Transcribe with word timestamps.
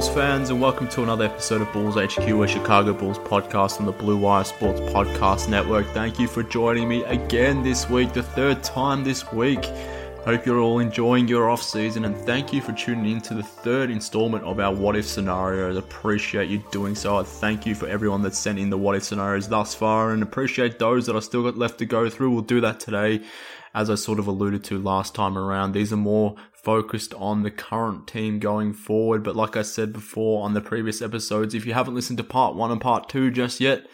Bulls 0.00 0.14
fans, 0.14 0.48
and 0.48 0.62
welcome 0.62 0.88
to 0.88 1.02
another 1.02 1.26
episode 1.26 1.60
of 1.60 1.70
Bulls 1.74 1.96
HQ, 1.96 2.20
a 2.20 2.48
Chicago 2.48 2.94
Bulls 2.94 3.18
podcast 3.18 3.80
on 3.80 3.84
the 3.84 3.92
Blue 3.92 4.16
Wire 4.16 4.44
Sports 4.44 4.80
Podcast 4.80 5.50
Network. 5.50 5.86
Thank 5.88 6.18
you 6.18 6.26
for 6.26 6.42
joining 6.42 6.88
me 6.88 7.04
again 7.04 7.62
this 7.62 7.86
week, 7.90 8.14
the 8.14 8.22
third 8.22 8.62
time 8.62 9.04
this 9.04 9.30
week. 9.30 9.62
Hope 10.24 10.46
you're 10.46 10.60
all 10.60 10.78
enjoying 10.78 11.28
your 11.28 11.50
off 11.50 11.62
season, 11.62 12.06
and 12.06 12.16
thank 12.16 12.50
you 12.50 12.62
for 12.62 12.72
tuning 12.72 13.12
in 13.12 13.20
to 13.20 13.34
the 13.34 13.42
third 13.42 13.90
installment 13.90 14.42
of 14.44 14.58
our 14.58 14.74
What 14.74 14.96
If 14.96 15.04
scenarios. 15.04 15.76
Appreciate 15.76 16.48
you 16.48 16.64
doing 16.72 16.94
so. 16.94 17.18
I 17.18 17.22
thank 17.22 17.66
you 17.66 17.74
for 17.74 17.86
everyone 17.86 18.22
that's 18.22 18.38
sent 18.38 18.58
in 18.58 18.70
the 18.70 18.78
What 18.78 18.96
If 18.96 19.04
scenarios 19.04 19.48
thus 19.48 19.74
far, 19.74 20.12
and 20.12 20.22
appreciate 20.22 20.78
those 20.78 21.04
that 21.08 21.16
I 21.16 21.20
still 21.20 21.42
got 21.42 21.58
left 21.58 21.76
to 21.80 21.84
go 21.84 22.08
through. 22.08 22.30
We'll 22.30 22.40
do 22.40 22.62
that 22.62 22.80
today 22.80 23.20
as 23.74 23.88
I 23.90 23.94
sort 23.94 24.18
of 24.18 24.26
alluded 24.26 24.64
to 24.64 24.78
last 24.80 25.14
time 25.14 25.38
around, 25.38 25.72
these 25.72 25.92
are 25.92 25.96
more 25.96 26.34
focused 26.62 27.14
on 27.14 27.42
the 27.42 27.50
current 27.50 28.06
team 28.06 28.38
going 28.38 28.72
forward. 28.72 29.22
But 29.22 29.36
like 29.36 29.56
I 29.56 29.62
said 29.62 29.92
before 29.92 30.44
on 30.44 30.54
the 30.54 30.60
previous 30.60 31.00
episodes, 31.00 31.54
if 31.54 31.64
you 31.64 31.72
haven't 31.72 31.94
listened 31.94 32.18
to 32.18 32.24
part 32.24 32.54
one 32.54 32.70
and 32.70 32.80
part 32.80 33.08
two 33.08 33.30
just 33.30 33.60
yet, 33.60 33.86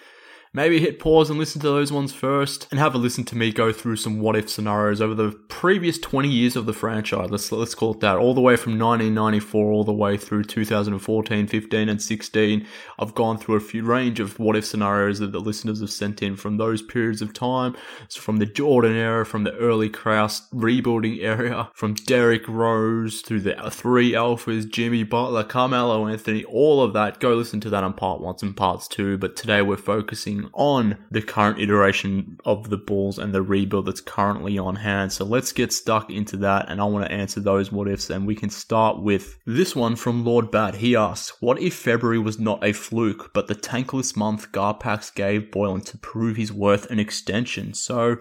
maybe 0.57 0.81
hit 0.81 0.99
pause 0.99 1.29
and 1.29 1.39
listen 1.39 1.61
to 1.61 1.69
those 1.69 1.93
ones 1.93 2.15
first 2.15 2.67
and 2.71 2.81
have 2.81 2.95
a 2.95 2.99
listen 2.99 3.23
to 3.23 3.37
me 3.37 3.53
go 3.53 3.71
through 3.71 3.95
some 3.95 4.21
what 4.21 4.35
if 4.35 4.49
scenarios 4.49 5.03
over 5.03 5.15
the 5.15 5.31
previous 5.49 5.99
20 5.99 6.31
years 6.31 6.57
of 6.57 6.65
the 6.65 6.73
franchise. 6.73 7.29
Let's, 7.31 7.53
let's 7.53 7.75
call 7.75 7.93
it 7.93 8.01
that. 8.01 8.17
All 8.17 8.33
the 8.33 8.41
way 8.41 8.57
from 8.57 8.79
1994 8.79 9.71
all 9.71 9.85
the 9.85 9.93
way 9.93 10.17
through 10.17 10.45
2014, 10.45 11.47
15 11.47 11.89
and 11.91 12.01
16. 12.01 12.67
I've 12.99 13.15
gone 13.15 13.37
through 13.37 13.57
a 13.57 13.61
few 13.61 13.85
range 13.85 14.19
of 14.19 14.39
what 14.39 14.57
if 14.57 14.65
scenarios 14.65 15.19
that 15.19 15.33
the 15.33 15.41
listeners 15.41 15.81
have 15.81 15.91
sent 15.91 16.23
in 16.23 16.37
from 16.37 16.57
those 16.57 16.81
periods 16.81 17.21
of 17.21 17.35
time. 17.35 17.77
So 18.09 18.23
from 18.23 18.39
the 18.39 18.47
Jordan 18.47 18.97
era, 18.97 19.27
from 19.27 19.45
the 19.45 19.55
early 19.57 19.91
Krause 19.91 20.49
rebuilding 20.53 21.21
area, 21.21 21.69
from 21.75 21.93
Derrick 21.93 22.49
Rose 22.49 23.21
through 23.21 23.41
the 23.41 23.57
three 23.71 24.13
alphas, 24.13 24.67
Jimmy 24.67 25.03
Butler, 25.03 25.45
Carmelo 25.45 26.07
Anthony, 26.09 26.45
all 26.45 26.83
of 26.83 26.95
that. 26.95 27.21
Go 27.21 27.35
listen 27.35 27.61
to 27.61 27.69
that 27.69 27.85
on 27.85 27.93
part 27.93 28.23
one 28.23 28.37
and 28.41 28.57
parts 28.57 28.89
two. 28.89 29.19
But 29.19 29.37
today 29.37 29.61
we're 29.61 29.77
focusing 29.77 30.46
on 30.53 30.99
the 31.11 31.23
current 31.23 31.61
iteration 31.61 32.39
of 32.45 32.71
the 32.71 32.77
Bulls 32.77 33.19
and 33.19 33.33
the 33.33 33.43
rebuild 33.43 33.87
that's 33.87 34.01
currently 34.01 34.59
on 34.59 34.77
hand. 34.77 35.13
So 35.13 35.25
let's 35.25 35.53
get 35.53 35.73
stuck 35.73 36.11
into 36.11 36.37
that 36.39 36.67
and 36.69 36.81
I 36.81 36.85
want 36.85 37.07
to 37.07 37.13
answer 37.13 37.41
those 37.41 37.73
what 37.73 37.89
ifs 37.89 38.11
and 38.11 38.27
we 38.27 38.35
can 38.35 38.51
start 38.51 39.03
with 39.03 39.39
this 39.47 39.75
one 39.77 39.97
from 39.97 40.25
Lord 40.25 40.51
Bat. 40.51 40.77
He 40.77 40.97
asks, 40.97 41.41
what 41.41 41.61
if 41.61 41.75
February 41.75 42.19
was 42.19 42.39
not 42.39 42.65
a 42.65 42.73
fluke, 42.73 43.33
but 43.33 43.47
the 43.47 43.55
tankless 43.55 44.17
month 44.17 44.53
Garpax 44.53 45.15
gave 45.15 45.51
Boylen 45.51 45.85
to 45.87 45.99
prove 45.99 46.37
his 46.37 46.53
worth 46.53 46.91
an 46.91 46.99
extension? 46.99 47.75
So 47.75 48.19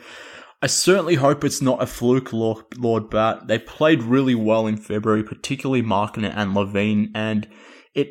I 0.62 0.68
certainly 0.68 1.16
hope 1.16 1.44
it's 1.44 1.62
not 1.62 1.84
a 1.84 1.86
fluke, 1.86 2.34
Lord, 2.34 3.09
Bat. 3.09 3.48
They 3.48 3.59
played 3.59 4.02
really 4.02 4.36
well 4.36 4.66
in 4.66 4.78
February, 4.78 5.23
particularly 5.23 5.84
Markkanen 5.84 6.34
and 6.36 6.56
LaVine, 6.56 7.12
and 7.14 7.48
it 7.95 8.09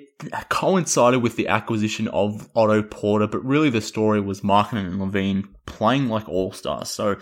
coincided 0.49 1.23
with 1.23 1.37
the 1.37 1.49
acquisition 1.49 2.09
of 2.09 2.49
Otto 2.57 2.83
Porter, 2.83 3.27
but 3.27 3.45
really 3.45 3.69
the 3.69 3.83
story 3.83 4.21
was 4.21 4.41
Markkanen 4.41 4.87
and 4.87 4.99
LaVine 4.99 5.47
playing 5.67 6.09
like 6.09 6.27
all 6.27 6.53
stars. 6.53 6.89
So, 6.91 7.17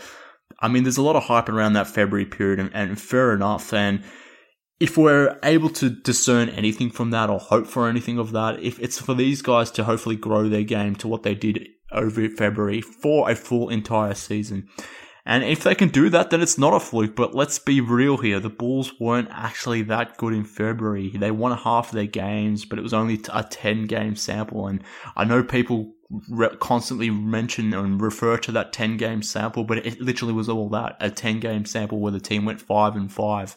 I 0.61 0.69
mean, 0.69 0.85
there's 0.85 0.97
a 0.97 1.03
lot 1.03 1.17
of 1.17 1.25
hype 1.25 1.49
around 1.49 1.73
that 1.73 1.89
February 1.89 2.25
period, 2.25 2.61
and, 2.61 2.71
and 2.73 3.01
fair 3.01 3.35
enough. 3.35 3.73
And 3.73 4.05
if 4.79 4.97
we're 4.97 5.37
able 5.43 5.71
to 5.71 5.91
discern 5.91 6.49
anything 6.51 6.91
from 6.91 7.11
that 7.11 7.31
or 7.31 7.41
hope 7.41 7.67
for 7.67 7.89
anything 7.89 8.19
of 8.19 8.31
that, 8.31 8.61
if 8.61 8.79
it's 8.79 9.01
for 9.01 9.15
these 9.15 9.43
guys 9.43 9.73
to 9.73 9.85
hopefully 9.85 10.17
grow 10.17 10.49
their 10.49 10.63
game 10.63 10.95
to 10.97 11.09
what 11.09 11.25
they 11.25 11.35
did 11.35 11.67
over 11.91 12.29
February 12.29 12.81
for 12.81 13.29
a 13.29 13.35
full 13.35 13.71
entire 13.71 14.15
season, 14.15 14.69
and 15.25 15.45
if 15.45 15.63
they 15.63 15.75
can 15.75 15.89
do 15.89 16.11
that, 16.11 16.31
then 16.31 16.43
it's 16.43 16.59
not 16.59 16.75
a 16.75 16.81
fluke. 16.81 17.15
But 17.15 17.35
let's 17.35 17.59
be 17.59 17.81
real 17.81 18.17
here. 18.17 18.41
The 18.41 18.51
Bulls 18.51 18.99
weren't 18.99 19.29
actually 19.31 19.83
that 19.83 20.17
good 20.17 20.33
in 20.33 20.45
February. 20.45 21.11
They 21.11 21.31
won 21.31 21.57
half 21.57 21.89
of 21.89 21.95
their 21.95 22.07
games, 22.07 22.65
but 22.65 22.79
it 22.79 22.83
was 22.83 22.93
only 22.93 23.21
a 23.33 23.45
10 23.45 23.87
game 23.87 24.17
sample. 24.17 24.67
And 24.67 24.83
I 25.17 25.25
know 25.25 25.45
people 25.45 25.95
re- 26.29 26.57
constantly 26.59 27.11
mention 27.11 27.73
and 27.73 28.01
refer 28.01 28.37
to 28.39 28.53
that 28.53 28.73
10 28.73 28.97
game 28.97 29.23
sample, 29.23 29.63
but 29.63 29.79
it 29.79 30.01
literally 30.01 30.35
was 30.35 30.49
all 30.49 30.69
that 30.71 30.97
a 30.99 31.11
10 31.11 31.39
game 31.39 31.67
sample 31.67 32.01
where 32.01 32.13
the 32.13 32.21
team 32.21 32.45
went 32.45 32.61
5 32.61 32.97
and 32.97 33.13
5 33.13 33.57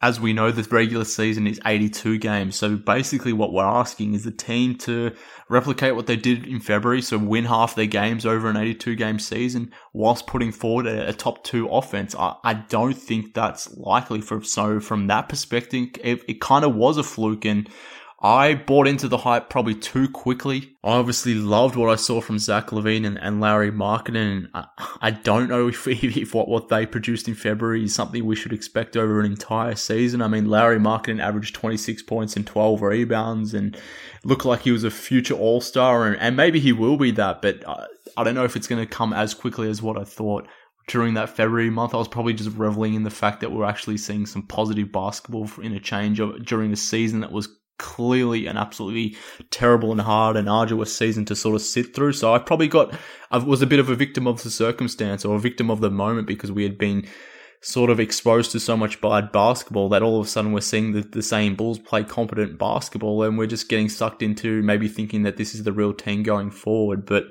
as 0.00 0.20
we 0.20 0.32
know, 0.32 0.52
the 0.52 0.62
regular 0.70 1.04
season 1.04 1.48
is 1.48 1.60
82 1.66 2.18
games. 2.18 2.54
So 2.54 2.76
basically 2.76 3.32
what 3.32 3.52
we're 3.52 3.64
asking 3.64 4.14
is 4.14 4.22
the 4.22 4.30
team 4.30 4.76
to 4.78 5.12
replicate 5.48 5.96
what 5.96 6.06
they 6.06 6.14
did 6.14 6.46
in 6.46 6.60
February. 6.60 7.02
So 7.02 7.18
win 7.18 7.44
half 7.44 7.74
their 7.74 7.86
games 7.86 8.24
over 8.24 8.48
an 8.48 8.56
82 8.56 8.94
game 8.94 9.18
season 9.18 9.72
whilst 9.92 10.28
putting 10.28 10.52
forward 10.52 10.86
a, 10.86 11.08
a 11.08 11.12
top 11.12 11.42
two 11.42 11.68
offense. 11.68 12.14
I, 12.14 12.36
I, 12.44 12.54
don't 12.54 12.94
think 12.94 13.34
that's 13.34 13.76
likely 13.76 14.20
for, 14.20 14.42
so 14.44 14.78
from 14.78 15.08
that 15.08 15.28
perspective, 15.28 15.88
it, 16.04 16.22
it 16.28 16.40
kind 16.40 16.64
of 16.64 16.76
was 16.76 16.96
a 16.96 17.02
fluke 17.02 17.44
and 17.44 17.68
I 18.20 18.54
bought 18.54 18.88
into 18.88 19.06
the 19.06 19.18
hype 19.18 19.48
probably 19.48 19.76
too 19.76 20.08
quickly. 20.08 20.76
I 20.82 20.90
obviously 20.90 21.34
loved 21.34 21.76
what 21.76 21.88
I 21.88 21.94
saw 21.94 22.20
from 22.20 22.40
Zach 22.40 22.68
LaVine 22.68 23.06
and, 23.06 23.16
and 23.16 23.40
Lauri 23.40 23.70
Markkanen. 23.70 24.48
I, 24.52 24.66
I 25.00 25.10
don't 25.12 25.48
know 25.48 25.68
if, 25.86 25.86
if 25.86 26.34
what, 26.34 26.48
what 26.48 26.68
they 26.68 26.84
produced 26.84 27.28
in 27.28 27.34
February 27.34 27.84
is 27.84 27.94
something 27.94 28.24
we 28.24 28.34
should 28.34 28.52
expect 28.52 28.96
over 28.96 29.20
an 29.20 29.26
entire 29.26 29.76
season. 29.76 30.20
I 30.20 30.26
mean, 30.26 30.46
Lauri 30.46 30.78
Markkanen 30.78 31.22
averaged 31.22 31.54
26 31.54 32.02
points 32.02 32.34
and 32.34 32.44
12 32.44 32.82
rebounds 32.82 33.54
and 33.54 33.78
looked 34.24 34.44
like 34.44 34.62
he 34.62 34.72
was 34.72 34.82
a 34.82 34.90
future 34.90 35.34
all 35.34 35.60
star, 35.60 36.06
and, 36.06 36.16
and 36.16 36.36
maybe 36.36 36.58
he 36.58 36.72
will 36.72 36.96
be 36.96 37.12
that, 37.12 37.40
but 37.40 37.66
I, 37.68 37.86
I 38.16 38.24
don't 38.24 38.34
know 38.34 38.44
if 38.44 38.56
it's 38.56 38.66
going 38.66 38.84
to 38.84 38.92
come 38.92 39.12
as 39.12 39.32
quickly 39.32 39.70
as 39.70 39.80
what 39.80 39.96
I 39.96 40.02
thought 40.02 40.48
during 40.88 41.14
that 41.14 41.28
February 41.28 41.70
month, 41.70 41.94
I 41.94 41.98
was 41.98 42.08
probably 42.08 42.32
just 42.32 42.56
reveling 42.56 42.94
in 42.94 43.02
the 43.04 43.10
fact 43.10 43.40
that 43.40 43.52
we're 43.52 43.66
actually 43.66 43.98
seeing 43.98 44.26
some 44.26 44.42
positive 44.42 44.90
basketball 44.90 45.48
in 45.62 45.74
a 45.74 45.80
change 45.80 46.20
during 46.44 46.70
the 46.70 46.76
season 46.76 47.20
that 47.20 47.30
was 47.30 47.48
clearly 47.78 48.46
an 48.46 48.56
absolutely 48.56 49.16
terrible 49.50 49.92
and 49.92 50.00
hard 50.00 50.36
and 50.36 50.48
arduous 50.48 50.96
season 50.96 51.24
to 51.26 51.36
sort 51.36 51.54
of 51.54 51.62
sit 51.62 51.94
through. 51.94 52.12
So 52.12 52.34
I 52.34 52.38
probably 52.38 52.68
got, 52.68 52.94
I 53.30 53.38
was 53.38 53.62
a 53.62 53.66
bit 53.66 53.78
of 53.78 53.88
a 53.88 53.94
victim 53.94 54.26
of 54.26 54.42
the 54.42 54.50
circumstance 54.50 55.24
or 55.24 55.36
a 55.36 55.40
victim 55.40 55.70
of 55.70 55.80
the 55.80 55.90
moment 55.90 56.26
because 56.26 56.52
we 56.52 56.64
had 56.64 56.76
been 56.76 57.06
sort 57.60 57.90
of 57.90 57.98
exposed 57.98 58.52
to 58.52 58.60
so 58.60 58.76
much 58.76 59.00
bad 59.00 59.32
basketball 59.32 59.88
that 59.88 60.02
all 60.02 60.20
of 60.20 60.26
a 60.26 60.28
sudden 60.28 60.52
we're 60.52 60.60
seeing 60.60 60.92
the, 60.92 61.00
the 61.00 61.22
same 61.22 61.56
Bulls 61.56 61.78
play 61.78 62.04
competent 62.04 62.58
basketball 62.58 63.22
and 63.22 63.36
we're 63.36 63.46
just 63.46 63.68
getting 63.68 63.88
sucked 63.88 64.22
into 64.22 64.62
maybe 64.62 64.86
thinking 64.86 65.24
that 65.24 65.36
this 65.36 65.54
is 65.54 65.64
the 65.64 65.72
real 65.72 65.92
team 65.92 66.22
going 66.22 66.50
forward. 66.50 67.04
But 67.04 67.26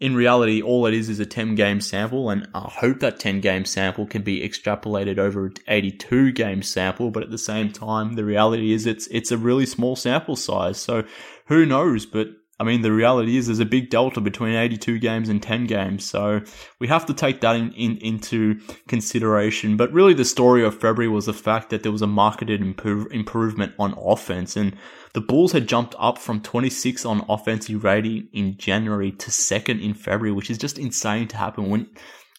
in 0.00 0.14
reality, 0.14 0.62
all 0.62 0.86
it 0.86 0.94
is 0.94 1.08
is 1.08 1.18
a 1.18 1.26
10 1.26 1.56
game 1.56 1.80
sample, 1.80 2.30
and 2.30 2.48
I 2.54 2.70
hope 2.70 3.00
that 3.00 3.18
10 3.18 3.40
game 3.40 3.64
sample 3.64 4.06
can 4.06 4.22
be 4.22 4.48
extrapolated 4.48 5.18
over 5.18 5.46
an 5.46 5.54
82 5.66 6.32
game 6.32 6.62
sample. 6.62 7.10
But 7.10 7.24
at 7.24 7.30
the 7.30 7.38
same 7.38 7.72
time, 7.72 8.14
the 8.14 8.24
reality 8.24 8.72
is 8.72 8.86
it's 8.86 9.08
it's 9.08 9.32
a 9.32 9.36
really 9.36 9.66
small 9.66 9.96
sample 9.96 10.36
size. 10.36 10.80
So 10.80 11.04
who 11.46 11.66
knows? 11.66 12.06
But 12.06 12.28
I 12.60 12.64
mean, 12.64 12.82
the 12.82 12.92
reality 12.92 13.36
is 13.36 13.46
there's 13.46 13.60
a 13.60 13.64
big 13.64 13.88
delta 13.88 14.20
between 14.20 14.54
82 14.54 14.98
games 14.98 15.28
and 15.28 15.40
10 15.40 15.66
games. 15.66 16.04
So 16.04 16.40
we 16.80 16.88
have 16.88 17.06
to 17.06 17.14
take 17.14 17.40
that 17.40 17.54
in, 17.54 17.72
in, 17.72 17.98
into 17.98 18.60
consideration. 18.88 19.76
But 19.76 19.92
really, 19.92 20.14
the 20.14 20.24
story 20.24 20.64
of 20.64 20.74
February 20.74 21.08
was 21.08 21.26
the 21.26 21.32
fact 21.32 21.70
that 21.70 21.84
there 21.84 21.92
was 21.92 22.02
a 22.02 22.08
marketed 22.08 22.60
improve, 22.60 23.12
improvement 23.12 23.74
on 23.78 23.94
offense. 23.96 24.56
And 24.56 24.76
the 25.12 25.20
Bulls 25.20 25.52
had 25.52 25.68
jumped 25.68 25.94
up 25.98 26.18
from 26.18 26.40
26 26.40 27.04
on 27.04 27.24
offensive 27.28 27.84
rating 27.84 28.28
in 28.32 28.56
January 28.56 29.12
to 29.12 29.30
second 29.30 29.80
in 29.80 29.94
February, 29.94 30.32
which 30.32 30.50
is 30.50 30.58
just 30.58 30.78
insane 30.78 31.28
to 31.28 31.36
happen. 31.36 31.70
When 31.70 31.88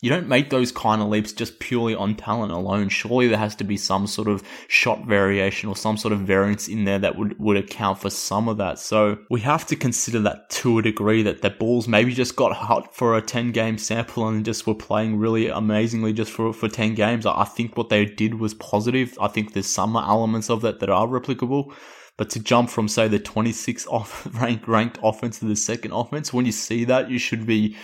you 0.02 0.10
don't 0.10 0.30
make 0.30 0.50
those 0.50 0.72
kind 0.72 1.02
of 1.02 1.10
leaps 1.10 1.34
just 1.34 1.60
purely 1.60 1.94
on 1.94 2.16
talent 2.16 2.54
alone. 2.54 2.88
Surely 2.88 3.28
there 3.28 3.38
has 3.38 3.56
to 3.58 3.66
be 3.66 3.76
some 3.76 4.08
sort 4.08 4.30
of 4.30 4.44
shot 4.70 5.06
variation 5.06 5.68
or 5.68 5.76
some 5.76 5.98
sort 5.98 6.14
of 6.14 6.22
variance 6.22 6.70
in 6.70 6.86
there 6.86 7.00
that 7.00 7.18
would, 7.18 7.38
would 7.38 7.58
account 7.58 8.00
for 8.00 8.10
some 8.10 8.48
of 8.48 8.58
that. 8.58 8.80
So 8.80 9.18
we 9.30 9.42
have 9.42 9.68
to 9.68 9.76
consider 9.76 10.20
that 10.22 10.50
to 10.52 10.80
a 10.80 10.82
degree 10.82 11.22
that 11.24 11.42
the 11.42 11.50
Bulls 11.50 11.88
maybe 11.90 12.14
just 12.14 12.38
got 12.38 12.54
hot 12.54 12.96
for 12.96 13.18
a 13.18 13.22
10 13.22 13.52
game 13.52 13.78
sample 13.78 14.26
and 14.28 14.46
just 14.46 14.66
were 14.66 14.74
playing 14.74 15.18
really 15.18 15.50
amazingly 15.50 16.14
just 16.14 16.32
for, 16.32 16.54
for 16.54 16.70
10 16.70 16.96
games. 16.96 17.26
I 17.26 17.44
think 17.44 17.76
what 17.76 17.90
they 17.90 18.06
did 18.06 18.36
was 18.36 18.54
positive. 18.54 19.18
I 19.20 19.28
think 19.28 19.52
there's 19.52 19.68
some 19.68 19.98
elements 19.98 20.50
of 20.50 20.62
that 20.62 20.80
that 20.80 20.90
are 20.90 21.08
replicable. 21.08 21.74
But 22.16 22.30
to 22.32 22.40
jump 22.40 22.70
from 22.70 22.88
say 22.88 23.08
the 23.08 23.20
26th 23.20 23.88
off 23.88 24.28
ranked 24.42 24.68
ranked 24.68 25.00
offense 25.04 25.40
to 25.40 25.46
the 25.46 25.56
second 25.56 25.92
offense, 25.92 26.34
when 26.34 26.46
you 26.46 26.52
see 26.54 26.86
that, 26.86 27.10
you 27.10 27.18
should 27.18 27.46
be 27.46 27.76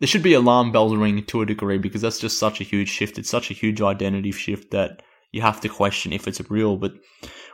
there 0.00 0.06
should 0.06 0.22
be 0.22 0.34
alarm 0.34 0.72
bells 0.72 0.94
ringing 0.94 1.24
to 1.24 1.42
a 1.42 1.46
degree 1.46 1.78
because 1.78 2.02
that's 2.02 2.18
just 2.18 2.38
such 2.38 2.60
a 2.60 2.64
huge 2.64 2.88
shift. 2.88 3.18
It's 3.18 3.30
such 3.30 3.50
a 3.50 3.54
huge 3.54 3.80
identity 3.80 4.32
shift 4.32 4.70
that 4.72 5.02
you 5.32 5.42
have 5.42 5.60
to 5.62 5.68
question 5.68 6.12
if 6.12 6.28
it's 6.28 6.40
real. 6.50 6.76
But 6.76 6.92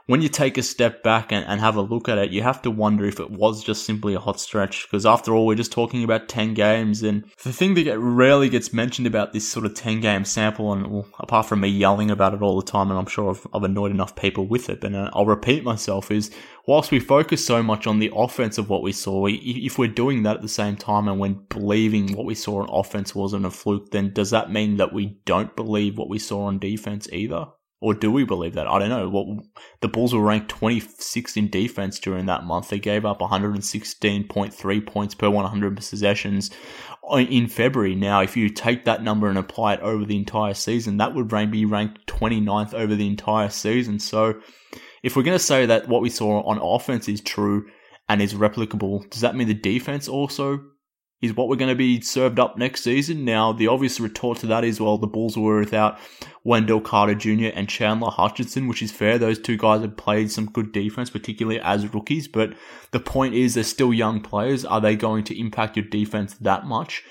when 0.07 0.23
you 0.23 0.29
take 0.29 0.59
a 0.59 0.63
step 0.63 1.03
back 1.03 1.33
and, 1.33 1.45
and 1.47 1.61
have 1.61 1.77
a 1.77 1.83
look 1.83 2.09
at 2.09 2.19
it, 2.19 2.31
you 2.31 2.43
have 2.43 2.63
to 2.63 2.71
wonder 2.71 3.05
if 3.05 3.21
it 3.21 3.31
was 3.31 3.63
just 3.63 3.85
simply 3.85 4.15
a 4.15 4.21
hot 4.21 4.41
stretch. 4.41 4.87
Because 4.87 5.07
after 5.07 5.35
all, 5.35 5.47
we're 5.47 5.55
just 5.55 5.73
talking 5.73 6.03
about 6.03 6.29
10 6.29 6.55
games. 6.55 7.03
And 7.03 7.25
the 7.45 7.53
thing 7.53 7.75
that 7.75 7.99
rarely 7.99 8.49
gets 8.49 8.73
mentioned 8.73 9.07
about 9.07 9.33
this 9.33 9.49
sort 9.49 9.67
of 9.67 9.75
10 9.75 10.01
game 10.01 10.25
sample, 10.25 10.73
and 10.73 10.87
well, 10.89 11.07
apart 11.19 11.47
from 11.47 11.61
me 11.61 11.69
yelling 11.69 12.11
about 12.11 12.35
it 12.35 12.43
all 12.43 12.61
the 12.61 12.71
time, 12.71 12.91
and 12.91 12.99
I'm 12.99 13.07
sure 13.07 13.31
I've, 13.31 13.47
I've 13.55 13.63
annoyed 13.63 13.93
enough 13.93 14.17
people 14.17 14.47
with 14.47 14.69
it, 14.69 14.81
but 14.81 14.95
uh, 14.95 15.11
I'll 15.13 15.27
repeat 15.27 15.65
myself, 15.65 16.11
is 16.11 16.31
whilst 16.67 16.91
we 16.91 17.01
focus 17.01 17.45
so 17.45 17.63
much 17.63 17.87
on 17.87 17.99
the 17.99 18.13
offense 18.15 18.59
of 18.59 18.69
what 18.69 18.83
we 18.83 18.93
saw, 18.93 19.21
we, 19.21 19.35
if 19.35 19.79
we're 19.79 19.89
doing 19.89 20.25
that 20.25 20.37
at 20.37 20.43
the 20.43 20.49
same 20.49 20.77
time 20.77 21.09
and 21.09 21.19
when 21.19 21.45
believing 21.49 22.15
what 22.17 22.27
we 22.27 22.35
saw 22.35 22.63
on 22.63 22.69
offense 22.71 23.15
wasn't 23.15 23.47
a 23.47 23.51
fluke, 23.51 23.91
then 23.91 24.13
does 24.13 24.31
that 24.31 24.51
mean 24.51 24.77
that 24.79 24.93
we 24.93 25.19
don't 25.25 25.55
believe 25.57 25.97
what 25.97 26.09
we 26.09 26.19
saw 26.19 26.45
on 26.45 26.59
defense 26.59 27.09
either? 27.13 27.47
Or 27.83 27.95
do 27.95 28.13
we 28.13 28.23
believe 28.23 28.55
that? 28.55 28.69
I 28.69 28.79
don't 28.79 28.91
know. 28.91 29.09
Well, 29.09 29.41
the 29.81 29.89
Bulls 29.89 30.15
were 30.15 30.23
ranked 30.23 30.55
26th 30.55 31.37
in 31.37 31.51
defense 31.51 31.99
during 31.99 32.27
that 32.27 32.45
month. 32.45 32.69
They 32.69 32.79
gave 32.79 33.05
up 33.05 33.19
116.3 33.19 34.87
points 34.87 35.15
per 35.17 35.29
100 35.29 35.77
possessions 35.77 36.53
in 37.19 37.49
February. 37.49 37.97
Now, 37.97 38.21
if 38.21 38.37
you 38.37 38.51
take 38.51 38.85
that 38.85 39.03
number 39.03 39.29
and 39.29 39.37
apply 39.37 39.75
it 39.75 39.81
over 39.81 40.05
the 40.05 40.17
entire 40.17 40.55
season, 40.55 40.99
that 40.99 41.13
would 41.17 41.27
be 41.51 41.65
ranked 41.65 42.07
29th 42.07 42.73
over 42.73 42.95
the 42.95 43.09
entire 43.09 43.49
season. 43.49 43.99
So, 43.99 44.41
if 45.03 45.17
we're 45.17 45.25
going 45.25 45.37
to 45.37 45.45
say 45.45 45.67
that 45.67 45.89
what 45.89 46.03
we 46.03 46.11
saw 46.11 46.41
on 46.43 46.59
offense 46.59 47.09
is 47.09 47.21
true 47.21 47.69
and 48.09 48.23
is 48.23 48.35
replicable, 48.35 49.11
does 49.11 49.23
that 49.23 49.35
mean 49.35 49.49
the 49.49 49.55
defense 49.55 50.07
also 50.07 50.61
is 51.23 51.35
what 51.35 51.49
we're 51.49 51.57
going 51.57 51.71
to 51.71 51.77
be 51.77 52.01
served 52.01 52.41
up 52.41 52.59
next 52.59 52.83
season. 52.83 53.25
Now, 53.25 53.53
the 53.53 53.69
obvious 53.69 54.01
retort 54.01 54.39
to 54.39 54.47
that 54.49 54.65
is, 54.65 54.81
well, 54.81 54.99
the 54.99 55.07
Bulls 55.07 55.39
were 55.39 55.61
without 55.61 55.99
Wendell 56.45 56.81
Carter 56.81 57.15
Jr. 57.15 57.51
and 57.55 57.69
Chandler 57.69 58.11
Hutchison, 58.11 58.67
which 58.67 58.83
is 58.83 58.91
fair. 58.91 59.19
Those 59.19 59.39
two 59.39 59.57
guys 59.57 59.83
have 59.83 59.97
played 59.97 60.33
some 60.33 60.51
good 60.51 60.73
defense, 60.73 61.11
particularly 61.11 61.61
as 61.61 61.95
rookies, 61.95 62.27
but 62.27 62.55
the 62.91 63.01
point 63.01 63.35
is 63.35 63.55
they're 63.55 63.65
still 63.65 63.95
young 63.95 64.21
players. 64.21 64.65
Are 64.65 64.81
they 64.81 64.97
going 64.97 65.23
to 65.25 65.41
impact 65.41 65.77
your 65.77 65.87
defense 65.87 66.35
that 66.35 66.67
much? 66.67 67.05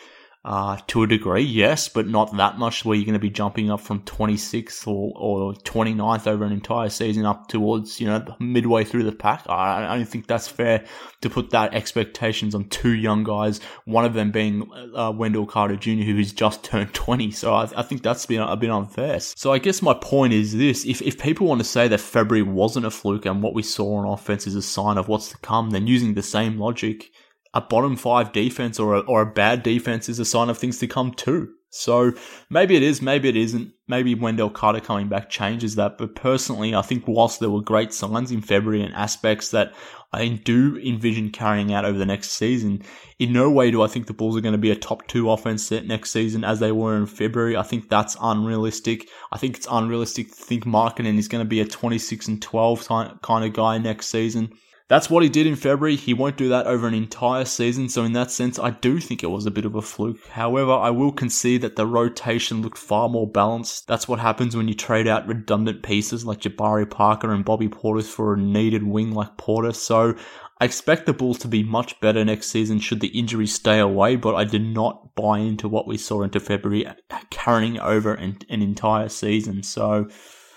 Uh, 0.44 0.76
to 0.88 1.04
a 1.04 1.08
degree, 1.08 1.44
yes, 1.44 1.88
but 1.88 2.08
not 2.08 2.36
that 2.36 2.58
much 2.58 2.84
where 2.84 2.96
you're 2.96 3.06
going 3.06 3.14
to 3.14 3.20
be 3.20 3.30
jumping 3.30 3.70
up 3.70 3.80
from 3.80 4.02
26th 4.02 4.88
or, 4.88 5.14
or 5.16 5.54
29th 5.54 6.26
over 6.26 6.44
an 6.44 6.52
entire 6.52 6.90
season 6.90 7.28
up 7.28 7.48
towards, 7.48 8.02
you 8.02 8.08
know, 8.08 8.26
midway 8.40 8.84
through 8.84 9.04
the 9.04 9.12
pack. 9.12 9.44
I, 9.48 9.86
I 9.94 9.98
don't 9.98 10.08
think 10.08 10.26
that's 10.26 10.48
fair 10.48 10.84
to 11.22 11.30
put 11.30 11.52
that 11.52 11.76
expectations 11.76 12.56
on 12.56 12.70
two 12.70 12.94
young 12.94 13.24
guys, 13.24 13.60
one 13.86 14.04
of 14.04 14.16
them 14.16 14.32
being 14.32 14.68
uh, 14.96 15.12
Wendell 15.16 15.46
Carter 15.46 15.76
Jr., 15.76 15.92
who's 16.02 16.34
just 16.34 16.64
turned 16.64 16.92
20. 16.92 17.30
So 17.30 17.54
I, 17.54 17.70
I 17.78 17.84
think 17.84 18.02
that's 18.02 18.26
been 18.26 18.42
a 18.42 18.58
bit 18.58 18.72
unfair. 18.72 19.20
So 19.20 19.54
I 19.54 19.60
guess 19.60 19.84
my 19.84 19.94
point 19.94 20.34
is 20.34 20.58
this 20.58 20.86
if, 20.88 21.04
if 21.04 21.20
people 21.20 21.46
want 21.46 21.60
to 21.60 21.66
say 21.66 21.88
that 21.88 22.00
February 22.00 22.42
wasn't 22.42 22.88
a 22.88 22.92
fluke 22.92 23.28
and 23.28 23.44
what 23.44 23.54
we 23.54 23.62
saw 23.62 23.98
on 23.98 24.12
offense 24.12 24.48
is 24.48 24.56
a 24.56 24.64
sign 24.64 24.98
of 24.98 25.08
what's 25.08 25.30
to 25.30 25.38
come, 25.38 25.70
then 25.70 25.86
using 25.86 26.16
the 26.16 26.24
same 26.24 26.58
logic, 26.58 27.12
a 27.54 27.62
bottom 27.62 27.96
five 27.96 28.32
defense 28.32 28.80
or 28.80 28.96
a, 28.96 29.00
or 29.02 29.22
a 29.22 29.32
bad 29.32 29.64
defense 29.64 30.08
is 30.10 30.20
a 30.20 30.26
sign 30.26 30.50
of 30.50 30.58
things 30.58 30.80
to 30.80 30.88
come 30.88 31.14
too. 31.14 31.50
So 31.74 32.12
maybe 32.50 32.76
it 32.76 32.84
is, 32.84 33.02
maybe 33.02 33.30
it 33.30 33.38
isn't. 33.38 33.72
Maybe 33.88 34.14
Wendell 34.14 34.50
Carter 34.50 34.82
coming 34.82 35.08
back 35.08 35.30
changes 35.30 35.76
that. 35.76 35.98
But 35.98 36.16
personally, 36.16 36.76
I 36.76 36.82
think 36.82 37.08
whilst 37.08 37.40
there 37.40 37.50
were 37.50 37.62
great 37.62 37.94
signs 37.94 38.30
in 38.30 38.42
February 38.42 38.84
and 38.84 38.94
aspects 38.94 39.52
that 39.52 39.74
I 40.12 40.28
do 40.28 40.78
envision 40.78 41.30
carrying 41.30 41.74
out 41.74 41.86
over 41.86 41.98
the 41.98 42.06
next 42.06 42.32
season, 42.32 42.84
in 43.20 43.32
no 43.32 43.50
way 43.50 43.72
do 43.72 43.82
I 43.82 43.88
think 43.88 44.08
the 44.08 44.14
Bulls 44.14 44.36
are 44.36 44.42
going 44.42 44.52
to 44.52 44.58
be 44.58 44.72
a 44.72 44.76
top 44.76 45.08
two 45.08 45.32
offense 45.32 45.66
set 45.66 45.86
next 45.86 46.12
season 46.12 46.44
as 46.44 46.60
they 46.60 46.74
were 46.74 46.98
in 46.98 47.06
February. 47.06 47.56
I 47.56 47.64
think 47.64 47.88
that's 47.88 48.18
unrealistic. 48.22 49.08
I 49.32 49.38
think 49.38 49.56
it's 49.56 49.68
unrealistic 49.72 50.28
to 50.28 50.36
think 50.36 50.66
Markkanen 50.66 51.18
is 51.18 51.30
going 51.30 51.44
to 51.44 51.50
be 51.50 51.62
a 51.62 51.66
26 51.66 52.28
and 52.28 52.42
12 52.42 52.88
kind 53.22 53.46
of 53.46 53.54
guy 53.54 53.78
next 53.78 54.08
season. 54.08 54.52
That's 54.92 55.10
what 55.10 55.24
he 55.24 55.30
did 55.30 55.48
in 55.48 55.56
February. 55.56 55.96
He 55.96 56.14
won't 56.14 56.36
do 56.36 56.50
that 56.50 56.68
over 56.68 56.86
an 56.86 56.94
entire 56.94 57.46
season. 57.46 57.88
So 57.88 58.04
in 58.04 58.12
that 58.12 58.30
sense, 58.30 58.60
I 58.60 58.72
do 58.72 59.00
think 59.00 59.24
it 59.24 59.32
was 59.32 59.46
a 59.46 59.50
bit 59.50 59.64
of 59.64 59.74
a 59.74 59.82
fluke. 59.82 60.28
However, 60.28 60.74
I 60.74 60.90
will 60.90 61.14
concede 61.14 61.62
that 61.62 61.78
the 61.78 61.88
rotation 61.88 62.62
looked 62.62 62.78
far 62.78 63.08
more 63.08 63.26
balanced. 63.26 63.88
That's 63.88 64.10
what 64.10 64.20
happens 64.20 64.54
when 64.54 64.68
you 64.68 64.74
trade 64.74 65.08
out 65.08 65.26
redundant 65.30 65.82
pieces 65.82 66.26
like 66.26 66.42
Jabari 66.42 66.90
Parker 66.90 67.32
and 67.32 67.46
Bobby 67.46 67.70
Portis 67.70 68.08
for 68.08 68.34
a 68.34 68.38
needed 68.38 68.84
wing 68.84 69.14
like 69.14 69.38
Porter. 69.38 69.72
So 69.72 70.14
I 70.60 70.66
expect 70.66 71.06
the 71.06 71.14
Bulls 71.14 71.40
to 71.40 71.48
be 71.48 71.64
much 71.64 71.98
better 72.02 72.26
next 72.26 72.48
season 72.48 72.80
should 72.80 73.00
the 73.00 73.18
injuries 73.18 73.54
stay 73.54 73.80
away, 73.80 74.18
but 74.18 74.36
I 74.36 74.44
did 74.44 74.62
not 74.62 75.16
buy 75.16 75.40
into 75.40 75.70
what 75.70 75.88
we 75.88 75.98
saw 75.98 76.22
into 76.22 76.42
February 76.42 76.86
carrying 77.30 77.80
over 77.80 78.14
an, 78.14 78.40
an 78.50 78.62
entire 78.62 79.08
season. 79.08 79.64
So 79.64 80.10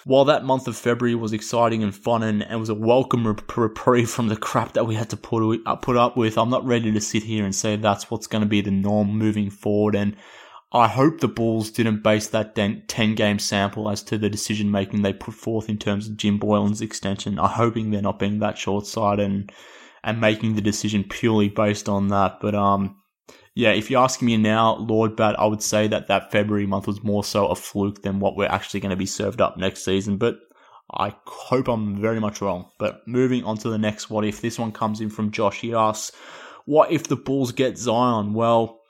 while 0.04 0.26
that 0.26 0.44
month 0.44 0.68
of 0.68 0.76
February 0.76 1.14
was 1.14 1.32
exciting 1.32 1.82
and 1.82 1.94
fun 1.94 2.22
and, 2.22 2.42
and 2.42 2.60
was 2.60 2.68
a 2.68 2.74
welcome 2.74 3.26
reprieve 3.26 4.10
from 4.10 4.28
the 4.28 4.36
crap 4.36 4.74
that 4.74 4.86
we 4.86 4.94
had 4.94 5.10
to 5.10 5.16
put, 5.16 5.60
uh, 5.66 5.76
put 5.76 5.96
up 5.96 6.16
with, 6.16 6.36
I'm 6.36 6.50
not 6.50 6.66
ready 6.66 6.92
to 6.92 7.00
sit 7.00 7.22
here 7.22 7.44
and 7.44 7.54
say 7.54 7.76
that's 7.76 8.10
what's 8.10 8.26
going 8.26 8.42
to 8.42 8.48
be 8.48 8.60
the 8.60 8.70
norm 8.70 9.16
moving 9.16 9.48
forward. 9.48 9.94
And 9.94 10.16
I 10.72 10.88
hope 10.88 11.20
the 11.20 11.28
Bulls 11.28 11.70
didn't 11.70 12.02
base 12.02 12.28
that 12.28 12.54
10 12.54 13.14
game 13.14 13.38
sample 13.38 13.88
as 13.88 14.02
to 14.04 14.18
the 14.18 14.28
decision 14.28 14.70
making 14.70 15.02
they 15.02 15.12
put 15.12 15.34
forth 15.34 15.68
in 15.68 15.78
terms 15.78 16.06
of 16.06 16.16
Jim 16.16 16.38
Boylen's 16.38 16.82
extension. 16.82 17.38
I'm 17.38 17.50
hoping 17.50 17.90
they're 17.90 18.02
not 18.02 18.18
being 18.18 18.40
that 18.40 18.58
short 18.58 18.86
sighted 18.86 19.24
and, 19.24 19.52
and 20.02 20.20
making 20.20 20.54
the 20.54 20.60
decision 20.60 21.04
purely 21.04 21.48
based 21.48 21.88
on 21.88 22.08
that. 22.08 22.40
But, 22.40 22.54
um, 22.54 22.96
yeah, 23.54 23.70
if 23.70 23.90
you're 23.90 24.02
asking 24.02 24.26
me 24.26 24.36
now, 24.36 24.76
Lord 24.76 25.14
Bat, 25.14 25.38
I 25.38 25.46
would 25.46 25.62
say 25.62 25.86
that 25.88 26.08
that 26.08 26.32
February 26.32 26.66
month 26.66 26.88
was 26.88 27.04
more 27.04 27.22
so 27.22 27.46
a 27.46 27.54
fluke 27.54 28.02
than 28.02 28.18
what 28.18 28.36
we're 28.36 28.48
actually 28.48 28.80
going 28.80 28.90
to 28.90 28.96
be 28.96 29.06
served 29.06 29.40
up 29.40 29.56
next 29.56 29.84
season. 29.84 30.16
But 30.16 30.40
I 30.92 31.14
hope 31.26 31.68
I'm 31.68 32.00
very 32.00 32.18
much 32.18 32.40
wrong. 32.40 32.70
But 32.78 33.06
moving 33.06 33.44
on 33.44 33.56
to 33.58 33.70
the 33.70 33.78
next 33.78 34.10
what 34.10 34.24
if, 34.24 34.40
this 34.40 34.58
one 34.58 34.72
comes 34.72 35.00
in 35.00 35.08
from 35.08 35.30
Josh. 35.30 35.60
He 35.60 35.72
asks, 35.72 36.14
What 36.64 36.90
if 36.90 37.04
the 37.04 37.16
Bulls 37.16 37.52
get 37.52 37.78
Zion? 37.78 38.34
Well, 38.34 38.80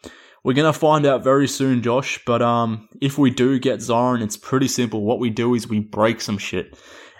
we're 0.42 0.54
gonna 0.54 0.72
find 0.72 1.04
out 1.04 1.22
very 1.22 1.48
soon, 1.48 1.82
Josh. 1.82 2.20
But 2.24 2.40
um, 2.40 2.88
if 3.02 3.18
we 3.18 3.30
do 3.30 3.58
get 3.58 3.82
Zion, 3.82 4.22
it's 4.22 4.36
pretty 4.36 4.68
simple. 4.68 5.02
What 5.02 5.18
we 5.18 5.28
do 5.28 5.54
is 5.54 5.68
we 5.68 5.80
break 5.80 6.22
some 6.22 6.38
shit, 6.38 6.78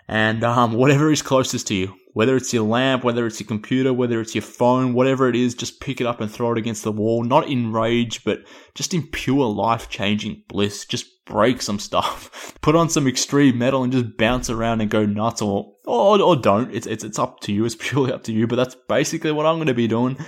and 0.09 0.45
um, 0.45 0.73
whatever 0.73 1.11
is 1.11 1.23
closest 1.23 1.69
to 1.69 1.75
you, 1.75 1.95
whether 2.13 2.37
it's 2.37 2.53
your 2.53 2.65
lamp, 2.65 3.05
whether 3.05 3.27
it's 3.27 3.41
your 3.41 3.49
computer, 3.49 3.93
whether 3.93 4.21
it's 4.21 4.35
your 4.35 4.43
phone, 4.43 4.95
whatever 4.95 5.29
it 5.29 5.37
is, 5.37 5.55
just 5.55 5.81
pick 5.81 6.01
it 6.01 6.07
up 6.07 6.21
and 6.21 6.31
throw 6.31 6.53
it 6.53 6.59
against 6.59 6.85
the 6.85 6.93
wall. 6.93 7.25
Not 7.25 7.49
in 7.49 7.73
rage, 7.73 8.23
but 8.25 8.45
just 8.75 8.95
in 8.95 9.07
pure 9.09 9.47
life 9.47 9.89
changing 9.89 10.43
bliss. 10.49 10.85
Just 10.85 11.25
break 11.25 11.63
some 11.63 11.79
stuff. 11.79 12.55
Put 12.61 12.77
on 12.77 12.89
some 12.89 13.09
extreme 13.09 13.59
metal 13.59 13.83
and 13.83 13.93
just 13.93 14.17
bounce 14.17 14.51
around 14.51 14.81
and 14.81 14.91
go 14.91 15.07
nuts 15.07 15.43
or, 15.43 15.73
or, 15.87 16.21
or 16.21 16.37
don't. 16.37 16.73
It's, 16.73 16.87
it's, 16.87 17.03
it's 17.03 17.19
up 17.19 17.41
to 17.41 17.53
you. 17.53 17.65
It's 17.65 17.75
purely 17.79 18.13
up 18.13 18.23
to 18.25 18.33
you, 18.33 18.47
but 18.47 18.57
that's 18.57 18.77
basically 18.89 19.33
what 19.33 19.47
I'm 19.47 19.57
going 19.57 19.67
to 19.67 19.75
be 19.75 19.89
doing. 19.89 20.19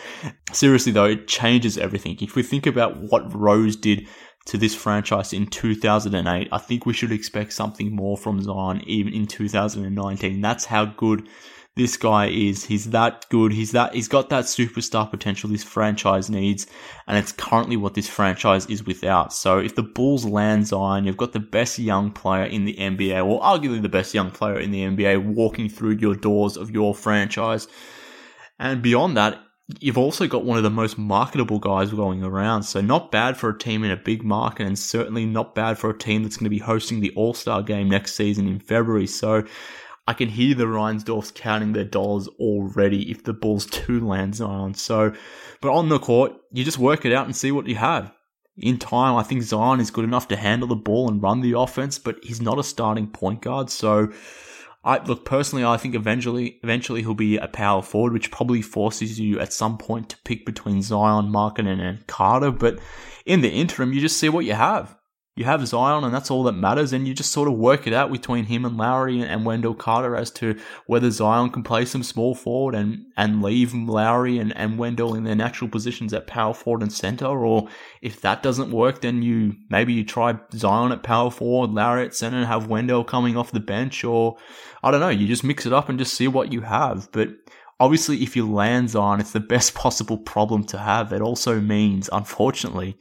Seriously 0.52 0.93
though, 0.93 1.05
it 1.05 1.29
changes 1.29 1.79
everything. 1.79 2.17
If 2.20 2.34
we 2.34 2.43
think 2.43 2.67
about 2.67 2.96
what 2.96 3.32
Rose 3.34 3.76
did 3.76 4.08
to 4.46 4.56
this 4.56 4.74
franchise 4.74 5.32
in 5.32 5.46
2008, 5.46 6.48
I 6.50 6.58
think 6.58 6.86
we 6.86 6.93
should 6.93 7.12
expect 7.12 7.53
something 7.53 7.94
more 7.94 8.17
from 8.17 8.41
Zion 8.43 8.82
even 8.86 9.12
in 9.12 9.26
2019. 9.26 10.41
That's 10.41 10.65
how 10.65 10.84
good 10.86 11.29
this 11.74 11.96
guy 11.96 12.29
is. 12.29 12.65
He's 12.65 12.91
that 12.91 13.26
good. 13.29 13.53
He's 13.53 13.72
that, 13.72 13.94
he's 13.94 14.08
got 14.08 14.31
that 14.31 14.44
superstar 14.44 15.10
potential 15.10 15.50
this 15.50 15.65
franchise 15.65 16.31
needs. 16.31 16.67
And 17.06 17.19
it's 17.19 17.32
currently 17.32 17.76
what 17.76 17.94
this 17.94 18.08
franchise 18.08 18.67
is 18.67 18.86
without. 18.86 19.32
So 19.32 19.58
if 19.58 19.74
the 19.74 19.82
Bulls 19.82 20.24
land 20.24 20.69
Zion, 20.69 21.05
you've 21.05 21.17
got 21.17 21.32
the 21.32 21.41
best 21.41 21.79
young 21.79 22.10
player 22.12 22.44
in 22.44 22.65
the 22.65 22.76
NBA, 22.76 23.26
or 23.26 23.41
arguably 23.41 23.82
the 23.82 23.88
best 23.88 24.15
young 24.15 24.31
player 24.31 24.58
in 24.58 24.70
the 24.70 24.82
NBA 24.82 25.24
walking 25.24 25.69
through 25.69 25.96
your 25.96 26.15
doors 26.15 26.56
of 26.56 26.70
your 26.70 26.94
franchise. 26.94 27.69
And 28.58 28.81
beyond 28.81 29.17
that, 29.19 29.38
you've 29.81 29.99
also 29.99 30.27
got 30.27 30.44
one 30.44 30.56
of 30.56 30.63
the 30.63 30.70
most 30.70 30.96
marketable 30.96 31.58
guys 31.58 31.91
going 31.91 32.23
around. 32.23 32.63
So 32.63 32.81
not 32.81 33.11
bad 33.11 33.37
for 33.37 33.51
a 33.51 33.58
team 33.58 33.82
in 33.85 33.91
a 33.91 33.96
big 33.96 34.23
market 34.23 34.67
and 34.67 34.79
certainly 34.79 35.27
not 35.27 35.55
bad 35.55 35.79
for 35.79 35.91
a 35.91 35.99
team 35.99 36.23
that's 36.23 36.37
going 36.37 36.44
to 36.44 36.51
be 36.51 36.58
hosting 36.58 37.01
the 37.01 37.13
All-Star 37.17 37.63
game 37.63 37.89
next 37.89 38.15
season 38.15 38.46
in 38.46 38.61
February. 38.61 39.08
So 39.08 39.44
I 40.06 40.13
can 40.13 40.29
hear 40.29 40.55
the 40.55 40.65
Reinsdorfs 40.65 41.35
counting 41.35 41.73
their 41.73 41.85
dollars 41.85 42.29
already 42.39 43.11
if 43.11 43.25
the 43.25 43.32
Bulls 43.32 43.67
two 43.67 44.06
lands 44.06 44.39
Zion. 44.39 44.75
So, 44.75 45.13
but 45.61 45.73
on 45.73 45.89
the 45.89 45.99
court, 45.99 46.32
you 46.53 46.63
just 46.63 46.79
work 46.79 47.05
it 47.05 47.13
out 47.13 47.27
and 47.27 47.35
see 47.35 47.51
what 47.51 47.67
you 47.67 47.75
have. 47.75 48.13
In 48.58 48.79
time, 48.79 49.17
I 49.17 49.25
think 49.25 49.43
Zion 49.43 49.81
is 49.81 49.91
good 49.91 50.05
enough 50.05 50.29
to 50.29 50.37
handle 50.37 50.69
the 50.69 50.77
ball 50.77 51.11
and 51.11 51.23
run 51.23 51.41
the 51.41 51.58
offense, 51.58 51.99
but 51.99 52.17
he's 52.23 52.41
not 52.41 52.58
a 52.58 52.65
starting 52.65 53.08
point 53.08 53.43
guard. 53.43 53.69
So, 53.69 54.13
I 54.86 55.02
look 55.02 55.24
personally, 55.24 55.64
I 55.64 55.78
think 55.78 55.96
eventually, 55.96 56.60
eventually 56.62 57.02
he'll 57.02 57.14
be 57.14 57.38
a 57.38 57.48
power 57.48 57.82
forward, 57.82 58.12
which 58.12 58.31
probably 58.31 58.62
forces 58.62 59.19
you 59.19 59.40
at 59.40 59.52
some 59.52 59.78
point 59.78 60.08
to 60.10 60.16
pick 60.19 60.46
between 60.46 60.81
Zion, 60.81 61.26
Markkanen, 61.26 61.81
and 61.81 62.06
Carter. 62.06 62.52
But 62.52 62.78
in 63.26 63.40
the 63.40 63.50
interim, 63.50 63.93
you 63.93 64.00
just 64.00 64.19
see 64.19 64.28
what 64.28 64.44
you 64.44 64.52
have 64.52 64.96
you 65.36 65.44
have 65.44 65.66
Zion 65.66 66.02
and 66.02 66.14
that's 66.14 66.31
all 66.31 66.44
that 66.44 66.52
matters. 66.52 66.94
And 66.94 67.06
you 67.06 67.12
just 67.12 67.31
sort 67.31 67.46
of 67.46 67.55
work 67.55 67.86
it 67.86 67.93
out 67.93 68.10
between 68.10 68.46
him 68.46 68.64
and 68.64 68.78
Lauri 68.78 69.20
and 69.20 69.44
Wendell 69.44 69.74
Carter 69.74 70.16
as 70.16 70.31
to 70.32 70.58
whether 70.86 71.10
Zion 71.10 71.50
can 71.50 71.62
play 71.62 71.84
some 71.84 72.02
small 72.02 72.34
forward 72.34 72.74
and, 72.74 73.05
and 73.19 73.43
leave 73.43 73.74
Lauri 73.74 74.38
and, 74.38 74.56
and 74.56 74.78
Wendell 74.78 75.14
in 75.14 75.24
their 75.24 75.34
natural 75.34 75.70
positions 75.70 76.14
at 76.14 76.26
power 76.26 76.55
forward 76.55 76.82
and 76.82 76.93
center. 76.93 77.26
Or 77.26 77.69
if 78.00 78.22
that 78.22 78.43
doesn't 78.43 78.70
work, 78.70 79.02
then 79.02 79.22
you, 79.22 79.55
maybe 79.69 79.93
you 79.93 80.05
try 80.05 80.38
Zion 80.55 80.93
at 80.93 81.02
power 81.02 81.31
forward, 81.31 81.70
Lauri 81.70 82.06
at 82.06 82.14
center 82.14 82.38
and 82.38 82.46
have 82.46 82.69
Wendell 82.69 83.05
coming 83.05 83.36
off 83.36 83.52
the 83.52 83.60
bench. 83.60 84.05
Or 84.05 84.38
I 84.86 84.93
don't 84.93 85.00
know, 85.00 85.08
you 85.08 85.26
just 85.26 85.43
mix 85.43 85.66
it 85.66 85.72
up 85.72 85.88
and 85.88 85.98
just 85.98 86.14
see 86.14 86.28
what 86.28 86.52
you 86.52 86.60
have. 86.60 87.08
But 87.10 87.31
obviously 87.81 88.22
if 88.22 88.36
you 88.36 88.48
land 88.48 88.90
Zion, 88.90 89.19
it's 89.19 89.32
the 89.32 89.40
best 89.40 89.74
possible 89.84 90.16
problem 90.16 90.62
to 90.66 90.78
have. 90.78 91.12
It 91.12 91.20
also 91.20 91.60
means, 91.60 92.08
unfortunately, 92.12 92.96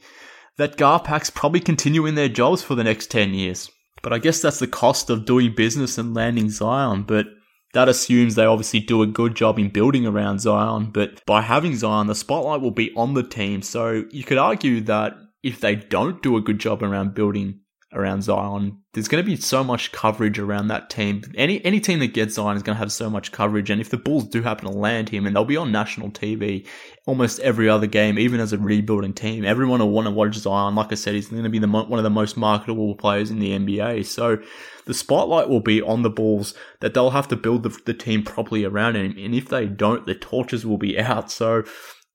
that 0.58 0.76
Garpax 0.76 1.32
probably 1.32 1.60
continue 1.60 2.04
in 2.04 2.16
their 2.16 2.28
jobs 2.28 2.60
for 2.60 2.74
the 2.74 2.82
next 2.82 3.08
10 3.12 3.34
years. 3.34 3.70
But 4.02 4.12
I 4.12 4.18
guess 4.18 4.42
that's 4.42 4.58
the 4.58 4.66
cost 4.66 5.10
of 5.10 5.26
doing 5.26 5.54
business 5.54 5.96
and 5.96 6.12
landing 6.12 6.50
Zion. 6.50 7.04
But 7.04 7.26
that 7.72 7.88
assumes 7.88 8.34
they 8.34 8.46
obviously 8.46 8.80
do 8.80 9.02
a 9.02 9.06
good 9.06 9.36
job 9.36 9.56
in 9.56 9.68
building 9.68 10.08
around 10.08 10.40
Zion. 10.40 10.90
But 10.90 11.24
by 11.24 11.42
having 11.42 11.76
Zion, 11.76 12.08
the 12.08 12.16
spotlight 12.16 12.62
will 12.62 12.72
be 12.72 12.92
on 12.96 13.14
the 13.14 13.22
team. 13.22 13.62
So 13.62 14.02
you 14.10 14.24
could 14.24 14.38
argue 14.38 14.80
that 14.82 15.14
if 15.44 15.60
they 15.60 15.76
don't 15.76 16.20
do 16.20 16.36
a 16.36 16.40
good 16.40 16.58
job 16.58 16.82
around 16.82 17.14
building 17.14 17.60
around 17.92 18.22
Zion. 18.22 18.78
There's 18.92 19.08
going 19.08 19.22
to 19.22 19.30
be 19.30 19.36
so 19.36 19.62
much 19.62 19.92
coverage 19.92 20.38
around 20.38 20.68
that 20.68 20.90
team. 20.90 21.22
Any 21.34 21.64
any 21.64 21.80
team 21.80 22.00
that 22.00 22.14
gets 22.14 22.34
Zion 22.34 22.56
is 22.56 22.62
going 22.62 22.74
to 22.74 22.80
have 22.80 22.92
so 22.92 23.08
much 23.08 23.30
coverage. 23.30 23.70
And 23.70 23.80
if 23.80 23.90
the 23.90 23.96
Bulls 23.96 24.24
do 24.24 24.42
happen 24.42 24.66
to 24.66 24.76
land 24.76 25.08
him, 25.08 25.26
and 25.26 25.34
they'll 25.34 25.44
be 25.44 25.56
on 25.56 25.70
national 25.70 26.10
TV 26.10 26.66
almost 27.06 27.38
every 27.40 27.68
other 27.68 27.86
game, 27.86 28.18
even 28.18 28.40
as 28.40 28.52
a 28.52 28.58
rebuilding 28.58 29.14
team, 29.14 29.44
everyone 29.44 29.80
will 29.80 29.90
want 29.90 30.06
to 30.06 30.10
watch 30.10 30.34
Zion. 30.34 30.74
Like 30.74 30.92
I 30.92 30.96
said, 30.96 31.14
he's 31.14 31.28
going 31.28 31.44
to 31.44 31.48
be 31.48 31.58
the 31.58 31.68
one 31.68 31.98
of 31.98 32.04
the 32.04 32.10
most 32.10 32.36
marketable 32.36 32.96
players 32.96 33.30
in 33.30 33.38
the 33.38 33.50
NBA. 33.50 34.06
So 34.06 34.38
the 34.86 34.94
spotlight 34.94 35.48
will 35.48 35.60
be 35.60 35.80
on 35.80 36.02
the 36.02 36.10
Bulls 36.10 36.54
that 36.80 36.94
they'll 36.94 37.10
have 37.10 37.28
to 37.28 37.36
build 37.36 37.62
the, 37.62 37.76
the 37.84 37.94
team 37.94 38.24
properly 38.24 38.64
around 38.64 38.96
him. 38.96 39.16
And 39.18 39.34
if 39.34 39.48
they 39.48 39.66
don't, 39.66 40.06
the 40.06 40.14
torches 40.14 40.66
will 40.66 40.78
be 40.78 40.98
out. 40.98 41.30
So 41.30 41.64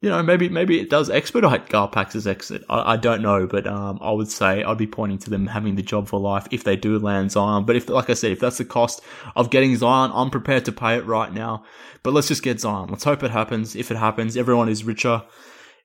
you 0.02 0.10
know, 0.10 0.24
maybe 0.24 0.50
maybe 0.50 0.80
it 0.80 0.90
does 0.90 1.12
expedite 1.12 1.70
Garpax's 1.70 2.26
exit. 2.26 2.64
I, 2.68 2.94
I 2.94 2.98
don't 2.98 3.22
know, 3.22 3.46
but 3.46 3.68
um, 3.68 4.00
I 4.02 4.12
would 4.12 4.30
say 4.30 4.64
I'd 4.64 4.78
be 4.78 4.88
pointing 4.88 5.20
to 5.20 5.30
them 5.30 5.46
having 5.46 5.76
the 5.76 5.84
job 5.84 6.08
for 6.08 6.20
life 6.20 6.48
if 6.50 6.64
they 6.64 6.76
do 6.76 6.98
land 6.98 7.32
Zion. 7.32 7.66
But 7.66 7.76
if, 7.76 7.88
like 7.88 8.10
I 8.10 8.16
said, 8.16 8.32
if 8.32 8.40
that's 8.40 8.58
the 8.58 8.66
cost 8.66 9.02
of 9.36 9.52
getting 9.52 9.76
Zion, 9.78 10.12
I'm 10.14 10.32
prepared 10.32 10.66
to 10.66 10.72
pay 10.72 10.96
it 10.96 11.06
right 11.06 11.32
now. 11.32 11.64
But 12.02 12.14
let's 12.14 12.28
just 12.28 12.42
get 12.42 12.60
Zion. 12.60 12.90
Let's 12.90 13.04
hope 13.04 13.22
it 13.22 13.30
happens. 13.30 13.76
If 13.76 13.92
it 13.92 13.98
happens, 13.98 14.36
everyone 14.36 14.70
is 14.70 14.84
richer. 14.84 15.22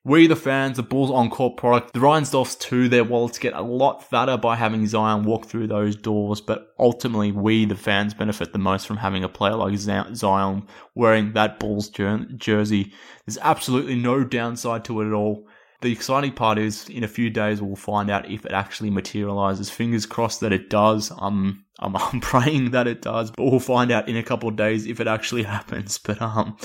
We, 0.07 0.29
the 0.29 0.37
fans, 0.37 0.77
the 0.77 0.85
Bulls 0.85 1.11
on-court 1.11 1.57
product, 1.57 1.93
the 1.93 1.99
Reinsdorfs 1.99 2.61
too, 2.61 2.89
their 2.89 3.03
wallets 3.03 3.41
get 3.41 3.55
a 3.55 3.61
lot 3.61 4.09
fatter 4.09 4.37
by 4.37 4.55
having 4.55 4.87
Zion 4.87 5.25
walk 5.25 5.47
through 5.47 5.67
those 5.67 5.97
doors, 5.97 6.41
but 6.41 6.73
ultimately 6.79 7.33
we, 7.33 7.65
the 7.65 7.75
fans, 7.75 8.15
benefit 8.15 8.53
the 8.53 8.59
most 8.61 8.87
from 8.87 8.99
having 8.99 9.25
a 9.25 9.29
player 9.29 9.57
like 9.57 9.77
Zion 9.77 10.69
wearing 10.95 11.33
that 11.33 11.59
Bulls 11.59 11.89
jersey. 11.89 12.93
There's 13.27 13.39
absolutely 13.43 13.97
no 13.97 14.23
downside 14.23 14.85
to 14.85 15.01
it 15.01 15.09
at 15.09 15.13
all. 15.13 15.49
The 15.81 15.91
exciting 15.91 16.35
part 16.35 16.59
is 16.59 16.89
in 16.89 17.03
a 17.03 17.09
few 17.09 17.29
days 17.29 17.61
we'll 17.61 17.75
find 17.75 18.09
out 18.09 18.31
if 18.31 18.47
it 18.47 18.53
actually 18.53 18.91
materializes. 18.91 19.71
Fingers 19.71 20.07
crossed 20.07 20.41
that 20.43 20.53
it 20.53 20.71
does. 20.71 21.11
I'm, 21.19 21.65
I'm, 21.81 21.97
I'm 21.97 22.21
praying 22.21 22.71
that 22.71 22.87
it 22.87 23.03
does, 23.03 23.33
but 23.33 23.43
we'll 23.43 23.59
find 23.59 23.91
out 23.91 24.09
in 24.09 24.17
a 24.17 24.23
couple 24.23 24.49
of 24.49 24.55
days 24.55 24.87
if 24.87 25.01
it 25.01 25.09
actually 25.09 25.43
happens. 25.57 25.99
But, 25.99 26.23
um, 26.23 26.57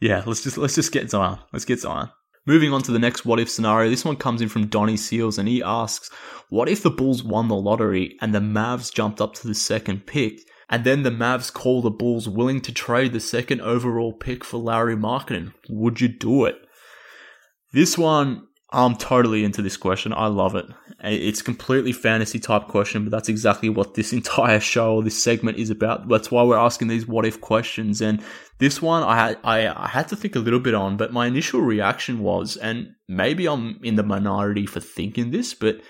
yeah, 0.00 0.22
let's 0.26 0.42
just, 0.42 0.58
let's 0.58 0.74
just 0.74 0.92
get 0.92 1.08
Zion. 1.08 1.38
Let's 1.50 1.64
get 1.64 1.80
Zion. 1.80 2.10
Moving 2.46 2.72
on 2.74 2.82
to 2.82 2.92
the 2.92 2.98
next 2.98 3.24
what 3.24 3.40
if 3.40 3.48
scenario, 3.48 3.88
this 3.88 4.04
one 4.04 4.16
comes 4.16 4.42
in 4.42 4.48
from 4.48 4.66
Donnie 4.66 4.98
Seals 4.98 5.38
and 5.38 5.48
he 5.48 5.62
asks, 5.62 6.10
What 6.50 6.68
if 6.68 6.82
the 6.82 6.90
Bulls 6.90 7.22
won 7.22 7.48
the 7.48 7.54
lottery 7.54 8.18
and 8.20 8.34
the 8.34 8.40
Mavs 8.40 8.92
jumped 8.92 9.20
up 9.20 9.34
to 9.34 9.48
the 9.48 9.54
second 9.54 10.06
pick? 10.06 10.40
And 10.68 10.84
then 10.84 11.02
the 11.02 11.10
Mavs 11.10 11.52
call 11.52 11.80
the 11.80 11.90
Bulls 11.90 12.28
willing 12.28 12.60
to 12.62 12.72
trade 12.72 13.12
the 13.12 13.20
second 13.20 13.60
overall 13.60 14.12
pick 14.12 14.44
for 14.44 14.58
Lauri 14.58 14.96
Markkanen. 14.96 15.54
Would 15.68 16.00
you 16.00 16.08
do 16.08 16.44
it? 16.44 16.56
This 17.72 17.96
one 17.96 18.46
I'm 18.74 18.96
totally 18.96 19.44
into 19.44 19.62
this 19.62 19.76
question. 19.76 20.12
I 20.12 20.26
love 20.26 20.56
it. 20.56 20.66
It's 21.02 21.42
completely 21.42 21.92
fantasy 21.92 22.40
type 22.40 22.66
question, 22.66 23.04
but 23.04 23.10
that's 23.10 23.28
exactly 23.28 23.68
what 23.68 23.94
this 23.94 24.12
entire 24.20 24.60
show 24.60 24.96
or 24.96 25.02
this 25.02 25.22
segment 25.22 25.58
is 25.58 25.70
about. 25.70 26.08
That's 26.08 26.30
why 26.30 26.42
we're 26.42 26.58
asking 26.58 26.88
these 26.88 27.06
what 27.06 27.24
if 27.24 27.40
questions. 27.40 28.00
And 28.00 28.22
this 28.58 28.82
one 28.82 29.02
I 29.04 29.16
had, 29.16 29.38
I, 29.44 29.68
I 29.68 29.88
had 29.88 30.08
to 30.08 30.16
think 30.16 30.34
a 30.34 30.40
little 30.40 30.60
bit 30.60 30.74
on, 30.74 30.96
but 30.96 31.12
my 31.12 31.26
initial 31.26 31.60
reaction 31.60 32.20
was, 32.20 32.56
and 32.56 32.88
maybe 33.08 33.46
I'm 33.46 33.78
in 33.82 33.94
the 33.94 34.02
minority 34.02 34.66
for 34.66 34.80
thinking 34.80 35.30
this, 35.30 35.54
but 35.54 35.80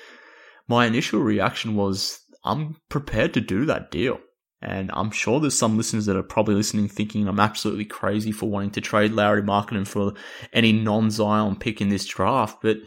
my 0.69 0.85
initial 0.85 1.21
reaction 1.21 1.77
was, 1.77 2.21
I'm 2.45 2.77
prepared 2.91 3.33
to 3.35 3.41
do 3.41 3.65
that 3.65 3.91
deal. 3.91 4.19
And 4.65 4.91
I'm 4.95 5.11
sure 5.11 5.41
there's 5.41 5.59
some 5.59 5.77
listeners 5.77 6.07
that 6.07 6.17
are 6.17 6.23
probably 6.23 6.55
listening 6.55 6.89
thinking 6.89 7.29
I'm 7.29 7.39
absolutely 7.39 7.85
crazy 7.85 8.33
for 8.33 8.49
wanting 8.49 8.71
to 8.71 8.81
trade 8.81 9.13
Lauri 9.13 9.43
Markkanen 9.43 9.87
for 9.87 10.15
any 10.53 10.73
non-Zion 10.73 11.57
pick 11.57 11.81
in 11.81 11.91
this 11.91 12.07
draft. 12.07 12.63
But 12.63 12.79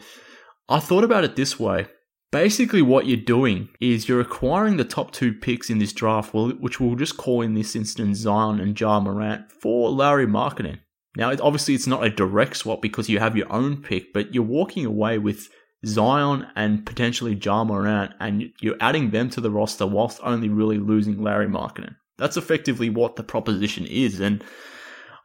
I 0.68 0.80
thought 0.80 1.04
about 1.04 1.24
it 1.24 1.36
this 1.36 1.58
way. 1.58 1.86
Basically, 2.30 2.82
what 2.82 3.06
you're 3.06 3.16
doing 3.16 3.68
is 3.80 4.08
you're 4.08 4.20
acquiring 4.20 4.76
the 4.76 4.84
top 4.84 5.12
two 5.12 5.32
picks 5.32 5.70
in 5.70 5.78
this 5.78 5.92
draft, 5.92 6.34
which 6.34 6.78
we'll 6.78 6.96
just 6.96 7.16
call 7.16 7.40
in 7.40 7.54
this 7.54 7.74
instance 7.74 8.18
Zion 8.18 8.60
and 8.60 8.78
Ja 8.78 9.00
Morant 9.00 9.50
for 9.50 9.88
Lauri 9.90 10.26
Markkanen. 10.26 10.80
Now, 11.16 11.30
obviously, 11.40 11.74
it's 11.74 11.86
not 11.86 12.04
a 12.04 12.10
direct 12.10 12.56
swap 12.56 12.82
because 12.82 13.08
you 13.08 13.18
have 13.18 13.36
your 13.36 13.50
own 13.50 13.82
pick, 13.82 14.12
but 14.12 14.34
you're 14.34 14.42
walking 14.44 14.84
away 14.84 15.16
with 15.16 15.48
Zion 15.86 16.46
and 16.56 16.84
potentially 16.84 17.34
Ja 17.34 17.64
Morant, 17.64 18.12
and 18.20 18.50
you're 18.60 18.76
adding 18.80 19.10
them 19.10 19.30
to 19.30 19.40
the 19.40 19.50
roster 19.50 19.86
whilst 19.86 20.20
only 20.22 20.48
really 20.48 20.78
losing 20.78 21.22
Lauri 21.22 21.46
Markkanen. 21.46 21.96
That's 22.16 22.36
effectively 22.36 22.90
what 22.90 23.16
the 23.16 23.22
proposition 23.22 23.86
is, 23.86 24.18
and 24.18 24.42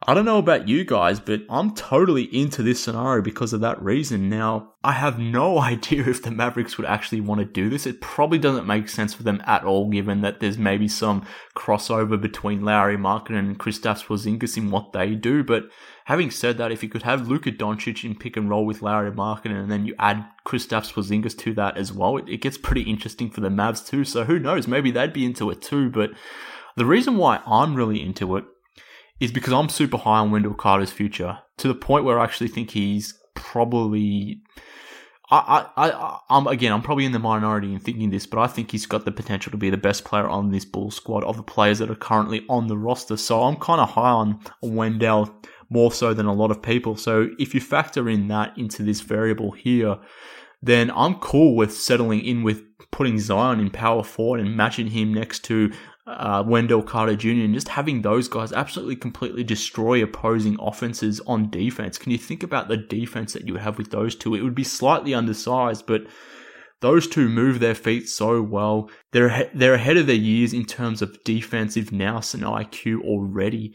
I 0.06 0.12
don't 0.12 0.26
know 0.26 0.36
about 0.36 0.68
you 0.68 0.84
guys, 0.84 1.18
but 1.18 1.40
I'm 1.48 1.74
totally 1.74 2.24
into 2.24 2.62
this 2.62 2.84
scenario 2.84 3.22
because 3.22 3.54
of 3.54 3.62
that 3.62 3.82
reason. 3.82 4.28
Now, 4.28 4.74
I 4.82 4.92
have 4.92 5.18
no 5.18 5.58
idea 5.72 6.06
if 6.06 6.22
the 6.22 6.30
Mavericks 6.30 6.76
would 6.76 6.86
actually 6.86 7.22
want 7.22 7.38
to 7.38 7.46
do 7.46 7.70
this. 7.70 7.86
It 7.86 8.02
probably 8.02 8.38
doesn't 8.38 8.66
make 8.66 8.90
sense 8.90 9.14
for 9.14 9.22
them 9.22 9.42
at 9.46 9.64
all, 9.64 9.88
given 9.88 10.20
that 10.20 10.40
there's 10.40 10.58
maybe 10.58 10.88
some 10.88 11.24
crossover 11.56 12.20
between 12.20 12.66
Lauri 12.66 12.98
Markkanen 12.98 13.38
and 13.38 13.58
Kristaps 13.58 14.04
Porzingis 14.04 14.58
in 14.58 14.70
what 14.70 14.92
they 14.92 15.14
do. 15.14 15.42
But 15.42 15.70
having 16.04 16.30
said 16.30 16.58
that, 16.58 16.70
if 16.70 16.82
you 16.82 16.90
could 16.90 17.04
have 17.04 17.26
Luka 17.26 17.50
Doncic 17.50 18.04
in 18.04 18.14
pick 18.14 18.36
and 18.36 18.50
roll 18.50 18.66
with 18.66 18.82
Lauri 18.82 19.10
Markkanen 19.10 19.62
and 19.62 19.70
then 19.70 19.86
you 19.86 19.94
add 19.98 20.22
Kristaps 20.46 20.92
Porzingis 20.92 21.38
to 21.38 21.54
that 21.54 21.78
as 21.78 21.94
well, 21.94 22.18
it, 22.18 22.28
it 22.28 22.42
gets 22.42 22.58
pretty 22.58 22.82
interesting 22.82 23.30
for 23.30 23.40
the 23.40 23.48
Mavs 23.48 23.86
too. 23.86 24.04
So 24.04 24.24
who 24.24 24.38
knows? 24.38 24.68
Maybe 24.68 24.90
they'd 24.90 25.14
be 25.14 25.24
into 25.24 25.50
it 25.50 25.62
too. 25.62 25.88
But 25.88 26.10
the 26.76 26.84
reason 26.84 27.16
why 27.16 27.40
I'm 27.46 27.74
really 27.74 28.02
into 28.02 28.36
it 28.36 28.44
is 29.20 29.32
because 29.32 29.52
I'm 29.52 29.68
super 29.68 29.98
high 29.98 30.18
on 30.18 30.30
Wendell 30.30 30.54
Carter's 30.54 30.90
future 30.90 31.38
to 31.58 31.68
the 31.68 31.74
point 31.74 32.04
where 32.04 32.18
I 32.18 32.24
actually 32.24 32.48
think 32.48 32.70
he's 32.70 33.14
probably. 33.34 34.40
I, 35.30 35.66
I, 35.76 35.90
I, 35.90 36.18
I'm 36.28 36.46
again, 36.46 36.72
I'm 36.72 36.82
probably 36.82 37.06
in 37.06 37.12
the 37.12 37.18
minority 37.18 37.72
in 37.72 37.80
thinking 37.80 38.10
this, 38.10 38.26
but 38.26 38.38
I 38.38 38.46
think 38.46 38.70
he's 38.70 38.86
got 38.86 39.04
the 39.04 39.12
potential 39.12 39.50
to 39.52 39.56
be 39.56 39.70
the 39.70 39.76
best 39.76 40.04
player 40.04 40.28
on 40.28 40.50
this 40.50 40.66
Bull 40.66 40.90
squad 40.90 41.24
of 41.24 41.36
the 41.36 41.42
players 41.42 41.78
that 41.78 41.90
are 41.90 41.96
currently 41.96 42.44
on 42.48 42.66
the 42.66 42.76
roster. 42.76 43.16
So 43.16 43.42
I'm 43.42 43.56
kind 43.56 43.80
of 43.80 43.90
high 43.90 44.10
on 44.10 44.40
Wendell 44.62 45.34
more 45.70 45.92
so 45.92 46.12
than 46.12 46.26
a 46.26 46.32
lot 46.32 46.50
of 46.50 46.62
people. 46.62 46.96
So 46.96 47.30
if 47.38 47.54
you 47.54 47.60
factor 47.60 48.08
in 48.08 48.28
that 48.28 48.56
into 48.58 48.82
this 48.82 49.00
variable 49.00 49.52
here, 49.52 49.96
then 50.62 50.90
I'm 50.94 51.14
cool 51.16 51.56
with 51.56 51.76
settling 51.76 52.20
in 52.20 52.42
with 52.42 52.62
putting 52.90 53.18
Zion 53.18 53.60
in 53.60 53.70
power 53.70 54.04
forward 54.04 54.40
and 54.40 54.56
matching 54.56 54.88
him 54.88 55.12
next 55.12 55.44
to 55.44 55.72
uh, 56.06 56.44
Wendell 56.46 56.82
Carter 56.82 57.16
Jr. 57.16 57.28
and 57.28 57.54
just 57.54 57.68
having 57.68 58.02
those 58.02 58.28
guys 58.28 58.52
absolutely 58.52 58.96
completely 58.96 59.42
destroy 59.42 60.02
opposing 60.02 60.58
offenses 60.60 61.20
on 61.26 61.50
defense. 61.50 61.96
Can 61.96 62.12
you 62.12 62.18
think 62.18 62.42
about 62.42 62.68
the 62.68 62.76
defense 62.76 63.32
that 63.32 63.46
you 63.46 63.54
would 63.54 63.62
have 63.62 63.78
with 63.78 63.90
those 63.90 64.14
two? 64.14 64.34
It 64.34 64.42
would 64.42 64.54
be 64.54 64.64
slightly 64.64 65.14
undersized, 65.14 65.86
but 65.86 66.06
those 66.80 67.08
two 67.08 67.28
move 67.28 67.60
their 67.60 67.74
feet 67.74 68.08
so 68.08 68.42
well. 68.42 68.90
They're 69.12 69.50
they're 69.54 69.74
ahead 69.74 69.96
of 69.96 70.06
their 70.06 70.14
years 70.14 70.52
in 70.52 70.66
terms 70.66 71.00
of 71.00 71.22
defensive 71.24 71.90
nous 71.90 72.34
and 72.34 72.42
IQ 72.42 73.00
already, 73.02 73.74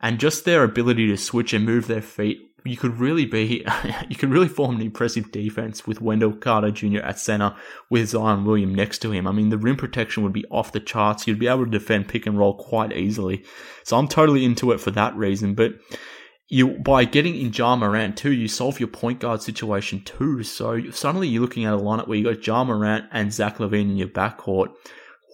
and 0.00 0.20
just 0.20 0.44
their 0.44 0.62
ability 0.64 1.06
to 1.08 1.16
switch 1.16 1.54
and 1.54 1.64
move 1.64 1.86
their 1.86 2.02
feet 2.02 2.49
you 2.64 2.76
could 2.76 2.98
really 2.98 3.26
be, 3.26 3.64
you 4.08 4.16
could 4.16 4.30
really 4.30 4.48
form 4.48 4.76
an 4.76 4.82
impressive 4.82 5.32
defense 5.32 5.86
with 5.86 6.00
Wendell 6.00 6.32
Carter 6.32 6.70
Jr. 6.70 6.98
at 6.98 7.18
center 7.18 7.54
with 7.88 8.10
Zion 8.10 8.44
William 8.44 8.74
next 8.74 8.98
to 8.98 9.10
him. 9.10 9.26
I 9.26 9.32
mean, 9.32 9.50
the 9.50 9.58
rim 9.58 9.76
protection 9.76 10.22
would 10.22 10.32
be 10.32 10.44
off 10.50 10.72
the 10.72 10.80
charts. 10.80 11.26
You'd 11.26 11.38
be 11.38 11.48
able 11.48 11.64
to 11.64 11.70
defend 11.70 12.08
pick 12.08 12.26
and 12.26 12.38
roll 12.38 12.54
quite 12.54 12.92
easily. 12.92 13.44
So 13.84 13.96
I'm 13.96 14.08
totally 14.08 14.44
into 14.44 14.72
it 14.72 14.80
for 14.80 14.90
that 14.92 15.16
reason. 15.16 15.54
But 15.54 15.74
you, 16.48 16.78
by 16.78 17.04
getting 17.04 17.36
in 17.36 17.52
Ja 17.52 17.76
Morant 17.76 18.16
too, 18.16 18.32
you 18.32 18.48
solve 18.48 18.80
your 18.80 18.88
point 18.88 19.20
guard 19.20 19.42
situation 19.42 20.02
too. 20.02 20.42
So 20.42 20.90
suddenly 20.90 21.28
you're 21.28 21.42
looking 21.42 21.64
at 21.64 21.74
a 21.74 21.78
lineup 21.78 22.08
where 22.08 22.18
you 22.18 22.24
got 22.24 22.46
Ja 22.46 22.64
Morant 22.64 23.06
and 23.12 23.32
Zach 23.32 23.58
LaVine 23.58 23.90
in 23.90 23.96
your 23.96 24.08
backcourt. 24.08 24.68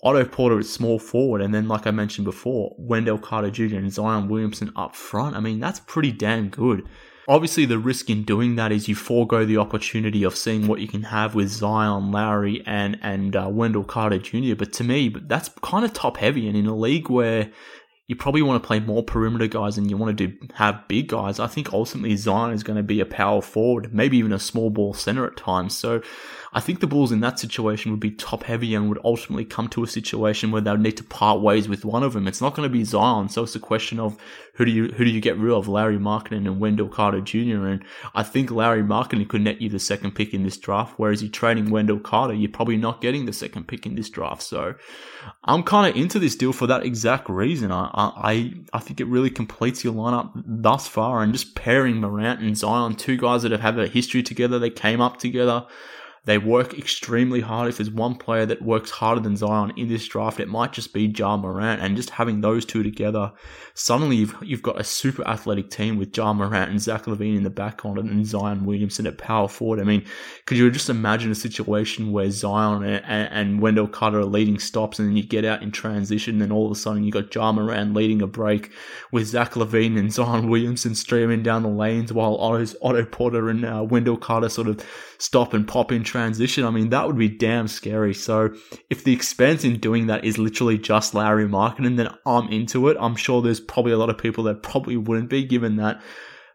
Otto 0.03 0.25
Porter 0.25 0.59
at 0.59 0.67
small 0.67 0.99
forward, 0.99 1.41
and 1.41 1.55
then, 1.55 1.69
like 1.69 1.87
I 1.87 1.91
mentioned 1.91 2.27
before, 2.27 2.75
Wendell 2.79 3.19
Carter 3.19 3.51
Jr. 3.51 3.77
and 3.77 3.93
Zion 3.93 4.29
Williamson 4.29 4.71
up 4.77 4.95
front. 4.95 5.35
I 5.35 5.41
mean, 5.41 5.59
that's 5.59 5.81
pretty 5.81 6.13
damn 6.13 6.49
good. 6.49 6.87
Obviously, 7.29 7.65
the 7.65 7.79
risk 7.79 8.09
in 8.09 8.23
doing 8.23 8.57
that 8.57 8.71
is 8.71 8.89
you 8.89 8.95
forego 8.95 9.45
the 9.45 9.57
opportunity 9.57 10.23
of 10.23 10.37
seeing 10.37 10.69
what 10.69 10.81
you 10.81 10.87
can 10.87 11.03
have 11.03 11.35
with 11.35 11.49
Zion, 11.49 12.13
Lauri, 12.13 12.63
and 12.67 12.99
and 13.03 13.35
uh, 13.35 13.49
Wendell 13.51 13.85
Carter 13.85 14.19
Jr. 14.19 14.55
But 14.57 14.73
to 14.75 14.85
me, 14.85 15.09
that's 15.09 15.51
kind 15.63 15.85
of 15.85 15.93
top 15.93 16.19
heavy, 16.19 16.47
and 16.47 16.57
in 16.57 16.67
a 16.67 16.77
league 16.77 17.11
where 17.11 17.51
you 18.09 18.15
probably 18.15 18.43
want 18.43 18.63
to 18.63 18.67
play 18.67 18.79
more 18.79 19.03
perimeter 19.03 19.49
guys 19.49 19.77
and 19.77 19.91
you 19.91 19.97
want 19.97 20.17
to 20.17 20.27
do 20.29 20.37
have 20.55 20.87
big 20.87 21.09
guys. 21.09 21.41
I 21.41 21.49
think 21.49 21.73
ultimately 21.73 22.15
Zion 22.15 22.53
is 22.53 22.63
going 22.63 22.77
to 22.77 22.85
be 22.85 23.01
a 23.01 23.07
power 23.07 23.43
forward, 23.43 23.93
maybe 23.93 24.19
even 24.19 24.33
a 24.33 24.39
small 24.39 24.71
ball 24.71 24.95
center 24.95 25.27
at 25.27 25.37
times. 25.37 25.77
So 25.77 26.03
I 26.57 26.61
think 26.61 26.81
the 26.81 26.87
Bulls 26.87 27.13
in 27.13 27.21
that 27.21 27.39
situation 27.39 27.91
would 27.91 28.01
be 28.01 28.13
top 28.13 28.43
heavy 28.45 28.75
and 28.75 28.89
would 28.89 28.99
ultimately 29.05 29.45
come 29.45 29.69
to 29.69 29.85
a 29.85 29.87
situation 29.87 30.51
where 30.51 30.63
they 30.63 30.71
would 30.71 30.81
need 30.81 30.97
to 30.97 31.05
part 31.05 31.43
ways 31.43 31.69
with 31.69 31.85
one 31.85 32.03
of 32.03 32.15
them. 32.15 32.27
It's 32.27 32.41
not 32.41 32.55
going 32.55 32.67
to 32.67 32.73
be 32.73 32.83
Zion, 32.83 33.29
so 33.29 33.43
it's 33.43 33.55
a 33.55 33.61
question 33.61 34.01
of 34.01 34.17
who 34.55 34.65
do 34.65 34.71
you 34.71 34.87
who 34.87 35.05
do 35.05 35.11
you 35.11 35.21
get 35.21 35.37
rid 35.37 35.53
of, 35.53 35.69
Lauri 35.69 35.99
Markkanen 35.99 36.47
and 36.47 36.59
Wendell 36.59 36.89
Carter 36.89 37.21
Jr. 37.21 37.67
And 37.67 37.85
I 38.15 38.23
think 38.23 38.51
Lauri 38.51 38.83
Markkanen 38.83 39.29
could 39.29 39.43
net 39.43 39.61
you 39.61 39.69
the 39.69 39.79
second 39.79 40.13
pick 40.15 40.33
in 40.33 40.45
this 40.45 40.57
draft, 40.57 40.95
whereas 40.97 41.23
you're 41.23 41.31
trading 41.31 41.69
Wendell 41.69 41.99
Carter, 41.99 42.33
you're 42.33 42.51
probably 42.51 42.79
not 42.79 43.03
getting 43.03 43.27
the 43.27 43.35
second 43.35 43.69
pick 43.69 43.85
in 43.85 43.95
this 43.95 44.09
draft. 44.09 44.43
So 44.43 44.77
I'm 45.45 45.63
kind 45.63 45.91
of 45.91 46.01
into 46.01 46.19
this 46.19 46.37
deal 46.37 46.55
for 46.55 46.67
that 46.69 46.87
exact 46.87 47.29
reason. 47.29 47.71
I, 47.71 47.91
I 47.93 48.55
I 48.73 48.79
think 48.79 48.99
it 48.99 49.09
really 49.09 49.29
completes 49.29 49.85
your 49.85 49.93
lineup 49.93 50.31
thus 50.47 50.89
far, 50.89 51.23
and 51.23 51.35
just 51.35 51.55
pairing 51.55 51.97
Morant 51.97 52.41
and 52.41 52.57
Zion, 52.57 52.95
two 52.95 53.19
guys 53.19 53.43
that 53.43 53.53
have 53.53 53.61
had 53.61 53.79
a 53.79 53.87
history 53.87 54.23
together, 54.23 54.59
they 54.59 54.71
came 54.71 55.03
up 55.03 55.19
together 55.19 55.67
They 56.27 56.39
work 56.39 56.77
extremely 56.77 57.41
hard. 57.41 57.69
If 57.69 57.79
there's 57.79 57.91
one 57.91 58.17
player 58.17 58.47
that 58.47 58.61
works 58.61 58.91
harder 58.91 59.21
than 59.21 59.37
Zion 59.37 59.73
in 59.77 59.89
this 59.89 60.07
draft, 60.07 60.41
it 60.41 60.49
might 60.49 60.73
just 60.73 60.93
be 60.93 61.07
Ja 61.07 61.37
Morant. 61.37 61.81
And 61.81 61.97
just 61.97 62.11
having 62.11 62.41
those 62.41 62.65
two 62.65 62.83
together, 62.83 63.33
suddenly 63.75 64.17
you've, 64.17 64.37
you've 64.43 64.63
got 64.63 64.81
a 64.81 64.85
super 64.85 65.27
athletic 65.27 65.71
team 65.71 65.97
with 65.97 66.17
Ja 66.17 66.33
Morant 66.33 66.71
and 66.71 66.81
Zach 66.81 67.05
LaVine 67.05 67.37
in 67.37 67.43
the 67.45 67.51
back 67.51 67.77
backcourt 67.77 67.99
and 67.99 68.27
Zion 68.27 68.65
Williamson 68.65 69.07
at 69.07 69.19
power 69.19 69.49
forward. 69.49 69.81
I 69.81 69.85
mean, 69.85 70.05
could 70.47 70.57
you 70.57 70.71
just 70.71 70.91
imagine 70.91 71.31
a 71.31 71.35
situation 71.35 72.13
where 72.13 72.31
Zion 72.31 72.85
and, 72.85 73.05
and 73.05 73.61
Wendell 73.61 73.89
Carter 73.89 74.21
are 74.21 74.25
leading 74.25 74.59
stops 74.59 74.99
and 74.99 75.09
then 75.09 75.17
you 75.17 75.23
get 75.23 75.45
out 75.45 75.63
in 75.63 75.71
transition 75.71 76.41
and 76.43 76.53
all 76.53 76.67
of 76.67 76.73
a 76.73 76.75
sudden 76.75 77.05
you've 77.05 77.15
got 77.15 77.35
Ja 77.35 77.53
Morant 77.53 77.95
leading 77.95 78.23
a 78.23 78.27
break 78.27 78.71
with 79.13 79.27
Zach 79.27 79.53
LaVine 79.53 79.99
and 79.99 80.13
Zion 80.13 80.49
Williamson 80.49 80.95
streaming 80.95 81.43
down 81.43 81.63
the 81.63 81.69
lanes 81.69 82.13
while 82.13 82.37
Otto's, 82.37 82.77
Otto 82.83 83.05
Porter 83.05 83.49
and 83.49 83.65
uh, 83.65 83.85
Wendell 83.89 84.17
Carter 84.17 84.49
sort 84.49 84.69
of 84.69 84.85
stop 85.19 85.55
and 85.55 85.67
pop 85.67 85.93
in 85.93 86.05
transition. 86.05 86.65
I 86.65 86.71
mean, 86.71 86.91
that 86.91 87.07
would 87.07 87.19
be 87.19 87.29
damn 87.29 87.69
scary. 87.69 88.15
So 88.15 88.55
if 88.91 89.05
the 89.05 89.13
expense 89.13 89.65
in 89.65 89.79
doing 89.79 90.07
that 90.07 90.25
is 90.25 90.39
literally 90.39 90.79
just 90.79 91.15
Lauri 91.15 91.47
Markkanen, 91.47 91.97
then 91.97 92.09
I'm 92.25 92.49
into 92.49 92.89
it. 92.89 92.97
I'm 93.01 93.17
sure 93.17 93.43
there's 93.43 93.61
probably 93.61 93.93
a 93.93 93.99
lot 93.99 94.11
of 94.11 94.19
people 94.19 94.45
that 94.45 94.63
probably 94.63 94.97
wouldn't 94.97 95.31
be 95.31 95.45
given 95.45 95.77
that 95.77 96.03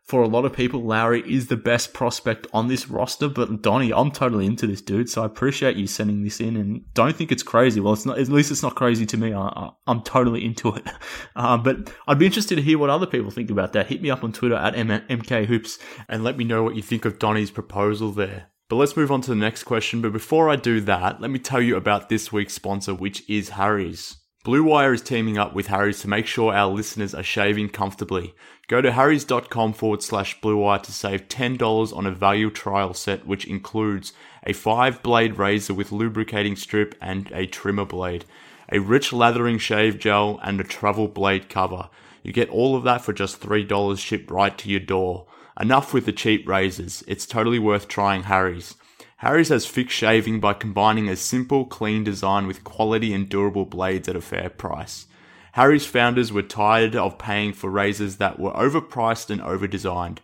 for 0.05 0.23
a 0.23 0.27
lot 0.27 0.45
of 0.45 0.53
people, 0.53 0.83
Lauri 0.83 1.21
is 1.21 1.47
the 1.47 1.55
best 1.55 1.93
prospect 1.93 2.47
on 2.53 2.67
this 2.67 2.89
roster. 2.89 3.29
But 3.29 3.61
Donnie, 3.61 3.93
I'm 3.93 4.11
totally 4.11 4.45
into 4.45 4.67
this 4.67 4.81
dude, 4.81 5.09
so 5.09 5.23
I 5.23 5.25
appreciate 5.25 5.77
you 5.77 5.87
sending 5.87 6.23
this 6.23 6.39
in, 6.39 6.57
and 6.57 6.93
don't 6.93 7.15
think 7.15 7.31
it's 7.31 7.43
crazy. 7.43 7.79
Well, 7.79 7.93
it's 7.93 8.05
not. 8.05 8.19
At 8.19 8.29
least 8.29 8.51
it's 8.51 8.63
not 8.63 8.75
crazy 8.75 9.05
to 9.05 9.17
me. 9.17 9.33
I, 9.33 9.69
am 9.87 10.01
totally 10.01 10.45
into 10.45 10.75
it. 10.75 10.87
Uh, 11.33 11.57
but 11.57 11.91
I'd 12.07 12.19
be 12.19 12.25
interested 12.25 12.55
to 12.55 12.61
hear 12.61 12.77
what 12.77 12.89
other 12.89 13.05
people 13.05 13.31
think 13.31 13.49
about 13.49 13.73
that. 13.73 13.87
Hit 13.87 14.01
me 14.01 14.09
up 14.09 14.23
on 14.23 14.33
Twitter 14.33 14.55
at 14.55 14.75
MK 14.75 15.45
Hoops 15.45 15.79
and 16.09 16.23
let 16.23 16.37
me 16.37 16.43
know 16.43 16.61
what 16.61 16.75
you 16.75 16.81
think 16.81 17.05
of 17.05 17.19
Donnie's 17.19 17.51
proposal 17.51 18.11
there. 18.11 18.51
But 18.71 18.75
let's 18.77 18.95
move 18.97 19.11
on 19.11 19.21
to 19.21 19.29
the 19.29 19.35
next 19.35 19.63
question. 19.63 20.01
But 20.01 20.13
before 20.13 20.49
I 20.49 20.55
do 20.55 20.81
that, 20.81 21.21
let 21.21 21.31
me 21.31 21.39
tell 21.39 21.61
you 21.61 21.75
about 21.75 22.09
this 22.09 22.31
week's 22.31 22.53
sponsor, 22.53 22.93
which 22.93 23.27
is 23.29 23.49
Harry's. 23.49 24.17
Blue 24.43 24.63
Wire 24.63 24.91
is 24.91 25.03
teaming 25.03 25.37
up 25.37 25.53
with 25.53 25.67
Harry's 25.67 26.01
to 26.01 26.07
make 26.07 26.25
sure 26.25 26.51
our 26.51 26.67
listeners 26.67 27.13
are 27.13 27.21
shaving 27.21 27.69
comfortably. 27.69 28.33
Go 28.67 28.81
to 28.81 28.91
harrys.com 28.91 29.73
forward 29.73 30.01
slash 30.01 30.41
Blue 30.41 30.57
Wire 30.57 30.79
to 30.79 30.91
save 30.91 31.27
$10 31.27 31.95
on 31.95 32.07
a 32.07 32.11
value 32.11 32.49
trial 32.49 32.95
set, 32.95 33.27
which 33.27 33.45
includes 33.45 34.13
a 34.43 34.53
five 34.53 35.03
blade 35.03 35.37
razor 35.37 35.75
with 35.75 35.91
lubricating 35.91 36.55
strip 36.55 36.95
and 36.99 37.31
a 37.31 37.45
trimmer 37.45 37.85
blade, 37.85 38.25
a 38.71 38.79
rich 38.79 39.13
lathering 39.13 39.59
shave 39.59 39.99
gel, 39.99 40.39
and 40.41 40.59
a 40.59 40.63
travel 40.63 41.07
blade 41.07 41.47
cover. 41.47 41.89
You 42.23 42.33
get 42.33 42.49
all 42.49 42.75
of 42.75 42.83
that 42.85 43.03
for 43.03 43.13
just 43.13 43.41
$3 43.41 43.99
shipped 43.99 44.31
right 44.31 44.57
to 44.57 44.69
your 44.71 44.79
door. 44.79 45.27
Enough 45.59 45.93
with 45.93 46.07
the 46.07 46.13
cheap 46.13 46.47
razors. 46.47 47.03
It's 47.07 47.27
totally 47.27 47.59
worth 47.59 47.87
trying 47.87 48.23
Harry's. 48.23 48.73
Harry's 49.21 49.49
has 49.49 49.67
fixed 49.67 49.95
shaving 49.95 50.39
by 50.39 50.51
combining 50.51 51.07
a 51.07 51.15
simple, 51.15 51.63
clean 51.63 52.03
design 52.03 52.47
with 52.47 52.63
quality 52.63 53.13
and 53.13 53.29
durable 53.29 53.65
blades 53.65 54.09
at 54.09 54.15
a 54.15 54.21
fair 54.21 54.49
price. 54.49 55.05
Harry's 55.51 55.85
founders 55.85 56.33
were 56.33 56.41
tired 56.41 56.95
of 56.95 57.19
paying 57.19 57.53
for 57.53 57.69
razors 57.69 58.15
that 58.17 58.39
were 58.39 58.51
overpriced 58.53 59.29
and 59.29 59.39
overdesigned. 59.39 60.17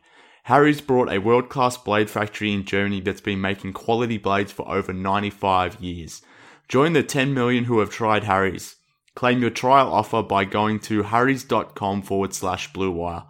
Harry's 0.45 0.81
brought 0.81 1.13
a 1.13 1.19
world 1.19 1.47
class 1.47 1.77
blade 1.77 2.09
factory 2.09 2.51
in 2.51 2.65
Germany 2.65 2.99
that's 2.99 3.21
been 3.21 3.39
making 3.39 3.71
quality 3.71 4.17
blades 4.17 4.51
for 4.51 4.67
over 4.67 4.91
95 4.91 5.79
years. 5.79 6.23
Join 6.67 6.93
the 6.93 7.03
10 7.03 7.35
million 7.35 7.65
who 7.65 7.77
have 7.77 7.91
tried 7.91 8.23
Harry's. 8.23 8.77
Claim 9.13 9.41
your 9.41 9.51
trial 9.51 9.93
offer 9.93 10.23
by 10.23 10.43
going 10.43 10.79
to 10.79 11.03
harrys.com 11.03 12.01
forward 12.01 12.33
slash 12.33 12.73
blue 12.73 12.89
wire 12.89 13.25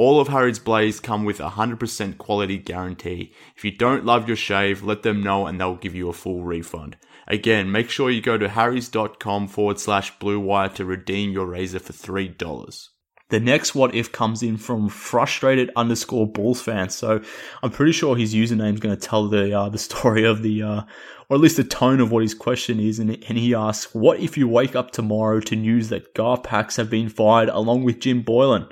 all 0.00 0.18
of 0.18 0.28
Harry's 0.28 0.58
blades 0.58 0.98
come 0.98 1.26
with 1.26 1.40
a 1.40 1.50
100% 1.50 2.16
quality 2.16 2.56
guarantee. 2.56 3.34
If 3.54 3.66
you 3.66 3.70
don't 3.70 4.06
love 4.06 4.26
your 4.26 4.36
shave, 4.36 4.82
let 4.82 5.02
them 5.02 5.22
know 5.22 5.46
and 5.46 5.60
they'll 5.60 5.74
give 5.74 5.94
you 5.94 6.08
a 6.08 6.14
full 6.14 6.42
refund. 6.42 6.96
Again, 7.28 7.70
make 7.70 7.90
sure 7.90 8.10
you 8.10 8.22
go 8.22 8.38
to 8.38 8.48
harrys.com 8.48 9.48
forward 9.48 9.78
slash 9.78 10.18
blue 10.18 10.40
wire 10.40 10.70
to 10.70 10.86
redeem 10.86 11.32
your 11.32 11.44
razor 11.44 11.80
for 11.80 11.92
$3. 11.92 12.88
The 13.28 13.40
next 13.40 13.74
what 13.74 13.94
if 13.94 14.10
comes 14.10 14.42
in 14.42 14.56
from 14.56 14.88
frustrated 14.88 15.70
underscore 15.76 16.26
Bulls 16.26 16.62
fan. 16.62 16.88
So 16.88 17.20
I'm 17.62 17.70
pretty 17.70 17.92
sure 17.92 18.16
his 18.16 18.34
username 18.34 18.72
is 18.72 18.80
going 18.80 18.96
to 18.96 19.06
tell 19.06 19.28
the 19.28 19.52
uh, 19.52 19.68
the 19.68 19.78
story 19.90 20.24
of 20.24 20.42
the 20.42 20.62
uh, 20.62 20.82
or 21.28 21.36
at 21.36 21.42
least 21.42 21.58
the 21.58 21.64
tone 21.64 22.00
of 22.00 22.10
what 22.10 22.22
his 22.22 22.32
question 22.32 22.80
is. 22.80 22.98
And, 22.98 23.10
and 23.28 23.36
he 23.36 23.54
asks, 23.54 23.94
"What 23.94 24.18
if 24.18 24.38
you 24.38 24.48
wake 24.48 24.74
up 24.74 24.92
tomorrow 24.92 25.40
to 25.40 25.54
news 25.54 25.90
that 25.90 26.14
Garpax 26.14 26.78
have 26.78 26.88
been 26.88 27.10
fired 27.10 27.50
along 27.50 27.84
with 27.84 28.00
Jim 28.00 28.24
Boylen?" 28.24 28.66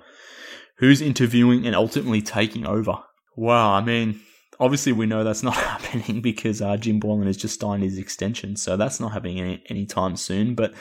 Who's 0.79 1.01
interviewing 1.01 1.67
and 1.67 1.75
ultimately 1.75 2.23
taking 2.23 2.67
over. 2.67 2.99
Wow, 3.37 3.73
I 3.73 3.83
mean, 3.83 4.21
obviously 4.61 4.93
we 4.93 5.07
know 5.07 5.25
that's 5.25 5.43
not 5.43 5.55
happening 5.57 6.21
because 6.21 6.63
uh, 6.63 6.77
Jim 6.77 7.01
Boylen 7.01 7.27
has 7.27 7.37
just 7.37 7.61
signed 7.61 7.83
his 7.83 7.99
extension, 7.99 8.57
so 8.57 8.77
that's 8.77 9.01
not 9.01 9.13
happening 9.13 9.41
any 9.41 9.63
anytime 9.69 10.17
soon. 10.17 10.55
But 10.55 10.75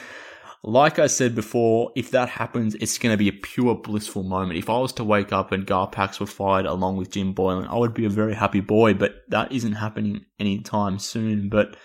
like 0.62 0.98
I 0.98 1.06
said 1.06 1.34
before, 1.34 1.92
if 1.94 2.10
that 2.10 2.28
happens, 2.28 2.74
it's 2.76 2.98
going 2.98 3.12
to 3.12 3.16
be 3.16 3.28
a 3.28 3.32
pure 3.32 3.76
blissful 3.76 4.24
moment. 4.24 4.58
If 4.58 4.68
I 4.68 4.78
was 4.78 4.92
to 4.94 5.04
wake 5.04 5.32
up 5.32 5.52
and 5.52 5.66
Gar 5.66 5.88
Garpax 5.88 6.18
were 6.18 6.26
fired 6.26 6.66
along 6.66 6.96
with 6.96 7.10
Jim 7.10 7.34
Boylen, 7.34 7.68
I 7.68 7.76
would 7.76 7.94
be 7.94 8.04
a 8.04 8.10
very 8.10 8.34
happy 8.34 8.60
boy. 8.60 8.94
But 8.94 9.22
that 9.28 9.52
isn't 9.52 9.74
happening 9.74 10.26
anytime 10.40 10.98
soon. 10.98 11.48
But 11.48 11.76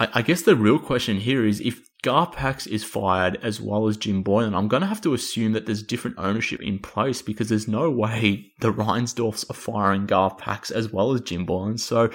I, 0.00 0.08
I 0.14 0.22
guess 0.22 0.42
the 0.42 0.56
real 0.56 0.78
question 0.78 1.18
here 1.18 1.46
is 1.46 1.60
if 1.60 1.88
Garpax 2.02 2.66
is 2.66 2.82
fired 2.82 3.38
as 3.42 3.60
well 3.60 3.86
as 3.86 3.98
Jim 3.98 4.24
Boylen, 4.24 4.56
I'm 4.56 4.66
going 4.66 4.80
to 4.80 4.86
have 4.86 5.02
to 5.02 5.12
assume 5.12 5.52
that 5.52 5.66
there's 5.66 5.82
different 5.82 6.16
ownership 6.18 6.62
in 6.62 6.78
place 6.78 7.20
because 7.20 7.50
there's 7.50 7.68
no 7.68 7.90
way 7.90 8.52
the 8.60 8.72
Reinsdorfs 8.72 9.48
are 9.50 9.54
firing 9.54 10.06
Garpax 10.06 10.72
as 10.72 10.90
well 10.92 11.12
as 11.12 11.20
Jim 11.20 11.46
Boylen. 11.46 11.78
So 11.78 12.10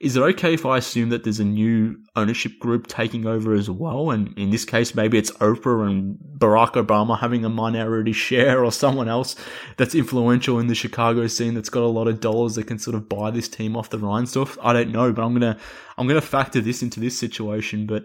is 0.00 0.16
it 0.16 0.20
okay 0.20 0.54
if 0.54 0.64
I 0.64 0.78
assume 0.78 1.08
that 1.08 1.24
there's 1.24 1.40
a 1.40 1.44
new 1.44 1.96
ownership 2.14 2.60
group 2.60 2.86
taking 2.86 3.26
over 3.26 3.52
as 3.52 3.68
well? 3.68 4.10
And 4.10 4.36
in 4.38 4.50
this 4.50 4.64
case, 4.64 4.94
maybe 4.94 5.18
it's 5.18 5.32
Oprah 5.32 5.90
and 5.90 6.16
Barack 6.38 6.74
Obama 6.74 7.18
having 7.18 7.44
a 7.44 7.48
minority 7.48 8.12
share 8.12 8.64
or 8.64 8.70
someone 8.70 9.08
else 9.08 9.34
that's 9.76 9.96
influential 9.96 10.60
in 10.60 10.68
the 10.68 10.74
Chicago 10.76 11.26
scene 11.26 11.54
that's 11.54 11.68
got 11.68 11.82
a 11.82 11.88
lot 11.88 12.06
of 12.06 12.20
dollars 12.20 12.54
that 12.54 12.68
can 12.68 12.78
sort 12.78 12.94
of 12.94 13.08
buy 13.08 13.32
this 13.32 13.48
team 13.48 13.76
off 13.76 13.90
the 13.90 13.98
Reinsdorf. 13.98 14.56
I 14.62 14.72
don't 14.72 14.92
know, 14.92 15.12
but 15.12 15.24
I'm 15.24 15.36
going 15.36 15.54
to, 15.54 15.60
I'm 15.96 16.06
going 16.06 16.20
to 16.20 16.26
factor 16.26 16.60
this 16.60 16.80
into 16.80 17.00
this 17.00 17.18
situation. 17.18 17.86
But 17.86 18.04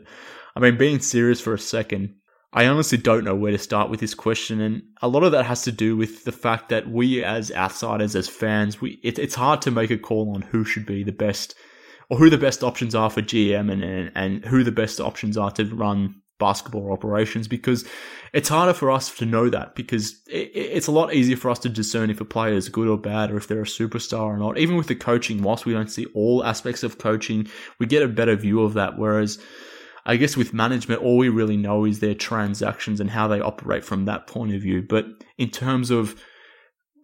I 0.56 0.62
mean, 0.62 0.78
being 0.80 1.00
serious 1.00 1.42
for 1.42 1.54
a 1.54 1.60
second, 1.60 2.16
I 2.54 2.66
honestly 2.66 2.98
don't 2.98 3.24
know 3.24 3.36
where 3.36 3.52
to 3.52 3.58
start 3.60 3.90
with 3.90 4.00
this 4.00 4.14
question, 4.14 4.62
and 4.62 4.84
a 5.02 5.08
lot 5.08 5.24
of 5.24 5.32
that 5.32 5.46
has 5.46 5.64
to 5.64 5.72
do 5.72 5.98
with 5.98 6.24
the 6.24 6.32
fact 6.32 6.70
that 6.70 6.88
we, 6.88 7.24
as 7.24 7.52
outsiders, 7.52 8.16
as 8.16 8.28
fans, 8.28 8.80
we 8.80 9.00
it, 9.04 9.18
it's 9.18 9.34
hard 9.34 9.64
to 9.64 9.72
make 9.72 9.90
a 9.90 9.98
call 9.98 10.36
on 10.36 10.44
who 10.44 10.64
should 10.64 10.86
be 10.86 11.04
the 11.04 11.12
best 11.12 11.56
or 12.10 12.18
who 12.18 12.30
the 12.30 12.38
best 12.38 12.64
options 12.64 12.96
are 12.96 13.10
for 13.10 13.22
GM 13.22 13.72
and, 13.72 13.84
and 13.84 14.12
and 14.16 14.46
who 14.46 14.64
the 14.64 14.72
best 14.72 15.00
options 15.00 15.38
are 15.38 15.52
to 15.52 15.66
run 15.76 16.22
basketball 16.40 16.92
operations 16.92 17.48
because 17.48 17.88
it's 18.34 18.50
harder 18.50 18.74
for 18.74 18.92
us 18.92 19.16
to 19.16 19.26
know 19.26 19.50
that 19.50 19.76
because 19.76 20.22
it, 20.28 20.52
it's 20.54 20.88
a 20.88 20.92
lot 20.92 21.14
easier 21.14 21.38
for 21.38 21.50
us 21.50 21.60
to 21.60 21.70
discern 21.70 22.10
if 22.10 22.20
a 22.20 22.26
player 22.26 22.54
is 22.54 22.68
good 22.70 22.88
or 22.88 22.98
bad 22.98 23.32
or 23.32 23.38
if 23.38 23.48
they're 23.48 23.62
a 23.62 23.66
superstar 23.66 24.24
or 24.24 24.38
not. 24.38 24.58
Even 24.58 24.76
with 24.76 24.88
the 24.88 24.96
coaching, 24.96 25.42
whilst 25.42 25.66
we 25.66 25.74
don't 25.74 25.92
see 25.92 26.06
all 26.08 26.44
aspects 26.44 26.84
of 26.84 26.98
coaching, 26.98 27.48
we 27.80 27.86
get 27.86 28.04
a 28.04 28.08
better 28.08 28.36
view 28.36 28.62
of 28.62 28.74
that. 28.74 28.98
Whereas 28.98 29.40
I 30.06 30.18
guess 30.18 30.36
with 30.36 30.54
management, 30.54 31.02
all 31.02 31.18
we 31.18 31.30
really 31.30 31.56
know 31.56 31.86
is 31.86 32.00
their 32.00 32.16
transactions 32.16 33.00
and 33.00 33.10
how 33.10 33.28
they 33.28 33.40
operate 33.40 33.86
from 33.86 34.06
that 34.06 34.28
point 34.28 34.54
of 34.54 34.62
view. 34.62 34.82
But 34.82 35.06
in 35.38 35.50
terms 35.50 35.92
of 35.92 36.22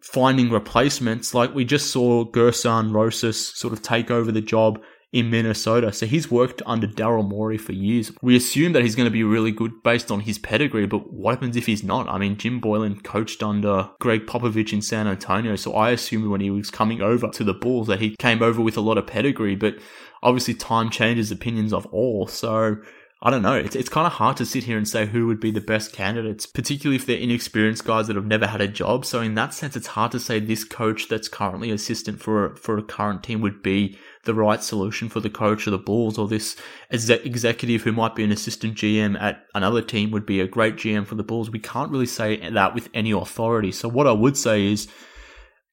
finding 0.00 0.50
replacements, 0.50 1.34
like 1.34 1.54
we 1.54 1.64
just 1.64 1.90
saw 1.90 2.24
Gersson 2.24 2.92
Rosas 2.92 3.48
sort 3.48 3.72
of 3.72 3.82
take 3.82 4.10
over 4.10 4.32
the 4.32 4.40
job 4.40 4.80
in 5.12 5.28
Minnesota. 5.30 5.92
So 5.92 6.06
he's 6.06 6.30
worked 6.30 6.62
under 6.66 6.86
Daryl 6.86 7.28
Morey 7.28 7.58
for 7.58 7.72
years. 7.72 8.12
We 8.22 8.36
assume 8.36 8.72
that 8.74 8.82
he's 8.82 8.94
going 8.94 9.08
to 9.08 9.10
be 9.10 9.24
really 9.24 9.50
good 9.50 9.82
based 9.82 10.10
on 10.10 10.20
his 10.20 10.38
pedigree, 10.38 10.86
but 10.86 11.12
what 11.12 11.32
happens 11.32 11.56
if 11.56 11.66
he's 11.66 11.82
not? 11.82 12.08
I 12.08 12.18
mean, 12.18 12.36
Jim 12.36 12.60
Boylen 12.60 13.02
coached 13.02 13.42
under 13.42 13.90
Gregg 14.00 14.26
Popovich 14.26 14.72
in 14.72 14.82
San 14.82 15.08
Antonio, 15.08 15.56
so 15.56 15.74
I 15.74 15.90
assumed 15.90 16.28
when 16.28 16.40
he 16.40 16.50
was 16.50 16.70
coming 16.70 17.02
over 17.02 17.28
to 17.28 17.44
the 17.44 17.54
Bulls 17.54 17.88
that 17.88 18.00
he 18.00 18.16
came 18.16 18.42
over 18.42 18.62
with 18.62 18.76
a 18.76 18.80
lot 18.80 18.98
of 18.98 19.06
pedigree, 19.06 19.56
but 19.56 19.74
obviously 20.22 20.54
time 20.54 20.90
changes 20.90 21.32
opinions 21.32 21.72
of 21.72 21.86
all. 21.86 22.28
So 22.28 22.76
I 23.22 23.28
don't 23.30 23.42
know. 23.42 23.54
It's, 23.54 23.76
it's 23.76 23.90
kind 23.90 24.06
of 24.06 24.14
hard 24.14 24.38
to 24.38 24.46
sit 24.46 24.64
here 24.64 24.78
and 24.78 24.88
say 24.88 25.04
who 25.04 25.26
would 25.26 25.40
be 25.40 25.50
the 25.50 25.60
best 25.60 25.92
candidates, 25.92 26.46
particularly 26.46 26.96
if 26.96 27.04
they're 27.04 27.18
inexperienced 27.18 27.84
guys 27.84 28.06
that 28.06 28.16
have 28.16 28.24
never 28.24 28.46
had 28.46 28.62
a 28.62 28.68
job. 28.68 29.04
So 29.04 29.20
in 29.20 29.34
that 29.34 29.52
sense, 29.52 29.76
it's 29.76 29.88
hard 29.88 30.12
to 30.12 30.18
say 30.18 30.40
this 30.40 30.64
coach 30.64 31.06
that's 31.08 31.28
currently 31.28 31.70
assistant 31.70 32.22
for, 32.22 32.56
for 32.56 32.78
a 32.78 32.82
current 32.82 33.22
team 33.22 33.42
would 33.42 33.62
be 33.62 33.98
the 34.24 34.32
right 34.32 34.62
solution 34.62 35.10
for 35.10 35.20
the 35.20 35.28
coach 35.28 35.66
of 35.66 35.72
the 35.72 35.78
Bulls 35.78 36.16
or 36.16 36.28
this 36.28 36.56
executive 36.90 37.82
who 37.82 37.92
might 37.92 38.14
be 38.14 38.24
an 38.24 38.32
assistant 38.32 38.76
GM 38.76 39.20
at 39.20 39.44
another 39.54 39.82
team 39.82 40.10
would 40.12 40.24
be 40.24 40.40
a 40.40 40.48
great 40.48 40.76
GM 40.76 41.06
for 41.06 41.14
the 41.14 41.22
Bulls. 41.22 41.50
We 41.50 41.58
can't 41.58 41.90
really 41.90 42.06
say 42.06 42.48
that 42.48 42.74
with 42.74 42.88
any 42.94 43.10
authority. 43.10 43.70
So 43.70 43.86
what 43.86 44.06
I 44.06 44.12
would 44.12 44.38
say 44.38 44.64
is 44.64 44.88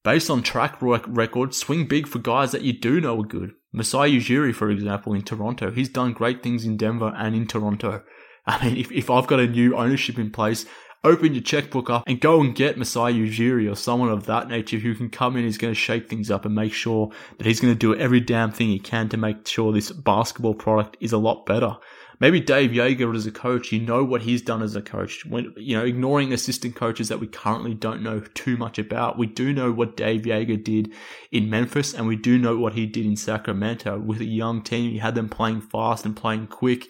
based 0.07 0.29
on 0.29 0.41
track 0.41 0.77
record, 0.81 1.53
swing 1.53 1.85
big 1.85 2.07
for 2.07 2.19
guys 2.19 2.53
that 2.53 2.61
you 2.61 2.71
do 2.71 3.01
know 3.01 3.19
are 3.19 3.25
good. 3.25 3.51
Masai 3.73 4.17
Ujiri, 4.17 4.55
for 4.55 4.69
example, 4.69 5.13
in 5.13 5.21
Toronto, 5.21 5.69
he's 5.69 5.89
done 5.89 6.13
great 6.13 6.41
things 6.41 6.63
in 6.63 6.77
Denver 6.77 7.13
and 7.17 7.35
in 7.35 7.45
Toronto. 7.45 8.01
I 8.45 8.63
mean, 8.63 8.77
if, 8.77 8.89
if 8.89 9.09
I've 9.09 9.27
got 9.27 9.41
a 9.41 9.47
new 9.47 9.75
ownership 9.75 10.17
in 10.17 10.31
place, 10.31 10.65
open 11.03 11.33
your 11.33 11.43
checkbook 11.43 11.89
up 11.89 12.03
and 12.07 12.21
go 12.21 12.39
and 12.39 12.55
get 12.55 12.77
Masai 12.77 13.15
Ujiri 13.15 13.69
or 13.69 13.75
someone 13.75 14.07
of 14.07 14.27
that 14.27 14.47
nature 14.47 14.77
who 14.77 14.95
can 14.95 15.09
come 15.09 15.35
in, 15.35 15.43
who's 15.43 15.57
going 15.57 15.73
to 15.73 15.77
shake 15.77 16.07
things 16.07 16.31
up 16.31 16.45
and 16.45 16.55
make 16.55 16.71
sure 16.71 17.11
that 17.37 17.45
he's 17.45 17.59
going 17.59 17.73
to 17.73 17.77
do 17.77 17.93
every 17.93 18.21
damn 18.21 18.53
thing 18.53 18.69
he 18.69 18.79
can 18.79 19.09
to 19.09 19.17
make 19.17 19.45
sure 19.45 19.73
this 19.73 19.91
basketball 19.91 20.55
product 20.55 20.95
is 21.01 21.11
a 21.11 21.17
lot 21.17 21.45
better. 21.45 21.75
Maybe 22.19 22.39
Dave 22.39 22.71
Joerger 22.71 23.15
as 23.15 23.27
a 23.27 23.31
coach, 23.31 23.71
you 23.71 23.79
know 23.79 24.03
what 24.03 24.23
he's 24.23 24.41
done 24.41 24.63
as 24.63 24.75
a 24.75 24.81
coach. 24.81 25.23
When, 25.25 25.53
you 25.55 25.77
know, 25.77 25.85
ignoring 25.85 26.33
assistant 26.33 26.75
coaches 26.75 27.09
that 27.09 27.19
we 27.19 27.27
currently 27.27 27.75
don't 27.75 28.01
know 28.01 28.21
too 28.33 28.57
much 28.57 28.79
about. 28.79 29.19
We 29.19 29.27
do 29.27 29.53
know 29.53 29.71
what 29.71 29.95
Dave 29.95 30.21
Joerger 30.21 30.63
did 30.63 30.93
in 31.31 31.49
Memphis 31.49 31.93
and 31.93 32.07
we 32.07 32.15
do 32.15 32.39
know 32.39 32.57
what 32.57 32.73
he 32.73 32.87
did 32.87 33.05
in 33.05 33.15
Sacramento 33.15 33.99
with 33.99 34.19
a 34.19 34.25
young 34.25 34.63
team. 34.63 34.91
He 34.91 34.97
had 34.97 35.13
them 35.13 35.29
playing 35.29 35.61
fast 35.61 36.05
and 36.05 36.15
playing 36.15 36.47
quick. 36.47 36.87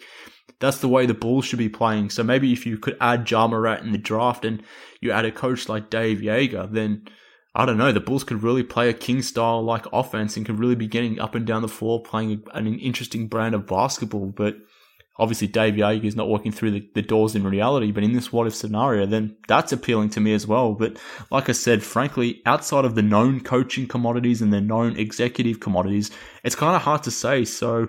That's 0.60 0.78
the 0.78 0.88
way 0.88 1.04
the 1.04 1.14
Bulls 1.14 1.44
should 1.44 1.58
be 1.58 1.68
playing. 1.68 2.08
So 2.08 2.22
maybe 2.22 2.52
if 2.52 2.64
you 2.64 2.78
could 2.78 2.96
add 2.98 3.30
Ja 3.30 3.46
Morant 3.46 3.84
in 3.84 3.92
the 3.92 3.98
draft 3.98 4.46
and 4.46 4.62
you 5.02 5.10
add 5.10 5.26
a 5.26 5.30
coach 5.30 5.68
like 5.68 5.90
Dave 5.90 6.18
Joerger, 6.18 6.72
then 6.72 7.06
I 7.54 7.66
don't 7.66 7.76
know, 7.76 7.92
the 7.92 8.00
Bulls 8.00 8.24
could 8.24 8.42
really 8.42 8.62
play 8.62 8.88
a 8.88 8.94
king 8.94 9.20
style 9.20 9.62
like 9.62 9.84
offense 9.92 10.38
and 10.38 10.46
could 10.46 10.58
really 10.58 10.74
be 10.74 10.86
getting 10.86 11.20
up 11.20 11.34
and 11.34 11.46
down 11.46 11.60
the 11.60 11.68
floor 11.68 12.02
playing 12.02 12.44
an 12.54 12.66
interesting 12.78 13.28
brand 13.28 13.54
of 13.54 13.66
basketball. 13.66 14.26
But 14.26 14.56
obviously 15.18 15.48
Dave 15.48 15.74
Joerger 15.74 16.04
is 16.04 16.16
not 16.16 16.28
walking 16.28 16.52
through 16.52 16.70
the, 16.70 16.88
the, 16.94 17.02
doors 17.02 17.34
in 17.34 17.44
reality, 17.44 17.90
but 17.90 18.04
in 18.04 18.12
this 18.12 18.32
what 18.32 18.46
if 18.46 18.54
scenario, 18.54 19.04
then 19.06 19.36
that's 19.48 19.72
appealing 19.72 20.10
to 20.10 20.20
me 20.20 20.32
as 20.32 20.46
well. 20.46 20.74
But 20.74 20.98
like 21.30 21.48
I 21.48 21.52
said, 21.52 21.82
frankly, 21.82 22.40
outside 22.46 22.84
of 22.84 22.94
the 22.94 23.02
known 23.02 23.40
coaching 23.40 23.88
commodities 23.88 24.40
and 24.40 24.52
the 24.52 24.60
known 24.60 24.96
executive 24.96 25.60
commodities, 25.60 26.10
it's 26.44 26.54
kind 26.54 26.76
of 26.76 26.82
hard 26.82 27.02
to 27.04 27.10
say. 27.10 27.44
So 27.44 27.88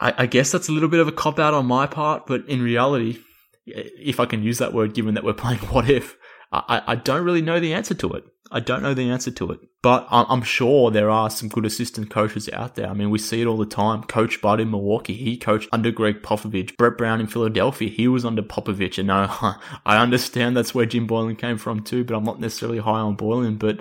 I, 0.00 0.14
I 0.18 0.26
guess 0.26 0.50
that's 0.50 0.68
a 0.68 0.72
little 0.72 0.88
bit 0.88 1.00
of 1.00 1.08
a 1.08 1.12
cop 1.12 1.38
out 1.38 1.54
on 1.54 1.66
my 1.66 1.86
part, 1.86 2.26
but 2.26 2.48
in 2.48 2.62
reality, 2.62 3.18
if 3.66 4.20
I 4.20 4.26
can 4.26 4.42
use 4.42 4.58
that 4.58 4.72
word, 4.72 4.94
given 4.94 5.14
that 5.14 5.24
we're 5.24 5.32
playing 5.32 5.58
what 5.70 5.88
if, 5.88 6.16
I, 6.52 6.82
I 6.86 6.94
don't 6.96 7.24
really 7.24 7.42
know 7.42 7.60
the 7.60 7.74
answer 7.74 7.94
to 7.94 8.12
it. 8.14 8.24
I 8.50 8.60
don't 8.60 8.82
know 8.82 8.94
the 8.94 9.10
answer 9.10 9.30
to 9.30 9.52
it, 9.52 9.60
but 9.82 10.06
I'm 10.10 10.42
sure 10.42 10.90
there 10.90 11.08
are 11.10 11.30
some 11.30 11.48
good 11.48 11.64
assistant 11.64 12.10
coaches 12.10 12.48
out 12.52 12.74
there. 12.74 12.88
I 12.88 12.92
mean, 12.92 13.10
we 13.10 13.18
see 13.18 13.40
it 13.40 13.46
all 13.46 13.56
the 13.56 13.64
time. 13.64 14.04
Coach 14.04 14.42
Bud 14.42 14.60
in 14.60 14.70
Milwaukee, 14.70 15.14
he 15.14 15.36
coached 15.36 15.68
under 15.72 15.90
Gregg 15.90 16.22
Popovich. 16.22 16.76
Brett 16.76 16.98
Brown 16.98 17.20
in 17.20 17.26
Philadelphia, 17.26 17.88
he 17.88 18.06
was 18.06 18.24
under 18.24 18.42
Popovich. 18.42 18.98
And 18.98 19.10
I, 19.10 19.56
I 19.86 19.96
understand 19.96 20.56
that's 20.56 20.74
where 20.74 20.86
Jim 20.86 21.08
Boylen 21.08 21.38
came 21.38 21.56
from 21.56 21.82
too, 21.82 22.04
but 22.04 22.14
I'm 22.14 22.24
not 22.24 22.38
necessarily 22.38 22.78
high 22.78 23.00
on 23.00 23.16
Boylen. 23.16 23.58
But 23.58 23.80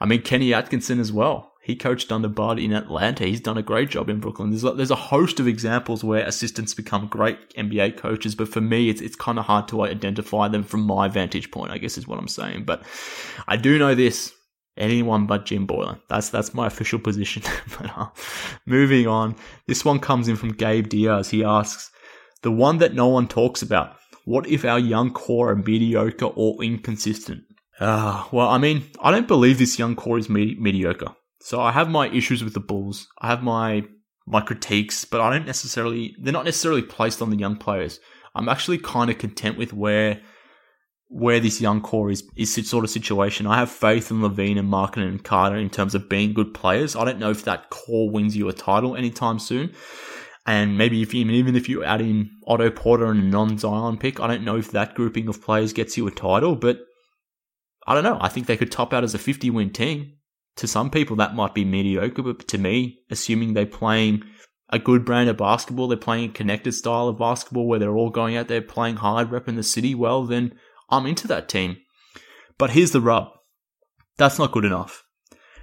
I 0.00 0.06
mean, 0.06 0.22
Kenny 0.22 0.52
Atkinson 0.52 1.00
as 1.00 1.10
well. 1.10 1.53
He 1.64 1.76
coached 1.76 2.12
under 2.12 2.28
Bud 2.28 2.58
in 2.58 2.74
Atlanta. 2.74 3.24
He's 3.24 3.40
done 3.40 3.56
a 3.56 3.62
great 3.62 3.88
job 3.88 4.10
in 4.10 4.20
Brooklyn. 4.20 4.50
There's 4.50 4.64
a, 4.64 4.72
there's 4.72 4.90
a 4.90 4.96
host 4.96 5.40
of 5.40 5.48
examples 5.48 6.04
where 6.04 6.22
assistants 6.26 6.74
become 6.74 7.06
great 7.06 7.54
NBA 7.54 7.96
coaches, 7.96 8.34
but 8.34 8.48
for 8.48 8.60
me, 8.60 8.90
it's 8.90 9.00
it's 9.00 9.16
kind 9.16 9.38
of 9.38 9.46
hard 9.46 9.66
to 9.68 9.80
identify 9.82 10.46
them 10.48 10.62
from 10.62 10.82
my 10.82 11.08
vantage 11.08 11.50
point. 11.50 11.72
I 11.72 11.78
guess 11.78 11.96
is 11.96 12.06
what 12.06 12.18
I'm 12.18 12.28
saying. 12.28 12.64
But 12.64 12.82
I 13.48 13.56
do 13.56 13.78
know 13.78 13.94
this: 13.94 14.30
anyone 14.76 15.26
but 15.26 15.46
Jim 15.46 15.66
Boylen. 15.66 15.98
That's 16.10 16.28
that's 16.28 16.52
my 16.52 16.66
official 16.66 16.98
position. 16.98 17.42
but 17.78 17.96
uh, 17.96 18.08
moving 18.66 19.06
on, 19.06 19.34
this 19.66 19.86
one 19.86 20.00
comes 20.00 20.28
in 20.28 20.36
from 20.36 20.52
Gabe 20.52 20.90
Diaz. 20.90 21.30
He 21.30 21.42
asks, 21.42 21.90
"The 22.42 22.52
one 22.52 22.76
that 22.78 22.92
no 22.92 23.08
one 23.08 23.26
talks 23.26 23.62
about. 23.62 23.96
What 24.26 24.46
if 24.46 24.66
our 24.66 24.78
young 24.78 25.14
core 25.14 25.52
are 25.52 25.56
mediocre 25.56 26.26
or 26.26 26.62
inconsistent?" 26.62 27.44
Uh, 27.80 28.22
well, 28.32 28.50
I 28.50 28.58
mean, 28.58 28.84
I 29.00 29.10
don't 29.10 29.26
believe 29.26 29.56
this 29.56 29.78
young 29.78 29.96
core 29.96 30.18
is 30.18 30.28
me- 30.28 30.58
mediocre. 30.60 31.14
So 31.40 31.60
I 31.60 31.72
have 31.72 31.90
my 31.90 32.08
issues 32.08 32.42
with 32.42 32.54
the 32.54 32.60
Bulls. 32.60 33.08
I 33.20 33.28
have 33.28 33.42
my 33.42 33.84
my 34.26 34.40
critiques, 34.40 35.04
but 35.04 35.20
I 35.20 35.30
don't 35.30 35.46
necessarily 35.46 36.16
they're 36.20 36.32
not 36.32 36.44
necessarily 36.44 36.82
placed 36.82 37.20
on 37.20 37.30
the 37.30 37.36
young 37.36 37.56
players. 37.56 38.00
I'm 38.34 38.48
actually 38.48 38.78
kind 38.78 39.10
of 39.10 39.18
content 39.18 39.58
with 39.58 39.72
where 39.72 40.20
where 41.08 41.38
this 41.38 41.60
young 41.60 41.80
core 41.80 42.10
is 42.10 42.24
is 42.36 42.68
sort 42.68 42.84
of 42.84 42.90
situation. 42.90 43.46
I 43.46 43.58
have 43.58 43.70
faith 43.70 44.10
in 44.10 44.20
LaVine 44.20 44.58
and 44.58 44.72
Markkanen 44.72 45.08
and 45.08 45.22
Carter 45.22 45.56
in 45.56 45.70
terms 45.70 45.94
of 45.94 46.08
being 46.08 46.34
good 46.34 46.54
players. 46.54 46.96
I 46.96 47.04
don't 47.04 47.18
know 47.18 47.30
if 47.30 47.44
that 47.44 47.70
core 47.70 48.10
wins 48.10 48.36
you 48.36 48.48
a 48.48 48.52
title 48.52 48.96
anytime 48.96 49.38
soon. 49.38 49.72
And 50.46 50.76
maybe 50.76 51.00
if 51.00 51.14
even 51.14 51.56
if 51.56 51.68
you 51.68 51.84
add 51.84 52.02
in 52.02 52.30
Otto 52.46 52.70
Porter 52.70 53.10
and 53.10 53.20
a 53.20 53.24
non-Zion 53.24 53.96
pick, 53.96 54.20
I 54.20 54.26
don't 54.26 54.44
know 54.44 54.56
if 54.56 54.72
that 54.72 54.94
grouping 54.94 55.26
of 55.28 55.40
players 55.40 55.72
gets 55.72 55.96
you 55.96 56.06
a 56.06 56.10
title, 56.10 56.54
but 56.54 56.80
I 57.86 57.94
don't 57.94 58.04
know. 58.04 58.18
I 58.20 58.28
think 58.28 58.46
they 58.46 58.58
could 58.58 58.70
top 58.70 58.92
out 58.92 59.04
as 59.04 59.14
a 59.14 59.18
50 59.18 59.48
win 59.50 59.70
team 59.70 60.16
to 60.56 60.66
some 60.66 60.90
people 60.90 61.16
that 61.16 61.34
might 61.34 61.54
be 61.54 61.64
mediocre, 61.64 62.22
but 62.22 62.46
to 62.48 62.58
me, 62.58 63.00
assuming 63.10 63.54
they're 63.54 63.66
playing 63.66 64.22
a 64.70 64.78
good 64.78 65.04
brand 65.04 65.28
of 65.28 65.36
basketball, 65.36 65.88
they're 65.88 65.96
playing 65.96 66.30
a 66.30 66.32
connected 66.32 66.72
style 66.72 67.08
of 67.08 67.18
basketball 67.18 67.66
where 67.66 67.78
they're 67.78 67.96
all 67.96 68.10
going 68.10 68.36
out 68.36 68.48
there 68.48 68.62
playing 68.62 68.96
hard, 68.96 69.30
repping 69.30 69.56
the 69.56 69.62
city, 69.62 69.94
well, 69.94 70.24
then 70.24 70.54
I'm 70.90 71.06
into 71.06 71.26
that 71.28 71.48
team. 71.48 71.76
But 72.58 72.70
here's 72.70 72.92
the 72.92 73.00
rub. 73.00 73.28
That's 74.16 74.38
not 74.38 74.52
good 74.52 74.64
enough. 74.64 75.04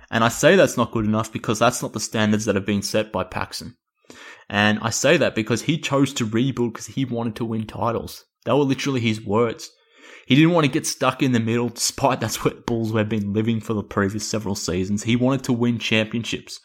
And 0.09 0.25
I 0.25 0.27
say 0.27 0.55
that's 0.55 0.75
not 0.75 0.91
good 0.91 1.05
enough 1.05 1.31
because 1.31 1.59
that's 1.59 1.81
not 1.81 1.93
the 1.93 1.99
standards 1.99 2.45
that 2.45 2.55
have 2.55 2.65
been 2.65 2.81
set 2.81 3.13
by 3.13 3.23
Paxson. 3.23 3.77
And 4.49 4.79
I 4.81 4.89
say 4.89 5.15
that 5.15 5.35
because 5.35 5.63
he 5.63 5.77
chose 5.77 6.13
to 6.15 6.25
rebuild 6.25 6.73
because 6.73 6.87
he 6.87 7.05
wanted 7.05 7.37
to 7.37 7.45
win 7.45 7.65
titles. 7.65 8.25
They 8.43 8.51
were 8.51 8.59
literally 8.59 8.99
his 8.99 9.25
words. 9.25 9.71
He 10.27 10.35
didn't 10.35 10.51
want 10.51 10.65
to 10.65 10.71
get 10.71 10.87
stuck 10.87 11.21
in 11.21 11.31
the 11.31 11.39
middle, 11.39 11.69
despite 11.69 12.19
that's 12.19 12.43
what 12.43 12.65
Bulls 12.65 12.93
have 12.93 13.09
been 13.09 13.33
living 13.33 13.59
for 13.59 13.73
the 13.73 13.83
previous 13.83 14.27
several 14.27 14.55
seasons. 14.55 15.03
He 15.03 15.15
wanted 15.15 15.43
to 15.45 15.53
win 15.53 15.79
championships. 15.79 16.59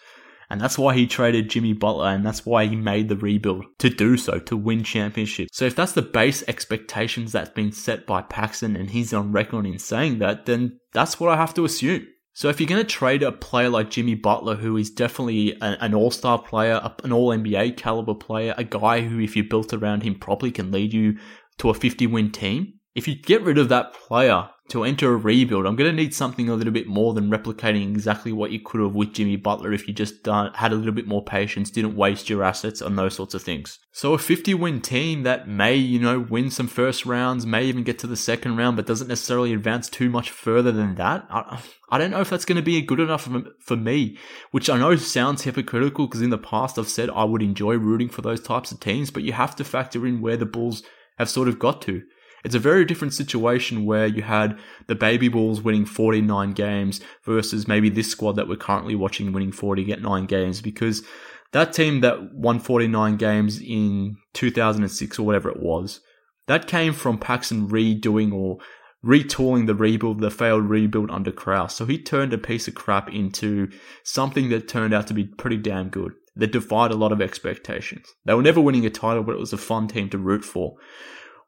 And 0.49 0.61
that's 0.61 0.79
why 0.79 0.95
he 0.95 1.07
traded 1.07 1.51
Jimmy 1.51 1.73
Butler 1.73 2.07
and 2.07 2.25
that's 2.25 2.47
why 2.47 2.67
he 2.67 2.77
made 2.77 3.09
the 3.09 3.17
rebuild 3.17 3.65
to 3.79 3.91
do 3.91 4.17
so, 4.17 4.39
to 4.39 4.57
win 4.57 4.85
championships. 4.85 5.57
So 5.57 5.65
if 5.65 5.75
that's 5.75 5.93
the 5.93 6.03
base 6.03 6.45
expectations 6.47 7.33
that's 7.33 7.51
been 7.51 7.73
set 7.73 8.07
by 8.07 8.23
Paxson 8.23 8.77
and 8.77 8.91
he's 8.91 9.13
on 9.13 9.33
record 9.33 9.67
in 9.67 9.81
saying 9.81 10.21
that, 10.21 10.47
then 10.47 10.79
that's 10.93 11.19
what 11.19 11.31
I 11.31 11.37
have 11.37 11.55
to 11.55 11.65
assume. 11.65 12.07
So 12.33 12.49
if 12.49 12.61
you're 12.61 12.69
going 12.69 12.83
to 12.83 12.85
trade 12.85 13.23
a 13.23 13.33
player 13.33 13.71
like 13.71 13.91
Jimmy 13.91 14.15
Butler, 14.15 14.57
who 14.57 14.77
is 14.77 14.91
definitely 14.91 15.57
an 15.61 15.95
all-star 15.95 16.39
player, 16.43 16.81
an 17.03 17.11
all-NBA 17.11 17.79
caliber 17.79 18.15
player, 18.15 18.55
a 18.59 18.63
guy 18.63 19.01
who 19.01 19.19
if 19.19 19.35
you 19.37 19.43
built 19.43 19.73
around 19.73 20.03
him 20.03 20.15
properly 20.15 20.53
can 20.53 20.71
lead 20.71 20.93
you 20.93 21.17
to 21.59 21.71
a 21.71 21.75
50 21.75 22.07
win 22.07 22.31
team, 22.31 22.75
if 22.97 23.07
you 23.07 23.15
get 23.15 23.43
rid 23.43 23.59
of 23.59 23.69
that 23.69 23.93
player 23.93 24.49
to 24.71 24.83
enter 24.83 25.13
a 25.13 25.17
rebuild, 25.17 25.67
I'm 25.67 25.77
going 25.77 25.91
to 25.91 26.03
need 26.03 26.15
something 26.15 26.49
a 26.49 26.55
little 26.55 26.73
bit 26.73 26.89
more 26.89 27.13
than 27.13 27.31
replicating 27.31 27.83
exactly 27.91 28.33
what 28.33 28.51
you 28.51 28.59
could 28.59 28.81
have 28.81 28.95
with 28.95 29.13
Jimmy 29.13 29.37
Butler 29.37 29.73
if 29.73 29.87
you 29.87 29.93
just 29.93 30.27
uh, 30.27 30.51
had 30.55 30.73
a 30.73 30.75
little 30.75 30.95
bit 30.95 31.07
more 31.07 31.23
patience, 31.23 31.71
didn't 31.71 31.95
waste 31.95 32.31
your 32.31 32.43
assets 32.43 32.81
on 32.81 32.97
those 32.97 33.15
sorts 33.15 33.35
of 33.35 33.43
things. 33.43 33.79
So 33.93 34.15
a 34.15 34.19
50 34.19 34.55
win 34.55 34.81
team 34.81 35.25
that 35.25 35.47
may, 35.47 35.77
you 35.77 36.01
know, 36.01 36.19
win 36.19 36.51
some 36.51 36.69
first 36.69 37.05
rounds, 37.05 37.45
may 37.45 37.67
even 37.67 37.85
get 37.85 37.99
to 38.01 38.07
the 38.07 38.17
second 38.17 38.57
round, 38.57 38.77
but 38.77 38.87
doesn't 38.87 39.09
necessarily 39.09 39.53
advance 39.53 39.91
too 39.91 40.09
much 40.09 40.31
further 40.31 40.73
than 40.73 40.95
that. 40.95 41.27
I, 41.29 41.61
I 41.91 41.99
don't 41.99 42.11
know 42.11 42.23
if 42.23 42.31
that's 42.31 42.47
going 42.47 42.57
to 42.57 42.63
be 42.63 42.81
good 42.81 42.99
enough 42.99 43.29
for 43.61 43.77
me, 43.77 44.17
which 44.53 44.71
I 44.71 44.79
know 44.79 44.97
sounds 44.97 45.43
hypocritical 45.43 46.07
because 46.07 46.23
in 46.23 46.31
the 46.31 46.39
past 46.39 46.79
I've 46.79 46.89
said 46.89 47.11
I 47.11 47.25
would 47.25 47.43
enjoy 47.43 47.75
rooting 47.75 48.09
for 48.09 48.23
those 48.23 48.41
types 48.41 48.73
of 48.73 48.81
teams, 48.81 49.11
but 49.11 49.23
you 49.23 49.35
have 49.35 49.55
to 49.57 49.65
factor 49.65 50.07
in 50.07 50.23
where 50.23 50.39
the 50.39 50.47
Bulls 50.47 50.83
have 51.19 51.29
sort 51.29 51.49
of 51.49 51.59
got 51.59 51.83
to. 51.83 52.03
It's 52.47 52.55
a 52.55 52.61
very 52.61 52.85
different 52.85 53.13
situation 53.13 53.87
where 53.87 54.07
you 54.07 54.23
had 54.23 54.57
the 54.87 54.95
Baby 54.95 55.27
Bulls 55.27 55.61
winning 55.61 55.85
49 55.85 56.53
games 56.53 57.01
versus 57.25 57.67
maybe 57.67 57.91
this 57.91 58.09
squad 58.09 58.37
that 58.37 58.47
we're 58.47 58.55
currently 58.55 58.95
watching 58.95 59.33
winning 59.33 59.51
49 59.51 60.27
games 60.27 60.63
because 60.63 61.03
that 61.51 61.73
team 61.73 62.03
that 62.03 62.33
won 62.33 62.61
49 62.61 63.17
games 63.17 63.61
in 63.61 64.19
2006 64.35 65.19
or 65.19 65.27
whatever 65.27 65.51
it 65.51 65.59
was, 65.59 66.01
that 66.47 66.69
came 66.69 66.93
from 66.93 67.19
Paxson 67.19 67.69
redoing 67.69 68.33
or 68.33 68.59
retooling 69.05 69.67
the 69.67 69.75
rebuild, 69.75 70.21
the 70.21 70.31
failed 70.31 70.71
rebuild 70.71 71.11
under 71.11 71.33
Krause. 71.33 71.75
So 71.75 71.85
he 71.85 72.01
turned 72.01 72.33
a 72.33 72.39
piece 72.39 72.69
of 72.69 72.77
crap 72.77 73.13
into 73.13 73.69
something 74.05 74.51
that 74.51 74.69
turned 74.69 74.95
out 74.95 75.09
to 75.09 75.15
be 75.15 75.25
pretty 75.25 75.57
damn 75.57 75.89
good. 75.89 76.13
That 76.37 76.53
defied 76.53 76.93
a 76.93 76.97
lot 76.97 77.11
of 77.11 77.21
expectations. 77.21 78.07
They 78.25 78.35
were 78.35 78.43
never 78.43 78.61
winning 78.61 78.87
a 78.87 78.91
title, 78.91 79.25
but 79.25 79.35
it 79.35 79.41
was 79.41 79.53
a 79.53 79.59
fun 79.59 79.89
team 79.89 80.11
to 80.11 80.19
root 80.19 80.45
for. 80.45 80.77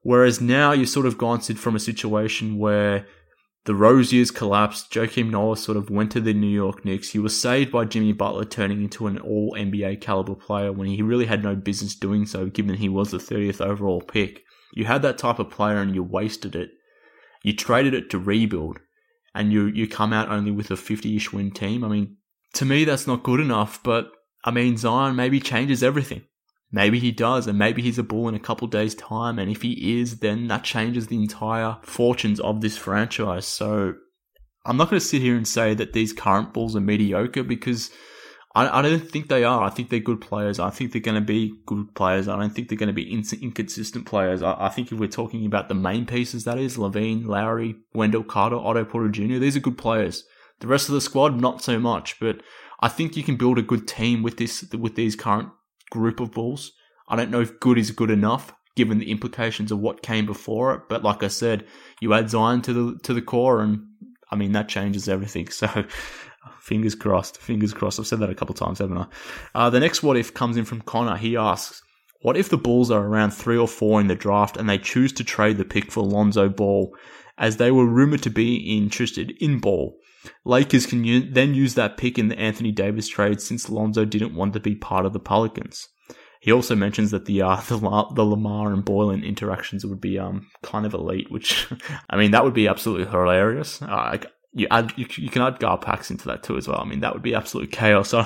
Whereas 0.03 0.41
now 0.41 0.73
you've 0.73 0.89
sort 0.89 1.07
of 1.07 1.19
gone 1.19 1.41
from 1.41 1.77
a 1.77 1.81
situation 1.81 2.59
where 2.59 3.07
the 3.65 3.75
Rose 3.75 4.13
years 4.13 4.31
collapsed. 4.31 4.91
Joakim 4.93 5.31
Noah 5.31 5.57
sort 5.57 5.77
of 5.77 5.91
went 5.91 6.11
to 6.13 6.21
the 6.21 6.33
New 6.33 6.47
York 6.47 6.85
Knicks. 6.85 7.11
He 7.11 7.19
was 7.19 7.39
saved 7.39 7.71
by 7.71 7.85
Jimmy 7.85 8.13
Butler 8.13 8.47
turning 8.47 8.83
into 8.83 9.07
an 9.07 9.19
all 9.19 9.55
NBA 9.59 10.01
caliber 10.01 10.35
player 10.35 10.73
when 10.73 10.89
he 10.89 11.03
really 11.03 11.27
had 11.27 11.43
no 11.43 11.55
business 11.55 11.95
doing 11.95 12.25
so, 12.25 12.47
given 12.47 12.77
he 12.77 12.89
was 12.89 13.11
the 13.11 13.19
30th 13.19 13.61
overall 13.61 14.01
pick. 14.01 14.43
You 14.73 14.87
had 14.87 15.03
that 15.03 15.19
type 15.19 15.39
of 15.39 15.51
player 15.51 15.77
and 15.77 15.95
you 15.95 16.03
wasted 16.03 16.55
it. 16.57 16.71
You 17.43 17.55
traded 17.55 17.95
it 17.95 18.09
to 18.11 18.19
rebuild 18.19 18.79
and 19.35 19.53
you, 19.53 19.67
you 19.67 19.87
come 19.87 20.13
out 20.13 20.31
only 20.31 20.51
with 20.51 20.71
a 20.71 20.77
50 20.77 21.17
ish 21.17 21.33
win 21.33 21.51
team. 21.51 21.85
I 21.85 21.89
mean, 21.89 22.17
to 22.55 22.65
me, 22.65 22.85
that's 22.85 23.07
not 23.07 23.23
good 23.23 23.41
enough, 23.41 23.83
but 23.83 24.11
I 24.45 24.51
mean, 24.51 24.77
Zion 24.77 25.17
maybe 25.17 25.41
changes 25.41 25.83
everything. 25.83 26.23
Maybe 26.71 26.99
he 26.99 27.13
does, 27.13 27.47
and 27.47 27.59
maybe 27.59 27.81
he's 27.81 27.99
a 27.99 28.03
bull 28.03 28.29
in 28.29 28.35
a 28.35 28.41
couple 28.41 28.69
days' 28.69 28.95
time. 28.95 29.39
And 29.39 29.51
if 29.51 29.63
he 29.63 30.01
is, 30.01 30.19
then 30.19 30.49
that 30.49 30.65
changes 30.65 31.07
the 31.07 31.17
entire 31.17 31.79
fortunes 31.83 32.41
of 32.41 32.61
this 32.61 32.77
franchise. 32.77 33.47
So 33.47 33.95
I'm 34.67 34.77
not 34.77 34.91
going 34.91 35.01
to 35.01 35.07
sit 35.07 35.23
here 35.23 35.37
and 35.37 35.49
say 35.49 35.73
that 35.75 35.95
these 35.95 36.13
current 36.13 36.53
bulls 36.53 36.77
are 36.77 36.81
mediocre 36.81 37.43
because 37.43 37.91
I, 38.55 38.81
I 38.81 38.83
don't 38.83 39.11
think 39.11 39.29
they 39.29 39.45
are. 39.45 39.63
I 39.63 39.71
think 39.71 39.89
they're 39.89 40.01
good 40.01 40.21
players. 40.21 40.59
I 40.59 40.69
think 40.69 40.93
they're 40.93 41.01
going 41.01 41.15
to 41.15 41.21
be 41.21 41.55
good 41.65 41.95
players. 41.95 42.29
I 42.29 42.39
don't 42.39 42.55
think 42.55 42.69
they're 42.69 42.79
going 42.79 42.89
to 42.89 42.93
be 42.93 43.11
in, 43.11 43.25
inconsistent 43.41 44.05
players. 44.05 44.43
I, 44.43 44.67
I, 44.67 44.69
think 44.69 44.93
if 44.93 44.99
we're 44.99 45.09
talking 45.09 45.47
about 45.47 45.69
the 45.69 45.75
main 45.75 46.05
pieces, 46.05 46.45
that 46.45 46.59
is 46.59 46.77
LaVine, 46.77 47.27
Lauri, 47.27 47.77
Wendell 47.95 48.25
Carter, 48.25 48.57
Otto 48.57 48.85
Porter 48.85 49.09
Jr., 49.09 49.39
these 49.39 49.57
are 49.57 49.61
good 49.61 49.79
players. 49.79 50.25
The 50.61 50.67
rest 50.67 50.89
of 50.89 50.95
the 50.95 51.01
squad, 51.01 51.41
not 51.41 51.63
so 51.63 51.79
much. 51.79 52.19
But 52.21 52.43
I 52.81 52.89
think 52.89 53.17
you 53.17 53.23
can 53.23 53.37
build 53.37 53.59
a 53.59 53.63
good 53.63 53.87
team 53.87 54.23
with 54.23 54.37
this 54.37 54.65
with 54.73 54.97
these 54.97 55.17
current 55.17 55.51
group 55.91 56.21
of 56.21 56.33
Bulls. 56.33 56.73
I 57.09 57.17
don't 57.17 57.31
know 57.31 57.41
if 57.41 57.59
good 57.61 57.79
is 57.79 57.91
good 57.91 58.11
enough 58.11 58.53
given 58.79 58.99
the 58.99 59.11
implications 59.11 59.73
of 59.73 59.81
what 59.81 60.03
came 60.03 60.25
before 60.25 60.73
it. 60.73 60.83
But 60.89 61.03
like 61.03 61.25
I 61.25 61.29
said, 61.29 61.67
you 62.01 62.15
add 62.15 62.31
Zion 62.31 62.63
to 62.63 62.73
the 62.73 62.99
to 63.03 63.13
the 63.13 63.21
core, 63.21 63.61
and 63.61 63.85
I 64.31 64.37
mean 64.37 64.53
that 64.53 64.69
changes 64.69 65.09
everything. 65.09 65.49
So 65.61 65.85
fingers 66.61 66.95
crossed, 66.95 67.39
fingers 67.39 67.75
crossed. 67.75 67.99
I've 67.99 68.07
said 68.07 68.21
that 68.21 68.31
a 68.31 68.35
couple 68.35 68.55
times, 68.55 68.79
haven't 68.79 68.99
I? 68.99 69.07
Uh, 69.55 69.71
the 69.71 69.81
next 69.81 70.03
what 70.03 70.17
if 70.17 70.33
comes 70.33 70.57
in 70.57 70.65
from 70.65 70.81
Connor. 70.83 71.17
He 71.17 71.37
asks, 71.37 71.83
"What 72.23 72.37
if 72.37 72.49
the 72.49 72.57
Bulls 72.57 72.91
are 72.91 73.05
around 73.05 73.33
three 73.33 73.59
or 73.59 73.67
four 73.67 74.01
in 74.01 74.07
the 74.07 74.15
draft 74.15 74.57
and 74.57 74.69
they 74.69 74.79
choose 74.79 75.13
to 75.15 75.25
trade 75.25 75.57
the 75.57 75.65
pick 75.65 75.91
for 75.91 76.05
Lonzo 76.05 76.49
Ball, 76.49 76.95
as 77.37 77.57
they 77.57 77.73
were 77.73 77.85
rumored 77.85 78.23
to 78.23 78.31
be 78.31 78.79
interested 78.79 79.33
in 79.41 79.59
Ball?" 79.59 79.98
Lakers 80.45 80.87
can 80.87 81.05
u- 81.05 81.31
then 81.31 81.55
use 81.55 81.75
that 81.75 81.97
pick 81.97 82.19
in 82.19 82.29
the 82.29 82.39
Anthony 82.39 82.73
Davis 82.73 83.09
trade 83.09 83.41
since 83.41 83.69
Lonzo 83.69 84.05
didn't 84.05 84.35
want 84.35 84.53
to 84.55 84.61
be 84.61 84.75
part 84.75 85.07
of 85.07 85.13
the 85.13 85.21
Pelicans. 85.21 85.89
He 86.41 86.53
also 86.53 86.77
mentions 86.77 87.11
that 87.11 87.25
the 87.25 87.43
uh, 87.43 87.57
the, 87.69 87.79
the 87.79 88.23
LaVar 88.23 88.73
and 88.73 88.85
Boylen 88.85 89.25
interactions 89.25 89.85
would 89.85 90.01
be 90.01 90.19
um 90.19 90.49
kind 90.63 90.87
of 90.87 90.95
elite, 90.95 91.31
which 91.31 91.69
I 92.11 92.17
mean 92.17 92.31
that 92.33 92.45
would 92.45 92.55
be 92.55 92.69
absolutely 92.69 93.07
hilarious. 93.07 93.83
Uh, 93.83 94.19
you 94.53 94.67
add 94.71 94.93
you, 94.97 95.07
you 95.17 95.29
can 95.29 95.43
add 95.43 95.61
Garpax 95.61 96.11
into 96.11 96.27
that 96.29 96.43
too 96.43 96.57
as 96.57 96.67
well. 96.67 96.81
I 96.81 96.85
mean 96.85 97.01
that 97.01 97.13
would 97.13 97.23
be 97.23 97.35
absolute 97.35 97.71
chaos. 97.73 98.15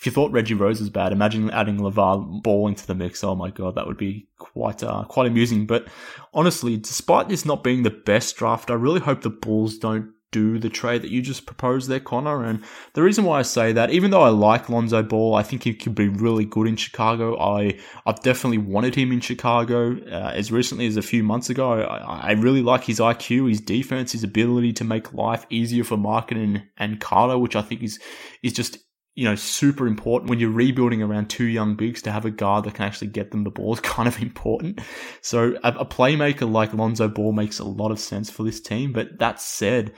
If 0.00 0.06
you 0.06 0.12
thought 0.12 0.32
Reggie 0.32 0.54
Rose 0.54 0.80
was 0.80 0.88
bad, 0.88 1.12
imagine 1.12 1.50
adding 1.50 1.76
LaVar 1.78 2.42
Ball 2.42 2.68
into 2.68 2.86
the 2.86 2.94
mix. 2.94 3.22
Oh 3.22 3.34
my 3.34 3.50
god, 3.50 3.74
that 3.74 3.86
would 3.86 3.98
be 3.98 4.28
quite 4.38 4.82
uh, 4.82 5.04
quite 5.04 5.26
amusing. 5.26 5.66
But 5.66 5.88
honestly, 6.32 6.78
despite 6.78 7.28
this 7.28 7.44
not 7.44 7.62
being 7.62 7.82
the 7.82 7.90
best 7.90 8.36
draft, 8.36 8.70
I 8.70 8.74
really 8.74 9.00
hope 9.00 9.20
the 9.20 9.28
Bulls 9.28 9.76
don't 9.76 10.10
do 10.32 10.58
the 10.58 10.68
trade 10.68 11.02
that 11.02 11.10
you 11.10 11.22
just 11.22 11.46
proposed 11.46 11.88
there, 11.88 12.00
Connor. 12.00 12.44
And 12.44 12.64
the 12.94 13.02
reason 13.02 13.24
why 13.24 13.40
I 13.40 13.42
say 13.42 13.72
that, 13.72 13.90
even 13.90 14.10
though 14.10 14.22
I 14.22 14.28
like 14.28 14.68
Lonzo 14.68 15.02
Ball, 15.02 15.34
I 15.34 15.42
think 15.42 15.64
he 15.64 15.74
could 15.74 15.94
be 15.94 16.08
really 16.08 16.44
good 16.44 16.66
in 16.66 16.76
Chicago. 16.76 17.38
I 17.38 17.78
I've 18.06 18.20
definitely 18.22 18.58
wanted 18.58 18.94
him 18.94 19.12
in 19.12 19.20
Chicago 19.20 19.96
uh, 20.06 20.32
as 20.34 20.52
recently 20.52 20.86
as 20.86 20.96
a 20.96 21.02
few 21.02 21.22
months 21.22 21.50
ago. 21.50 21.72
I, 21.82 22.30
I, 22.30 22.32
really 22.32 22.62
like 22.62 22.84
his 22.84 23.00
IQ, 23.00 23.48
his 23.48 23.60
defense, 23.60 24.12
his 24.12 24.24
ability 24.24 24.72
to 24.74 24.84
make 24.84 25.12
life 25.12 25.46
easier 25.50 25.84
for 25.84 25.96
Markkanen 25.96 26.42
and, 26.42 26.62
and 26.76 27.00
Carter, 27.00 27.38
which 27.38 27.56
I 27.56 27.62
think 27.62 27.82
is 27.82 27.98
is 28.42 28.52
just 28.52 28.78
you 29.20 29.26
know, 29.26 29.34
super 29.34 29.86
important 29.86 30.30
when 30.30 30.40
you're 30.40 30.48
rebuilding 30.48 31.02
around 31.02 31.28
two 31.28 31.44
young 31.44 31.74
bigs 31.74 32.00
to 32.00 32.10
have 32.10 32.24
a 32.24 32.30
guard 32.30 32.64
that 32.64 32.72
can 32.72 32.86
actually 32.86 33.08
get 33.08 33.32
them 33.32 33.44
the 33.44 33.50
ball 33.50 33.74
is 33.74 33.80
kind 33.82 34.08
of 34.08 34.18
important. 34.22 34.80
So 35.20 35.58
a, 35.62 35.72
a 35.72 35.84
playmaker 35.84 36.50
like 36.50 36.72
Lonzo 36.72 37.06
Ball 37.06 37.32
makes 37.32 37.58
a 37.58 37.64
lot 37.64 37.90
of 37.90 38.00
sense 38.00 38.30
for 38.30 38.44
this 38.44 38.62
team. 38.62 38.94
But 38.94 39.18
that 39.18 39.38
said, 39.38 39.92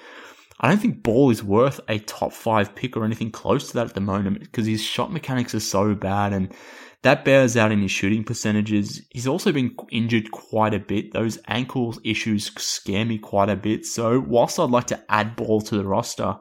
I 0.58 0.68
don't 0.68 0.80
think 0.80 1.04
Ball 1.04 1.30
is 1.30 1.40
worth 1.40 1.78
a 1.86 2.00
top 2.00 2.32
five 2.32 2.74
pick 2.74 2.96
or 2.96 3.04
anything 3.04 3.30
close 3.30 3.68
to 3.68 3.74
that 3.74 3.86
at 3.86 3.94
the 3.94 4.00
moment 4.00 4.40
because 4.40 4.66
his 4.66 4.82
shot 4.82 5.12
mechanics 5.12 5.54
are 5.54 5.60
so 5.60 5.94
bad 5.94 6.32
and 6.32 6.52
that 7.02 7.24
bears 7.24 7.56
out 7.56 7.70
in 7.70 7.80
his 7.80 7.92
shooting 7.92 8.24
percentages. 8.24 9.02
He's 9.10 9.28
also 9.28 9.52
been 9.52 9.76
injured 9.92 10.32
quite 10.32 10.74
a 10.74 10.80
bit. 10.80 11.12
Those 11.12 11.38
ankle 11.46 11.96
issues 12.02 12.50
scare 12.60 13.04
me 13.04 13.18
quite 13.18 13.50
a 13.50 13.56
bit. 13.56 13.86
So 13.86 14.18
whilst 14.18 14.58
I'd 14.58 14.70
like 14.70 14.88
to 14.88 15.04
add 15.08 15.36
Ball 15.36 15.60
to 15.60 15.76
the 15.76 15.86
roster, 15.86 16.38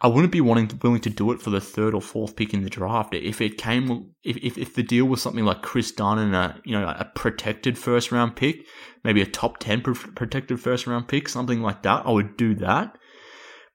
I 0.00 0.08
wouldn't 0.08 0.32
be 0.32 0.42
wanting 0.42 0.78
willing 0.82 1.00
to 1.00 1.10
do 1.10 1.32
it 1.32 1.40
for 1.40 1.48
the 1.48 1.60
third 1.60 1.94
or 1.94 2.02
fourth 2.02 2.36
pick 2.36 2.52
in 2.52 2.62
the 2.62 2.70
draft. 2.70 3.14
If 3.14 3.40
it 3.40 3.56
came, 3.56 4.10
if, 4.22 4.36
if, 4.36 4.58
if 4.58 4.74
the 4.74 4.82
deal 4.82 5.06
was 5.06 5.22
something 5.22 5.44
like 5.44 5.62
Kris 5.62 5.90
Dunn 5.90 6.18
and 6.18 6.34
a 6.34 6.60
you 6.64 6.78
know 6.78 6.86
a 6.86 7.10
protected 7.14 7.78
first 7.78 8.12
round 8.12 8.36
pick, 8.36 8.66
maybe 9.04 9.22
a 9.22 9.26
top 9.26 9.58
ten 9.58 9.80
protected 9.80 10.60
first 10.60 10.86
round 10.86 11.08
pick, 11.08 11.28
something 11.28 11.62
like 11.62 11.82
that, 11.82 12.04
I 12.04 12.10
would 12.10 12.36
do 12.36 12.54
that. 12.56 12.98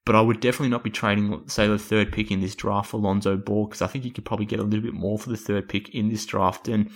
But 0.06 0.16
I 0.16 0.22
would 0.22 0.40
definitely 0.40 0.70
not 0.70 0.84
be 0.84 0.90
trading, 0.90 1.44
say, 1.48 1.68
the 1.68 1.78
third 1.78 2.12
pick 2.12 2.32
in 2.32 2.42
this 2.42 2.56
draft 2.56 2.90
for 2.90 3.00
Lonzo 3.00 3.38
Ball 3.38 3.68
because 3.68 3.84
I 3.84 3.88
think 3.88 4.04
you 4.04 4.12
could 4.12 4.26
probably 4.26 4.48
get 4.48 4.60
a 4.60 4.64
little 4.64 4.82
bit 4.82 4.96
more 4.96 5.20
for 5.20 5.30
the 5.30 5.38
third 5.38 5.70
pick 5.70 5.90
in 5.90 6.10
this 6.10 6.26
draft. 6.26 6.68
And 6.68 6.90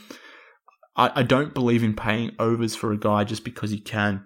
I, 0.96 1.12
I 1.16 1.24
don't 1.24 1.54
believe 1.54 1.84
in 1.84 1.96
paying 1.96 2.32
overs 2.40 2.76
for 2.76 2.92
a 2.92 2.98
guy 2.98 3.24
just 3.24 3.44
because 3.44 3.72
you 3.72 3.82
can. 3.82 4.26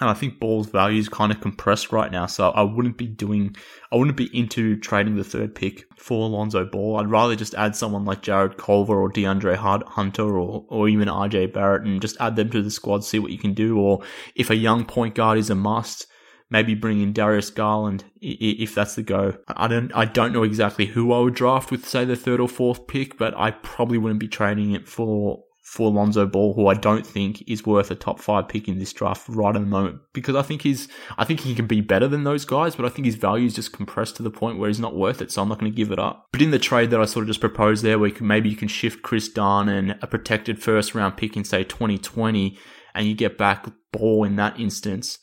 And 0.00 0.08
I 0.08 0.14
think 0.14 0.40
Ball's 0.40 0.70
value 0.70 0.98
is 0.98 1.08
kind 1.08 1.30
of 1.30 1.40
compressed 1.40 1.92
right 1.92 2.10
now, 2.10 2.26
so 2.26 2.50
I 2.50 2.62
wouldn't 2.62 2.96
be 2.96 3.06
doing, 3.06 3.54
I 3.92 3.96
wouldn't 3.96 4.16
be 4.16 4.36
into 4.36 4.76
trading 4.78 5.16
the 5.16 5.22
third 5.22 5.54
pick 5.54 5.84
for 5.98 6.24
Alonzo 6.24 6.64
Ball. 6.64 6.96
I'd 6.96 7.10
rather 7.10 7.36
just 7.36 7.54
add 7.54 7.76
someone 7.76 8.06
like 8.06 8.22
Jarrett 8.22 8.56
Culver 8.56 8.98
or 8.98 9.10
DeAndre 9.10 9.54
Hunter 9.56 10.38
or, 10.38 10.64
or 10.68 10.88
even 10.88 11.08
RJ 11.08 11.52
Barrett 11.52 11.86
and 11.86 12.00
just 12.00 12.16
add 12.20 12.36
them 12.36 12.48
to 12.50 12.62
the 12.62 12.70
squad, 12.70 13.04
see 13.04 13.18
what 13.18 13.32
you 13.32 13.38
can 13.38 13.52
do. 13.52 13.78
Or 13.78 14.02
if 14.34 14.48
a 14.48 14.56
young 14.56 14.86
point 14.86 15.14
guard 15.14 15.38
is 15.38 15.50
a 15.50 15.54
must, 15.54 16.06
maybe 16.48 16.74
bring 16.74 17.02
in 17.02 17.12
Darius 17.12 17.50
Garland 17.50 18.04
if 18.20 18.74
that's 18.74 18.94
the 18.94 19.02
go. 19.02 19.36
I 19.46 19.68
don't, 19.68 19.92
I 19.94 20.06
don't 20.06 20.32
know 20.32 20.42
exactly 20.42 20.86
who 20.86 21.12
I 21.12 21.20
would 21.20 21.34
draft 21.34 21.70
with, 21.70 21.86
say, 21.86 22.06
the 22.06 22.16
third 22.16 22.40
or 22.40 22.48
fourth 22.48 22.86
pick, 22.86 23.18
but 23.18 23.36
I 23.36 23.50
probably 23.50 23.98
wouldn't 23.98 24.20
be 24.20 24.28
trading 24.28 24.72
it 24.72 24.88
for 24.88 25.44
for 25.72 25.90
Lonzo 25.90 26.26
Ball, 26.26 26.52
who 26.52 26.66
I 26.66 26.74
don't 26.74 27.06
think 27.06 27.48
is 27.48 27.64
worth 27.64 27.90
a 27.90 27.94
top 27.94 28.20
five 28.20 28.46
pick 28.46 28.68
in 28.68 28.78
this 28.78 28.92
draft 28.92 29.26
right 29.26 29.56
at 29.56 29.58
the 29.58 29.66
moment, 29.66 30.00
because 30.12 30.36
I 30.36 30.42
think 30.42 30.60
he's, 30.60 30.86
I 31.16 31.24
think 31.24 31.40
he 31.40 31.54
can 31.54 31.66
be 31.66 31.80
better 31.80 32.06
than 32.06 32.24
those 32.24 32.44
guys, 32.44 32.76
but 32.76 32.84
I 32.84 32.90
think 32.90 33.06
his 33.06 33.14
value 33.14 33.46
is 33.46 33.54
just 33.54 33.72
compressed 33.72 34.16
to 34.16 34.22
the 34.22 34.30
point 34.30 34.58
where 34.58 34.68
he's 34.68 34.78
not 34.78 34.94
worth 34.94 35.22
it, 35.22 35.32
so 35.32 35.40
I'm 35.40 35.48
not 35.48 35.58
going 35.58 35.72
to 35.72 35.74
give 35.74 35.90
it 35.90 35.98
up. 35.98 36.26
But 36.30 36.42
in 36.42 36.50
the 36.50 36.58
trade 36.58 36.90
that 36.90 37.00
I 37.00 37.06
sort 37.06 37.22
of 37.22 37.28
just 37.28 37.40
proposed 37.40 37.82
there, 37.82 37.98
where 37.98 38.08
you 38.10 38.14
can, 38.14 38.26
maybe 38.26 38.50
you 38.50 38.56
can 38.56 38.68
shift 38.68 39.00
Kris 39.00 39.30
Dunn 39.30 39.70
and 39.70 39.96
a 40.02 40.06
protected 40.06 40.62
first 40.62 40.94
round 40.94 41.16
pick 41.16 41.38
in 41.38 41.44
say 41.44 41.64
2020, 41.64 42.58
and 42.94 43.06
you 43.06 43.14
get 43.14 43.38
back 43.38 43.66
Ball 43.92 44.24
in 44.24 44.36
that 44.36 44.60
instance. 44.60 45.18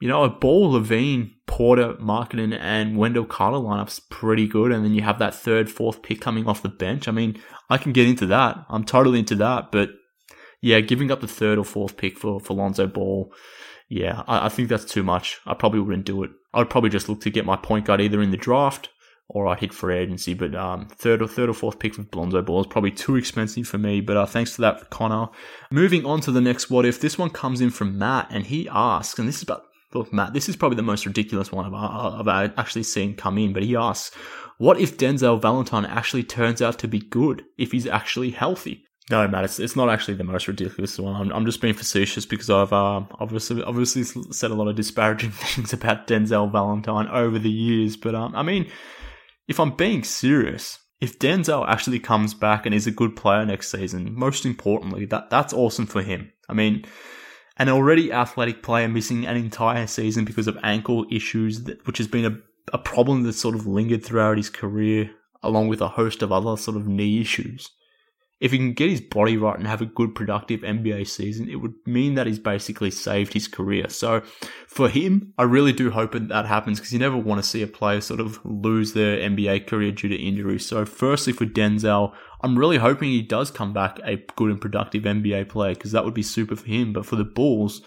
You 0.00 0.08
know, 0.08 0.24
a 0.24 0.28
Ball, 0.28 0.72
LaVine, 0.72 1.32
Porter, 1.46 1.94
Markkanen, 1.94 2.58
and 2.58 2.98
Wendell 2.98 3.24
Carter 3.24 3.58
lineup's 3.58 4.00
pretty 4.00 4.46
good, 4.46 4.72
and 4.72 4.84
then 4.84 4.92
you 4.92 5.02
have 5.02 5.18
that 5.18 5.34
third, 5.34 5.70
fourth 5.70 6.02
pick 6.02 6.20
coming 6.20 6.46
off 6.46 6.62
the 6.62 6.68
bench. 6.68 7.08
I 7.08 7.12
mean, 7.12 7.40
I 7.70 7.78
can 7.78 7.92
get 7.92 8.08
into 8.08 8.26
that. 8.26 8.64
I'm 8.68 8.84
totally 8.84 9.20
into 9.20 9.36
that. 9.36 9.70
But 9.72 9.90
yeah, 10.60 10.80
giving 10.80 11.10
up 11.10 11.20
the 11.20 11.28
third 11.28 11.58
or 11.58 11.64
fourth 11.64 11.96
pick 11.96 12.18
for, 12.18 12.40
for 12.40 12.54
Lonzo 12.54 12.86
Ball, 12.86 13.32
yeah, 13.88 14.22
I, 14.26 14.46
I 14.46 14.48
think 14.48 14.68
that's 14.68 14.84
too 14.84 15.02
much. 15.02 15.40
I 15.46 15.54
probably 15.54 15.80
wouldn't 15.80 16.06
do 16.06 16.22
it. 16.24 16.30
I'd 16.52 16.70
probably 16.70 16.90
just 16.90 17.08
look 17.08 17.20
to 17.22 17.30
get 17.30 17.44
my 17.44 17.56
point 17.56 17.86
guard 17.86 18.00
either 18.00 18.20
in 18.20 18.30
the 18.30 18.36
draft 18.36 18.88
or 19.28 19.46
I'd 19.46 19.60
hit 19.60 19.72
free 19.72 19.96
agency. 19.96 20.34
But 20.34 20.54
um, 20.54 20.88
third 20.88 21.22
or 21.22 21.28
third 21.28 21.48
or 21.48 21.54
fourth 21.54 21.78
pick 21.78 21.96
with 21.96 22.14
Lonzo 22.14 22.42
Ball 22.42 22.60
is 22.60 22.66
probably 22.66 22.90
too 22.90 23.16
expensive 23.16 23.66
for 23.66 23.78
me. 23.78 24.00
But 24.00 24.16
uh, 24.16 24.26
thanks 24.26 24.54
to 24.56 24.62
that, 24.62 24.90
Connor. 24.90 25.28
Moving 25.70 26.04
on 26.04 26.20
to 26.22 26.32
the 26.32 26.40
next 26.40 26.70
what 26.70 26.86
if. 26.86 27.00
This 27.00 27.18
one 27.18 27.30
comes 27.30 27.60
in 27.60 27.70
from 27.70 27.98
Matt, 27.98 28.28
and 28.30 28.46
he 28.46 28.68
asks, 28.70 29.18
and 29.18 29.28
this 29.28 29.36
is 29.36 29.42
about 29.42 29.64
look, 29.94 30.12
Matt, 30.12 30.32
this 30.32 30.48
is 30.48 30.56
probably 30.56 30.76
the 30.76 30.82
most 30.82 31.06
ridiculous 31.06 31.52
one 31.52 31.72
I've, 31.74 32.26
I've 32.28 32.52
actually 32.58 32.82
seen 32.82 33.14
come 33.14 33.38
in. 33.38 33.52
But 33.52 33.62
he 33.62 33.76
asks, 33.76 34.14
what 34.58 34.80
if 34.80 34.98
Denzel 34.98 35.40
Valentine 35.40 35.84
actually 35.84 36.24
turns 36.24 36.62
out 36.62 36.78
to 36.80 36.88
be 36.88 37.00
good 37.00 37.44
if 37.58 37.72
he's 37.72 37.86
actually 37.86 38.30
healthy? 38.30 38.84
No, 39.10 39.28
Matt, 39.28 39.44
it's, 39.44 39.58
it's 39.58 39.76
not 39.76 39.90
actually 39.90 40.14
the 40.14 40.24
most 40.24 40.48
ridiculous 40.48 40.98
one. 40.98 41.14
I'm, 41.14 41.32
I'm 41.32 41.44
just 41.44 41.60
being 41.60 41.74
facetious 41.74 42.24
because 42.24 42.48
I've 42.48 42.72
um, 42.72 43.08
obviously 43.20 43.62
obviously 43.62 44.02
said 44.32 44.50
a 44.50 44.54
lot 44.54 44.68
of 44.68 44.76
disparaging 44.76 45.30
things 45.32 45.72
about 45.72 46.06
Denzel 46.06 46.50
Valentine 46.50 47.08
over 47.08 47.38
the 47.38 47.50
years. 47.50 47.96
But 47.96 48.14
um, 48.14 48.34
I 48.34 48.42
mean, 48.42 48.70
if 49.46 49.60
I'm 49.60 49.76
being 49.76 50.04
serious, 50.04 50.78
if 51.00 51.18
Denzel 51.18 51.68
actually 51.68 51.98
comes 51.98 52.32
back 52.32 52.64
and 52.64 52.74
is 52.74 52.86
a 52.86 52.90
good 52.90 53.14
player 53.14 53.44
next 53.44 53.70
season, 53.70 54.14
most 54.14 54.46
importantly, 54.46 55.04
that 55.06 55.28
that's 55.28 55.52
awesome 55.52 55.86
for 55.86 56.02
him. 56.02 56.32
I 56.48 56.54
mean, 56.54 56.86
an 57.56 57.68
already 57.68 58.12
athletic 58.12 58.62
player 58.62 58.88
missing 58.88 59.26
an 59.26 59.36
entire 59.36 59.86
season 59.86 60.24
because 60.24 60.48
of 60.48 60.58
ankle 60.62 61.06
issues, 61.10 61.64
which 61.84 61.98
has 61.98 62.08
been 62.08 62.24
a 62.24 62.38
a 62.72 62.78
problem 62.78 63.22
that's 63.22 63.40
sort 63.40 63.54
of 63.54 63.66
lingered 63.66 64.04
throughout 64.04 64.36
his 64.36 64.50
career, 64.50 65.10
along 65.42 65.68
with 65.68 65.80
a 65.80 65.88
host 65.88 66.22
of 66.22 66.32
other 66.32 66.56
sort 66.56 66.76
of 66.76 66.88
knee 66.88 67.20
issues. 67.20 67.70
If 68.40 68.50
he 68.52 68.58
can 68.58 68.72
get 68.72 68.90
his 68.90 69.00
body 69.00 69.36
right 69.36 69.56
and 69.56 69.66
have 69.66 69.80
a 69.80 69.86
good, 69.86 70.14
productive 70.14 70.60
NBA 70.60 71.06
season, 71.06 71.48
it 71.48 71.56
would 71.56 71.74
mean 71.86 72.14
that 72.14 72.26
he's 72.26 72.38
basically 72.38 72.90
saved 72.90 73.32
his 73.32 73.48
career. 73.48 73.88
So, 73.88 74.22
for 74.66 74.88
him, 74.88 75.32
I 75.38 75.44
really 75.44 75.72
do 75.72 75.90
hope 75.90 76.12
that 76.12 76.28
that 76.28 76.46
happens 76.46 76.78
because 76.78 76.92
you 76.92 76.98
never 76.98 77.16
want 77.16 77.42
to 77.42 77.48
see 77.48 77.62
a 77.62 77.66
player 77.66 78.00
sort 78.00 78.20
of 78.20 78.44
lose 78.44 78.92
their 78.92 79.18
NBA 79.18 79.66
career 79.66 79.92
due 79.92 80.08
to 80.08 80.16
injury. 80.16 80.58
So, 80.58 80.84
firstly, 80.84 81.32
for 81.32 81.46
Denzel, 81.46 82.12
I'm 82.44 82.58
really 82.58 82.76
hoping 82.76 83.08
he 83.08 83.22
does 83.22 83.50
come 83.50 83.72
back 83.72 83.98
a 84.04 84.16
good 84.36 84.50
and 84.50 84.60
productive 84.60 85.04
NBA 85.04 85.48
player 85.48 85.72
because 85.72 85.92
that 85.92 86.04
would 86.04 86.12
be 86.12 86.22
super 86.22 86.54
for 86.54 86.66
him. 86.66 86.92
But 86.92 87.06
for 87.06 87.16
the 87.16 87.24
Bulls, 87.24 87.80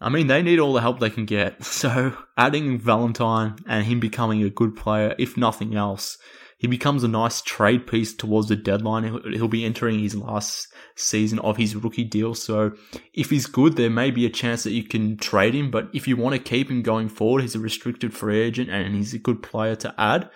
I 0.00 0.08
mean, 0.08 0.26
they 0.26 0.40
need 0.40 0.58
all 0.58 0.72
the 0.72 0.80
help 0.80 1.00
they 1.00 1.10
can 1.10 1.26
get. 1.26 1.62
So 1.64 2.16
adding 2.38 2.78
Valentine 2.78 3.56
and 3.68 3.84
him 3.84 4.00
becoming 4.00 4.42
a 4.42 4.48
good 4.48 4.74
player, 4.74 5.14
if 5.18 5.36
nothing 5.36 5.74
else, 5.74 6.16
he 6.56 6.66
becomes 6.66 7.04
a 7.04 7.08
nice 7.08 7.42
trade 7.42 7.86
piece 7.86 8.14
towards 8.14 8.48
the 8.48 8.56
deadline. 8.56 9.20
He'll 9.34 9.48
be 9.48 9.66
entering 9.66 9.98
his 9.98 10.16
last 10.16 10.72
season 10.96 11.38
of 11.40 11.58
his 11.58 11.76
rookie 11.76 12.04
deal. 12.04 12.34
So 12.34 12.72
if 13.12 13.28
he's 13.28 13.44
good, 13.44 13.76
there 13.76 13.90
may 13.90 14.10
be 14.10 14.24
a 14.24 14.30
chance 14.30 14.62
that 14.62 14.72
you 14.72 14.84
can 14.84 15.18
trade 15.18 15.54
him. 15.54 15.70
But 15.70 15.90
if 15.92 16.08
you 16.08 16.16
want 16.16 16.34
to 16.34 16.42
keep 16.42 16.70
him 16.70 16.80
going 16.80 17.10
forward, 17.10 17.42
he's 17.42 17.54
a 17.54 17.60
restricted 17.60 18.14
free 18.14 18.40
agent 18.40 18.70
and 18.70 18.94
he's 18.94 19.12
a 19.12 19.18
good 19.18 19.42
player 19.42 19.76
to 19.76 19.94
add 19.98 20.30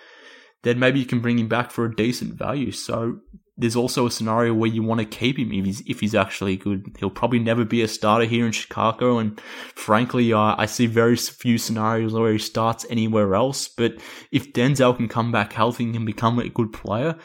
then 0.67 0.79
maybe 0.79 0.99
you 0.99 1.05
can 1.05 1.21
bring 1.21 1.39
him 1.39 1.47
back 1.47 1.71
for 1.71 1.85
a 1.85 1.95
decent 1.95 2.33
value. 2.33 2.71
So 2.71 3.19
there's 3.57 3.75
also 3.75 4.05
a 4.05 4.11
scenario 4.11 4.53
where 4.53 4.69
you 4.69 4.83
want 4.83 4.99
to 4.99 5.05
keep 5.05 5.39
him 5.39 5.51
if 5.51 5.65
he's 5.65 5.81
if 5.87 5.99
he's 5.99 6.13
actually 6.13 6.57
good. 6.57 6.95
He'll 6.99 7.09
probably 7.09 7.39
never 7.39 7.65
be 7.65 7.81
a 7.81 7.87
starter 7.87 8.25
here 8.25 8.45
in 8.45 8.51
Chicago, 8.51 9.17
and 9.17 9.39
frankly, 9.73 10.31
uh, 10.31 10.55
I 10.57 10.67
see 10.67 10.85
very 10.85 11.15
few 11.15 11.57
scenarios 11.57 12.13
where 12.13 12.31
he 12.31 12.37
starts 12.37 12.85
anywhere 12.89 13.33
else. 13.33 13.67
But 13.67 13.95
if 14.31 14.53
Denzel 14.53 14.95
can 14.95 15.07
come 15.07 15.31
back 15.31 15.53
healthy 15.53 15.85
and 15.85 15.93
can 15.93 16.05
become 16.05 16.37
a 16.37 16.49
good 16.49 16.71
player, 16.71 17.17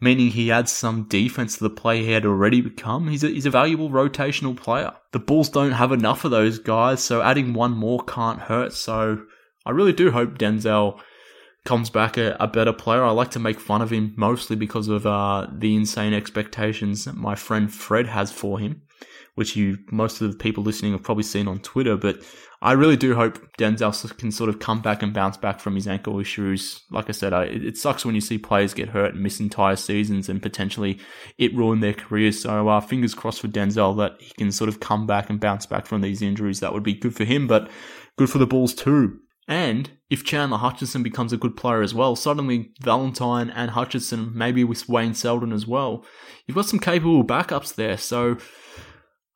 meaning 0.00 0.28
he 0.28 0.52
adds 0.52 0.70
some 0.70 1.08
defense 1.08 1.56
to 1.56 1.64
the 1.64 1.70
play 1.70 2.04
he 2.04 2.12
had 2.12 2.24
already 2.24 2.60
become, 2.60 3.08
he's 3.08 3.24
a, 3.24 3.28
he's 3.28 3.46
a 3.46 3.50
valuable 3.50 3.90
rotational 3.90 4.56
player. 4.56 4.92
The 5.10 5.18
Bulls 5.18 5.48
don't 5.48 5.72
have 5.72 5.90
enough 5.90 6.24
of 6.24 6.30
those 6.30 6.60
guys, 6.60 7.02
so 7.02 7.20
adding 7.20 7.52
one 7.52 7.72
more 7.72 8.00
can't 8.04 8.38
hurt. 8.38 8.74
So 8.74 9.22
I 9.66 9.70
really 9.70 9.92
do 9.92 10.12
hope 10.12 10.38
Denzel 10.38 11.00
comes 11.64 11.90
back 11.90 12.16
a, 12.16 12.36
a, 12.40 12.48
better 12.48 12.72
player. 12.72 13.04
I 13.04 13.10
like 13.10 13.30
to 13.32 13.38
make 13.38 13.60
fun 13.60 13.82
of 13.82 13.90
him 13.90 14.14
mostly 14.16 14.56
because 14.56 14.88
of 14.88 15.06
uh, 15.06 15.46
the 15.52 15.76
insane 15.76 16.14
expectations 16.14 17.04
that 17.04 17.16
my 17.16 17.34
friend 17.34 17.72
Fred 17.72 18.06
has 18.06 18.32
for 18.32 18.58
him, 18.58 18.82
which 19.34 19.56
you 19.56 19.78
most 19.90 20.20
of 20.20 20.30
the 20.30 20.38
people 20.38 20.64
listening 20.64 20.92
have 20.92 21.02
probably 21.02 21.24
seen 21.24 21.46
on 21.46 21.58
Twitter. 21.60 21.96
But 21.96 22.22
I 22.62 22.72
really 22.72 22.96
do 22.96 23.14
hope 23.14 23.56
Denzel 23.56 24.18
can 24.18 24.30
sort 24.30 24.50
of 24.50 24.58
come 24.58 24.82
back 24.82 25.02
and 25.02 25.14
bounce 25.14 25.36
back 25.38 25.60
from 25.60 25.74
his 25.74 25.88
ankle 25.88 26.18
issues. 26.20 26.82
Like 26.90 27.08
I 27.08 27.12
said, 27.12 27.32
I, 27.32 27.44
it 27.44 27.76
sucks 27.78 28.04
when 28.04 28.14
you 28.14 28.20
see 28.20 28.36
players 28.38 28.74
get 28.74 28.90
hurt 28.90 29.14
and 29.14 29.22
miss 29.22 29.40
entire 29.40 29.76
seasons 29.76 30.28
and 30.28 30.42
potentially 30.42 30.98
it 31.38 31.54
ruin 31.54 31.80
their 31.80 31.94
careers. 31.94 32.42
So 32.42 32.68
uh, 32.68 32.80
fingers 32.80 33.14
crossed 33.14 33.40
for 33.40 33.48
Denzel 33.48 33.96
that 33.98 34.20
he 34.20 34.32
can 34.34 34.52
sort 34.52 34.68
of 34.68 34.80
come 34.80 35.06
back 35.06 35.30
and 35.30 35.40
bounce 35.40 35.64
back 35.66 35.86
from 35.86 36.00
these 36.00 36.20
injuries. 36.20 36.60
That 36.60 36.74
would 36.74 36.82
be 36.82 36.94
good 36.94 37.14
for 37.14 37.24
him, 37.24 37.46
but 37.46 37.70
good 38.16 38.28
for 38.30 38.38
the 38.38 38.46
Bulls 38.46 38.74
too. 38.74 39.20
And 39.50 39.90
if 40.08 40.24
Chandler 40.24 40.58
Hutchison 40.58 41.02
becomes 41.02 41.32
a 41.32 41.36
good 41.36 41.56
player 41.56 41.82
as 41.82 41.92
well, 41.92 42.14
suddenly 42.14 42.70
Valentine 42.80 43.50
and 43.50 43.72
Hutchison, 43.72 44.30
maybe 44.32 44.62
with 44.62 44.88
Wayne 44.88 45.12
Selden 45.12 45.52
as 45.52 45.66
well, 45.66 46.04
you've 46.46 46.54
got 46.54 46.66
some 46.66 46.78
capable 46.78 47.24
backups 47.24 47.74
there. 47.74 47.98
So 47.98 48.38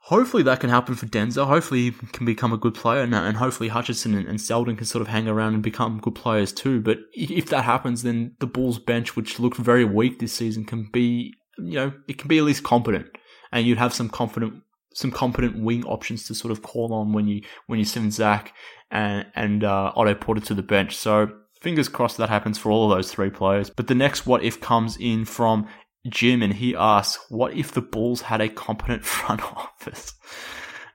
hopefully 0.03 0.45
that 0.45 0.61
can 0.61 0.71
happen 0.71 0.95
for 0.95 1.07
Denzel. 1.07 1.49
Hopefully 1.49 1.91
he 1.91 1.91
can 2.13 2.25
become 2.25 2.53
a 2.53 2.57
good 2.57 2.75
player, 2.75 3.03
and 3.03 3.37
hopefully 3.37 3.71
Hutchison 3.71 4.15
and 4.15 4.41
Selden 4.41 4.77
can 4.77 4.87
sort 4.87 5.03
of 5.03 5.09
hang 5.09 5.27
around 5.27 5.55
and 5.55 5.65
become 5.65 5.99
good 5.99 6.15
players 6.15 6.53
too. 6.53 6.81
But 6.81 6.99
if 7.13 7.47
that 7.47 7.65
happens, 7.65 8.05
then 8.05 8.37
the 8.39 8.47
Bulls 8.47 8.79
bench, 8.79 9.17
which 9.17 9.41
looked 9.41 9.57
very 9.57 9.85
weak 9.85 10.21
this 10.21 10.33
season, 10.33 10.65
can 10.65 10.91
be, 10.93 11.35
you 11.59 11.75
know, 11.75 11.93
it 12.07 12.19
can 12.19 12.29
be 12.29 12.39
at 12.39 12.45
least 12.45 12.63
competent. 12.63 13.09
And 13.51 13.67
you'd 13.67 13.79
have 13.79 13.95
some 13.95 14.09
confident 14.09 14.63
some 14.95 15.11
competent 15.11 15.59
wing 15.63 15.85
options 15.85 16.25
to 16.25 16.35
sort 16.35 16.53
of 16.53 16.63
call 16.63 16.93
on 16.95 17.13
when 17.13 17.27
you 17.27 17.43
when 17.67 17.79
you 17.79 17.85
send 17.85 18.13
Zach 18.13 18.55
and 18.91 19.27
and 19.35 19.65
uh, 19.65 19.93
Otto 19.95 20.15
Porter 20.15 20.41
to 20.43 20.55
the 20.55 20.63
bench. 20.63 20.97
So 20.97 21.31
fingers 21.61 21.89
crossed 21.89 22.17
that 22.19 22.29
happens 22.29 22.59
for 22.59 22.71
all 22.71 22.91
of 22.91 22.97
those 22.97 23.13
three 23.13 23.31
players. 23.31 23.71
But 23.71 23.89
the 23.89 23.95
next 23.95 24.27
what 24.27 24.43
if 24.43 24.61
comes 24.61 24.97
in 24.97 25.25
from 25.25 25.69
Jim, 26.09 26.43
and 26.43 26.53
he 26.53 26.75
asks, 26.77 27.25
"What 27.29 27.55
if 27.55 27.73
the 27.73 27.83
Bulls 27.83 28.23
had 28.23 28.41
a 28.41 28.49
competent 28.49 29.05
front 29.17 29.43
office?" 29.43 30.15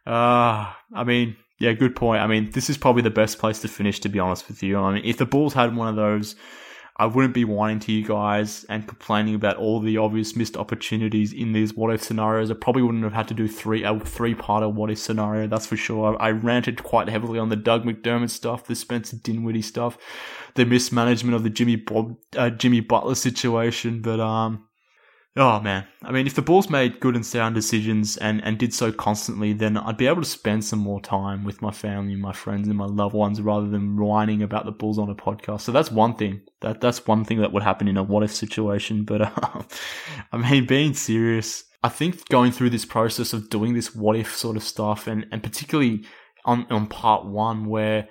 Uh, 0.08 0.72
I 0.96 1.04
mean, 1.06 1.36
yeah, 1.60 1.74
good 1.74 1.96
point. 1.96 2.22
I 2.22 2.28
mean, 2.28 2.52
this 2.52 2.70
is 2.70 2.78
probably 2.78 3.02
the 3.02 3.10
best 3.10 3.38
place 3.38 3.60
to 3.62 3.68
finish, 3.68 4.00
to 4.02 4.10
be 4.10 4.20
honest 4.20 4.48
with 4.48 4.64
you. 4.64 4.78
I 4.78 4.94
mean, 4.94 5.04
if 5.06 5.18
the 5.18 5.26
Bulls 5.26 5.54
had 5.54 5.76
one 5.76 5.88
of 5.88 5.96
those 5.96 6.36
I 7.00 7.06
wouldn't 7.06 7.34
be 7.34 7.46
whining 7.46 7.80
to 7.82 7.94
you 7.94 8.06
guys 8.06 8.66
and 8.68 8.86
complaining 8.86 9.34
about 9.34 9.56
all 9.56 9.80
the 9.80 9.98
obvious 9.98 10.36
missed 10.36 10.58
opportunities 10.58 11.32
in 11.32 11.54
these 11.54 11.74
what 11.74 11.94
if 11.94 12.04
scenarios. 12.04 12.52
I 12.52 12.56
probably 12.56 12.82
wouldn't 12.82 13.06
have 13.06 13.14
had 13.14 13.30
to 13.30 13.34
do 13.34 13.48
three 13.48 13.84
a 13.84 13.98
three 14.02 14.36
part 14.36 14.64
of 14.64 14.76
what 14.76 14.92
if 14.92 15.00
scenario. 15.00 15.48
That's 15.48 15.66
for 15.66 15.78
sure. 15.78 16.18
I, 16.20 16.28
I, 16.28 16.32
ranted 16.32 16.84
quite 16.84 17.08
heavily 17.08 17.40
on 17.40 17.48
the 17.48 17.56
Doug 17.56 17.86
McDermott 17.86 18.30
stuff, 18.32 18.66
the 18.66 18.76
Spencer 18.76 19.16
Dinwiddie 19.16 19.62
stuff, 19.62 19.98
the 20.56 20.66
mismanagement 20.66 21.36
of 21.36 21.44
the 21.44 21.50
Jimmy 21.50 21.78
Bob 21.78 22.18
uh, 22.36 22.50
Jimmy 22.50 22.82
Butler 22.82 23.16
situation. 23.16 24.02
But 24.02 24.20
um, 24.20 24.68
Oh 25.36 25.60
man, 25.60 25.86
I 26.02 26.12
mean, 26.12 26.26
if 26.26 26.34
the 26.34 26.42
Bulls 26.42 26.72
made 26.72 27.00
good 27.00 27.16
and 27.16 27.26
sound 27.26 27.54
decisions 27.54 28.18
and, 28.18 28.44
and 28.44 28.58
did 28.58 28.74
so 28.74 28.92
constantly, 28.92 29.54
then 29.54 29.78
I'd 29.78 29.96
be 29.96 30.08
able 30.08 30.24
to 30.24 30.28
spend 30.28 30.66
some 30.66 30.80
more 30.80 31.00
time 31.00 31.44
with 31.44 31.62
my 31.62 31.70
family, 31.72 32.14
and 32.14 32.22
my 32.22 32.34
friends, 32.34 32.68
and 32.68 32.76
my 32.76 32.88
loved 32.88 33.14
ones 33.14 33.40
rather 33.40 33.68
than 33.68 33.96
whining 33.96 34.42
about 34.42 34.66
the 34.66 34.72
Bulls 34.72 34.98
on 34.98 35.10
a 35.10 35.16
podcast. 35.16 35.62
So 35.62 35.72
that's 35.72 35.92
one 35.92 36.16
thing. 36.16 36.42
That 36.62 36.82
that's 36.82 37.06
one 37.06 37.26
thing 37.26 37.42
that 37.42 37.54
would 37.54 37.62
happen 37.62 37.88
in 37.88 37.96
a 37.96 38.04
what 38.04 38.24
if 38.24 38.34
situation. 38.34 39.04
But 39.10 39.22
uh, 39.22 39.62
I 40.32 40.38
mean, 40.38 40.66
being 40.66 40.96
serious, 40.96 41.64
I 41.84 41.90
think 41.90 42.28
going 42.30 42.52
through 42.52 42.72
this 42.72 42.86
process 42.86 43.32
of 43.32 43.50
doing 43.50 43.76
this 43.76 43.96
what 43.96 44.16
if 44.16 44.36
sort 44.36 44.58
of 44.58 44.64
stuff, 44.64 45.06
and 45.06 45.28
and 45.32 45.44
particularly 45.44 46.06
on 46.44 46.66
on 46.72 46.88
part 46.88 47.26
one 47.26 47.66
where 47.66 48.10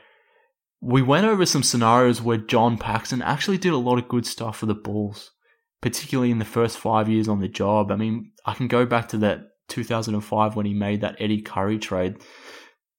we 0.80 1.02
went 1.02 1.26
over 1.26 1.44
some 1.44 1.64
scenarios 1.64 2.22
where 2.22 2.36
John 2.36 2.78
Paxson 2.78 3.22
actually 3.22 3.58
did 3.58 3.72
a 3.72 3.76
lot 3.76 3.98
of 3.98 4.06
good 4.06 4.24
stuff 4.24 4.58
for 4.58 4.66
the 4.66 4.74
Bulls 4.74 5.32
particularly 5.80 6.30
in 6.30 6.38
the 6.38 6.44
first 6.44 6.78
five 6.78 7.08
years 7.08 7.28
on 7.28 7.40
the 7.40 7.48
job. 7.48 7.90
I 7.90 7.96
mean, 7.96 8.32
I 8.44 8.54
can 8.54 8.68
go 8.68 8.84
back 8.86 9.08
to 9.08 9.18
that 9.18 9.48
2005 9.68 10.56
when 10.56 10.66
he 10.66 10.74
made 10.74 11.00
that 11.00 11.16
Eddie 11.18 11.42
Curry 11.42 11.78
trade. 11.78 12.16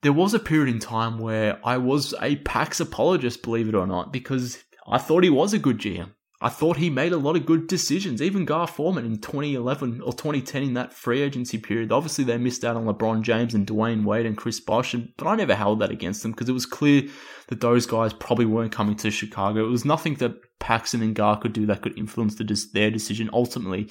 There 0.02 0.14
was 0.14 0.34
a 0.34 0.40
period 0.40 0.74
in 0.74 0.80
time 0.80 1.20
where 1.20 1.60
I 1.64 1.78
was 1.78 2.14
a 2.22 2.38
Pax 2.38 2.80
apologist, 2.80 3.44
believe 3.44 3.68
it 3.68 3.76
or 3.76 3.88
not, 3.88 4.14
because 4.14 4.64
I 4.88 4.98
thought 4.98 5.24
he 5.24 5.30
was 5.30 5.54
a 5.54 5.60
good 5.60 5.78
GM. 5.78 6.12
I 6.42 6.48
thought 6.48 6.78
he 6.78 6.90
made 6.90 7.12
a 7.12 7.18
lot 7.18 7.36
of 7.36 7.46
good 7.46 7.68
decisions. 7.68 8.22
Even 8.22 8.46
Gar 8.46 8.66
Forman 8.66 9.06
in 9.06 9.18
2011 9.18 10.00
or 10.00 10.14
2010 10.14 10.64
in 10.64 10.74
that 10.76 10.94
free 10.94 11.22
agency 11.22 11.58
period. 11.58 11.92
Obviously, 11.92 12.24
they 12.24 12.38
missed 12.38 12.64
out 12.64 12.78
on 12.78 12.86
LeBron 12.86 13.24
James 13.24 13.54
and 13.54 13.68
Dwyane 13.68 14.06
Wade 14.06 14.26
and 14.26 14.38
Chris 14.38 14.60
Bosh, 14.62 14.96
but 15.18 15.28
I 15.28 15.36
never 15.36 15.54
held 15.54 15.80
that 15.80 15.92
against 15.92 16.24
them 16.24 16.32
because 16.32 16.48
it 16.48 16.54
was 16.54 16.66
clear 16.66 17.04
that 17.48 17.60
those 17.60 17.86
guys 17.86 18.14
probably 18.14 18.46
weren't 18.46 18.72
coming 18.72 18.96
to 18.98 19.12
Chicago. 19.12 19.66
It 19.66 19.70
was 19.70 19.84
nothing 19.84 20.14
that 20.16 20.60
Paxson 20.60 21.02
and 21.02 21.14
Gar 21.14 21.38
could 21.38 21.52
do 21.52 21.66
that 21.66 21.82
could 21.82 21.98
influence 21.98 22.36
the, 22.36 22.70
their 22.74 22.90
decision. 22.90 23.30
Ultimately, 23.34 23.90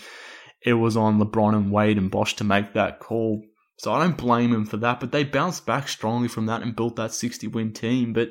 it 0.64 0.74
was 0.74 0.96
on 0.96 1.20
LeBron 1.20 1.54
and 1.54 1.70
Wade 1.70 1.98
and 1.98 2.10
Bosh 2.10 2.34
to 2.36 2.44
make 2.44 2.72
that 2.72 2.98
call. 2.98 3.42
So 3.76 3.92
I 3.92 4.02
don't 4.02 4.16
blame 4.16 4.52
them 4.52 4.64
for 4.64 4.78
that, 4.78 5.00
but 5.00 5.12
they 5.12 5.22
bounced 5.22 5.66
back 5.66 5.86
strongly 5.86 6.28
from 6.28 6.46
that 6.46 6.62
and 6.62 6.74
built 6.74 6.96
that 6.96 7.12
60 7.12 7.46
win 7.48 7.74
team. 7.74 8.14
But 8.14 8.30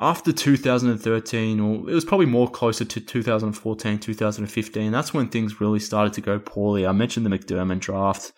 after 0.00 0.32
2013, 0.32 1.60
or 1.60 1.90
it 1.90 1.94
was 1.94 2.06
probably 2.06 2.26
more 2.26 2.50
closer 2.50 2.86
to 2.86 3.00
2014, 3.00 3.98
2015, 3.98 4.92
that's 4.92 5.12
when 5.12 5.28
things 5.28 5.60
really 5.60 5.78
started 5.78 6.14
to 6.14 6.22
go 6.22 6.38
poorly. 6.38 6.86
I 6.86 6.92
mentioned 6.92 7.26
the 7.26 7.30
McDermott 7.30 7.80
draft. 7.80 8.32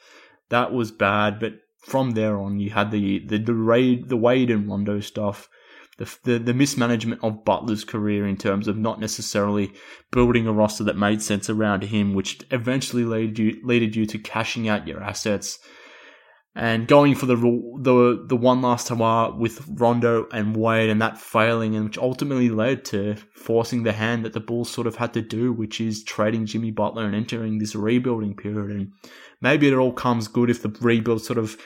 That 0.49 0.73
was 0.73 0.91
bad, 0.91 1.39
but 1.39 1.55
from 1.79 2.11
there 2.11 2.37
on, 2.41 2.59
you 2.59 2.71
had 2.71 2.91
the, 2.91 3.25
the, 3.27 3.39
the, 3.39 3.55
Raid, 3.55 4.09
the 4.09 4.17
Wade 4.17 4.51
and 4.51 4.69
Rondo 4.69 4.99
stuff. 4.99 5.49
The, 5.99 6.17
the, 6.25 6.39
the 6.39 6.55
mismanagement 6.55 7.23
of 7.23 7.45
Butler's 7.45 7.85
career 7.85 8.27
in 8.27 8.37
terms 8.37 8.67
of 8.67 8.77
not 8.77 8.99
necessarily 8.99 9.73
building 10.11 10.49
a 10.49 10.53
roster 10.53 10.83
that 10.85 10.97
made 10.97 11.23
sense 11.23 11.49
around 11.49 11.85
him, 11.85 12.13
which 12.13 12.41
eventually 12.51 13.05
led 13.05 13.39
you, 13.39 13.61
led 13.63 13.95
you 13.95 14.05
to 14.07 14.19
cashing 14.19 14.69
out 14.69 14.89
your 14.89 15.03
assets 15.03 15.61
and 16.55 16.87
going 16.87 17.15
for 17.15 17.27
the 17.27 17.37
the 17.37 18.25
the 18.27 18.37
one 18.37 18.61
last 18.61 18.89
hurrah 18.89 19.35
with 19.35 19.67
Rondo 19.69 20.27
and 20.33 20.55
Wade, 20.55 20.91
and 20.91 21.01
that 21.01 21.19
failing, 21.19 21.75
and 21.75 21.87
which 21.87 21.99
ultimately 21.99 22.51
led 22.51 22.85
to 22.87 23.17
forcing 23.35 23.83
the 23.83 23.93
hand 23.93 24.25
that 24.25 24.35
the 24.35 24.41
Bulls 24.41 24.71
sort 24.71 24.87
of 24.87 24.97
had 24.97 25.15
to 25.15 25.23
do, 25.23 25.53
which 25.53 25.81
is 25.81 26.05
trading 26.05 26.45
Jimmy 26.45 26.71
Butler 26.71 27.05
and 27.05 27.15
entering 27.15 27.59
this 27.59 27.75
rebuilding 27.75 28.37
period. 28.37 28.71
And 28.71 28.93
maybe 29.41 29.67
it 29.67 29.75
all 29.75 29.93
comes 29.93 30.29
good 30.29 30.51
if 30.51 30.63
the 30.63 30.69
rebuild 30.81 31.23
sort 31.23 31.39
of 31.39 31.57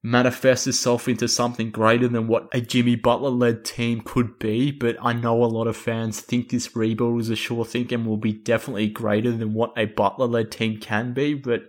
manifests 0.00 0.68
itself 0.68 1.08
into 1.08 1.26
something 1.26 1.72
greater 1.72 2.06
than 2.06 2.28
what 2.28 2.48
a 2.52 2.60
Jimmy 2.60 2.94
Butler 2.94 3.30
led 3.30 3.64
team 3.64 4.00
could 4.04 4.38
be. 4.38 4.70
But 4.70 4.96
I 5.02 5.12
know 5.14 5.42
a 5.42 5.46
lot 5.46 5.66
of 5.66 5.76
fans 5.76 6.20
think 6.20 6.50
this 6.50 6.76
rebuild 6.76 7.20
is 7.20 7.30
a 7.30 7.36
sure 7.36 7.64
thing 7.64 7.92
and 7.92 8.06
will 8.06 8.16
be 8.16 8.32
definitely 8.32 8.88
greater 8.88 9.32
than 9.32 9.54
what 9.54 9.72
a 9.76 9.86
Butler 9.86 10.26
led 10.26 10.52
team 10.52 10.78
can 10.78 11.12
be. 11.12 11.34
But 11.34 11.62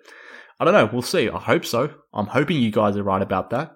I 0.59 0.65
don't 0.65 0.73
know. 0.73 0.89
We'll 0.91 1.01
see. 1.01 1.29
I 1.29 1.39
hope 1.39 1.65
so. 1.65 1.93
I'm 2.13 2.27
hoping 2.27 2.57
you 2.57 2.71
guys 2.71 2.97
are 2.97 3.03
right 3.03 3.21
about 3.21 3.49
that. 3.51 3.71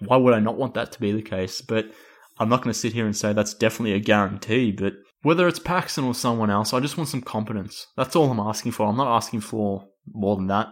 Why 0.00 0.16
would 0.16 0.34
I 0.34 0.40
not 0.40 0.58
want 0.58 0.74
that 0.74 0.92
to 0.92 1.00
be 1.00 1.12
the 1.12 1.22
case? 1.22 1.60
But 1.60 1.90
I'm 2.38 2.48
not 2.48 2.62
going 2.62 2.72
to 2.72 2.78
sit 2.78 2.92
here 2.92 3.06
and 3.06 3.16
say 3.16 3.32
that's 3.32 3.54
definitely 3.54 3.94
a 3.94 4.00
guarantee. 4.00 4.72
But 4.72 4.94
whether 5.22 5.48
it's 5.48 5.58
Paxson 5.58 6.04
or 6.04 6.14
someone 6.14 6.50
else, 6.50 6.72
I 6.72 6.80
just 6.80 6.96
want 6.96 7.08
some 7.08 7.22
competence. 7.22 7.86
That's 7.96 8.14
all 8.14 8.30
I'm 8.30 8.40
asking 8.40 8.72
for. 8.72 8.86
I'm 8.86 8.96
not 8.96 9.16
asking 9.16 9.40
for 9.40 9.88
more 10.12 10.36
than 10.36 10.46
that. 10.48 10.68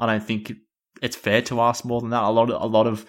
I 0.00 0.06
don't 0.06 0.24
think 0.24 0.52
it's 1.02 1.16
fair 1.16 1.42
to 1.42 1.60
ask 1.60 1.84
more 1.84 2.00
than 2.00 2.10
that. 2.10 2.22
A 2.22 2.30
lot 2.30 2.50
of 2.50 2.60
a 2.60 2.66
lot 2.66 2.86
of 2.86 3.06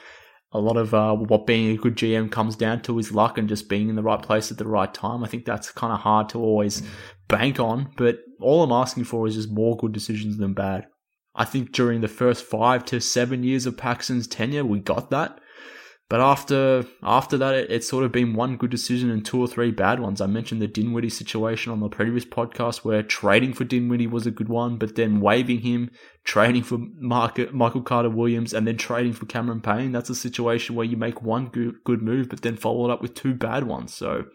a 0.51 0.59
lot 0.59 0.77
of 0.77 0.93
uh, 0.93 1.15
what 1.15 1.47
being 1.47 1.71
a 1.71 1.77
good 1.79 1.95
GM 1.95 2.31
comes 2.31 2.55
down 2.55 2.81
to 2.83 2.97
is 2.99 3.11
luck 3.11 3.37
and 3.37 3.49
just 3.49 3.67
being 3.67 3.89
in 3.89 3.95
the 3.95 4.03
right 4.03 4.21
place 4.21 4.51
at 4.51 4.57
the 4.57 4.67
right 4.67 4.93
time. 4.93 5.23
I 5.23 5.27
think 5.27 5.45
that's 5.45 5.71
kind 5.71 5.91
of 5.91 5.99
hard 5.99 6.29
to 6.29 6.39
always 6.39 6.83
bank 7.27 7.59
on, 7.59 7.91
but 7.97 8.19
all 8.39 8.63
I'm 8.63 8.71
asking 8.71 9.05
for 9.05 9.27
is 9.27 9.35
just 9.35 9.51
more 9.51 9.75
good 9.75 9.91
decisions 9.91 10.37
than 10.37 10.53
bad. 10.53 10.87
I 11.35 11.45
think 11.45 11.71
during 11.71 12.01
the 12.01 12.07
first 12.07 12.45
five 12.45 12.85
to 12.85 12.99
seven 13.01 13.43
years 13.43 13.65
of 13.65 13.77
Paxson's 13.77 14.27
tenure, 14.27 14.65
we 14.65 14.79
got 14.79 15.09
that. 15.09 15.39
But 16.07 16.21
after 16.21 16.85
after 17.01 17.35
that, 17.37 17.55
it, 17.55 17.71
it's 17.71 17.89
sort 17.89 18.05
of 18.05 18.11
been 18.11 18.35
one 18.35 18.57
good 18.57 18.69
decision 18.69 19.09
and 19.09 19.25
two 19.25 19.39
or 19.39 19.47
three 19.47 19.71
bad 19.71 19.99
ones. 19.99 20.21
I 20.21 20.27
mentioned 20.27 20.61
the 20.61 20.67
Dinwiddie 20.67 21.09
situation 21.09 21.71
on 21.71 21.79
the 21.79 21.89
previous 21.89 22.25
podcast, 22.25 22.85
where 22.85 23.01
trading 23.01 23.53
for 23.53 23.63
Dinwiddie 23.63 24.05
was 24.05 24.27
a 24.27 24.31
good 24.31 24.47
one, 24.47 24.77
but 24.77 24.95
then 24.95 25.19
waiving 25.19 25.61
him, 25.61 25.89
trading 26.23 26.61
for 26.61 26.77
Mark, 26.99 27.51
Michael 27.51 27.81
Carter 27.81 28.11
Williams, 28.11 28.53
and 28.53 28.67
then 28.67 28.77
trading 28.77 29.13
for 29.13 29.25
Cameron 29.25 29.61
Payne. 29.61 29.93
That's 29.93 30.11
a 30.11 30.15
situation 30.15 30.75
where 30.75 30.85
you 30.85 30.95
make 30.95 31.23
one 31.23 31.47
good, 31.47 31.83
good 31.83 32.03
move, 32.03 32.29
but 32.29 32.43
then 32.43 32.55
follow 32.55 32.85
it 32.85 32.93
up 32.93 33.01
with 33.01 33.15
two 33.15 33.33
bad 33.33 33.63
ones. 33.63 33.91
So 33.91 34.25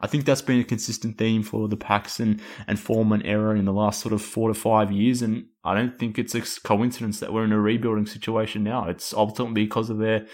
I 0.00 0.06
think 0.06 0.24
that's 0.24 0.42
been 0.42 0.60
a 0.60 0.64
consistent 0.64 1.18
theme 1.18 1.42
for 1.42 1.68
the 1.68 1.76
Paxson 1.76 2.40
and 2.66 2.78
Forman 2.78 3.22
era 3.22 3.58
in 3.58 3.64
the 3.64 3.72
last 3.72 4.00
sort 4.00 4.12
of 4.12 4.22
four 4.22 4.48
to 4.48 4.54
five 4.54 4.92
years. 4.92 5.22
And 5.22 5.46
I 5.64 5.74
don't 5.74 5.98
think 5.98 6.18
it's 6.18 6.34
a 6.34 6.42
coincidence 6.60 7.20
that 7.20 7.32
we're 7.32 7.44
in 7.44 7.52
a 7.52 7.60
rebuilding 7.60 8.06
situation 8.06 8.62
now. 8.62 8.88
It's 8.88 9.12
ultimately 9.12 9.64
because 9.64 9.90
of 9.90 9.98
their, 9.98 10.26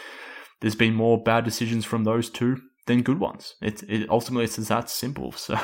there's 0.60 0.74
been 0.74 0.94
more 0.94 1.22
bad 1.22 1.44
decisions 1.44 1.84
from 1.84 2.04
those 2.04 2.28
two 2.28 2.60
than 2.86 3.02
good 3.02 3.18
ones. 3.20 3.54
It, 3.62 3.82
it 3.84 4.10
ultimately 4.10 4.44
it's 4.44 4.56
that 4.56 4.90
simple. 4.90 5.34
So 5.44 5.58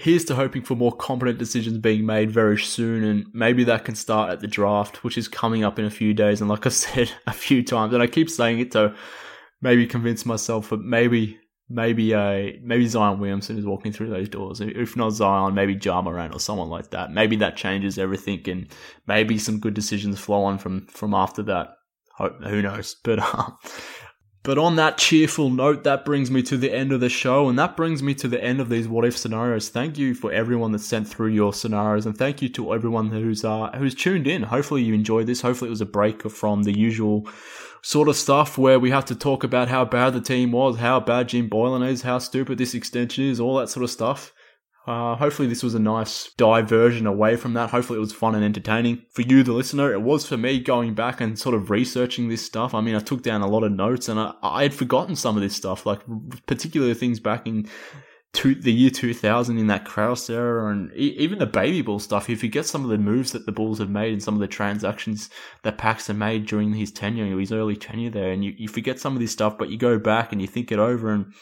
here's 0.00 0.24
to 0.26 0.34
hoping 0.34 0.62
for 0.62 0.76
more 0.76 0.92
competent 0.92 1.38
decisions 1.38 1.78
being 1.78 2.06
made 2.06 2.30
very 2.30 2.58
soon, 2.58 3.02
and 3.02 3.26
maybe 3.32 3.64
that 3.64 3.84
can 3.84 3.96
start 3.96 4.30
at 4.30 4.40
the 4.40 4.46
draft, 4.46 5.02
which 5.02 5.18
is 5.18 5.26
coming 5.26 5.64
up 5.64 5.78
in 5.78 5.84
a 5.84 5.90
few 5.90 6.14
days. 6.14 6.40
And 6.40 6.48
like 6.48 6.66
I 6.66 6.68
said 6.70 7.10
a 7.26 7.32
few 7.32 7.62
times, 7.62 7.92
and 7.92 8.02
I 8.02 8.06
keep 8.06 8.30
saying 8.30 8.60
it 8.60 8.70
to 8.72 8.94
maybe 9.60 9.86
convince 9.86 10.24
myself, 10.24 10.70
but 10.70 10.80
maybe 10.80 11.38
maybe 11.68 12.14
uh 12.14 12.52
maybe 12.62 12.86
Zion 12.86 13.18
Williamson 13.18 13.58
is 13.58 13.66
walking 13.66 13.92
through 13.92 14.10
those 14.10 14.28
doors. 14.28 14.60
If 14.60 14.96
not 14.96 15.10
Zion, 15.10 15.54
maybe 15.54 15.74
Ja 15.74 16.02
Morant 16.02 16.34
or 16.34 16.40
someone 16.40 16.68
like 16.68 16.90
that. 16.90 17.12
Maybe 17.12 17.36
that 17.36 17.56
changes 17.56 17.98
everything, 17.98 18.48
and 18.48 18.68
maybe 19.06 19.38
some 19.38 19.60
good 19.60 19.74
decisions 19.74 20.18
flow 20.18 20.44
on 20.44 20.58
from 20.58 20.86
from 20.86 21.14
after 21.14 21.42
that. 21.44 21.74
Who 22.18 22.62
knows? 22.62 22.96
But 23.04 23.18
uh, 23.20 23.50
but 24.44 24.56
on 24.56 24.76
that 24.76 24.96
cheerful 24.96 25.50
note, 25.50 25.84
that 25.84 26.06
brings 26.06 26.30
me 26.30 26.42
to 26.44 26.56
the 26.56 26.72
end 26.72 26.90
of 26.92 27.00
the 27.00 27.10
show, 27.10 27.50
and 27.50 27.58
that 27.58 27.76
brings 27.76 28.02
me 28.02 28.14
to 28.14 28.28
the 28.28 28.42
end 28.42 28.60
of 28.60 28.70
these 28.70 28.88
what 28.88 29.04
if 29.04 29.18
scenarios. 29.18 29.68
Thank 29.68 29.98
you 29.98 30.14
for 30.14 30.32
everyone 30.32 30.72
that 30.72 30.78
sent 30.78 31.06
through 31.06 31.32
your 31.32 31.52
scenarios, 31.52 32.06
and 32.06 32.16
thank 32.16 32.40
you 32.40 32.48
to 32.50 32.72
everyone 32.72 33.10
who's 33.10 33.44
uh, 33.44 33.70
who's 33.76 33.94
tuned 33.94 34.26
in. 34.26 34.44
Hopefully 34.44 34.82
you 34.82 34.94
enjoyed 34.94 35.26
this. 35.26 35.42
Hopefully 35.42 35.68
it 35.68 35.70
was 35.70 35.82
a 35.82 35.86
break 35.86 36.22
from 36.30 36.62
the 36.62 36.72
usual 36.72 37.28
sort 37.82 38.08
of 38.08 38.16
stuff 38.16 38.58
where 38.58 38.78
we 38.78 38.90
have 38.90 39.04
to 39.06 39.14
talk 39.14 39.44
about 39.44 39.68
how 39.68 39.84
bad 39.84 40.12
the 40.12 40.20
team 40.20 40.52
was, 40.52 40.78
how 40.78 41.00
bad 41.00 41.28
Jim 41.28 41.48
Boylen 41.48 41.86
is, 41.86 42.02
how 42.02 42.18
stupid 42.18 42.58
this 42.58 42.74
extension 42.74 43.24
is, 43.24 43.40
all 43.40 43.56
that 43.58 43.68
sort 43.68 43.84
of 43.84 43.90
stuff. 43.90 44.32
Uh, 44.86 45.14
hopefully, 45.16 45.46
this 45.46 45.62
was 45.62 45.74
a 45.74 45.78
nice 45.78 46.32
diversion 46.38 47.06
away 47.06 47.36
from 47.36 47.52
that. 47.52 47.68
Hopefully, 47.68 47.98
it 47.98 48.00
was 48.00 48.12
fun 48.12 48.34
and 48.34 48.42
entertaining 48.42 49.02
for 49.12 49.20
you, 49.20 49.42
the 49.42 49.52
listener. 49.52 49.92
It 49.92 50.00
was 50.00 50.26
for 50.26 50.38
me 50.38 50.60
going 50.60 50.94
back 50.94 51.20
and 51.20 51.38
sort 51.38 51.54
of 51.54 51.68
researching 51.68 52.28
this 52.28 52.46
stuff. 52.46 52.72
I 52.72 52.80
mean, 52.80 52.94
I 52.94 53.00
took 53.00 53.22
down 53.22 53.42
a 53.42 53.48
lot 53.48 53.64
of 53.64 53.72
notes 53.72 54.08
and 54.08 54.18
I, 54.18 54.32
I 54.42 54.62
had 54.62 54.72
forgotten 54.72 55.14
some 55.14 55.36
of 55.36 55.42
this 55.42 55.54
stuff, 55.54 55.84
like 55.84 56.00
particularly 56.46 56.94
things 56.94 57.20
back 57.20 57.46
in 57.46 57.68
to 58.34 58.54
the 58.54 58.72
year 58.72 58.90
2000 58.90 59.58
in 59.58 59.68
that 59.68 59.84
Krause 59.84 60.28
era 60.28 60.70
and 60.70 60.92
even 60.94 61.38
the 61.38 61.46
baby 61.46 61.82
bull 61.82 61.98
stuff. 61.98 62.24
if 62.24 62.28
You 62.28 62.36
forget 62.36 62.66
some 62.66 62.84
of 62.84 62.90
the 62.90 62.98
moves 62.98 63.32
that 63.32 63.46
the 63.46 63.52
Bulls 63.52 63.78
have 63.78 63.90
made 63.90 64.12
and 64.12 64.22
some 64.22 64.34
of 64.34 64.40
the 64.40 64.46
transactions 64.46 65.30
that 65.62 65.78
Paxson 65.78 66.18
made 66.18 66.46
during 66.46 66.74
his 66.74 66.92
tenure, 66.92 67.38
his 67.38 67.52
early 67.52 67.76
tenure 67.76 68.10
there, 68.10 68.30
and 68.30 68.44
you, 68.44 68.54
you 68.56 68.68
forget 68.68 69.00
some 69.00 69.14
of 69.14 69.20
this 69.20 69.32
stuff, 69.32 69.56
but 69.56 69.70
you 69.70 69.78
go 69.78 69.98
back 69.98 70.30
and 70.30 70.42
you 70.42 70.46
think 70.46 70.70
it 70.70 70.78
over 70.78 71.10
and 71.10 71.32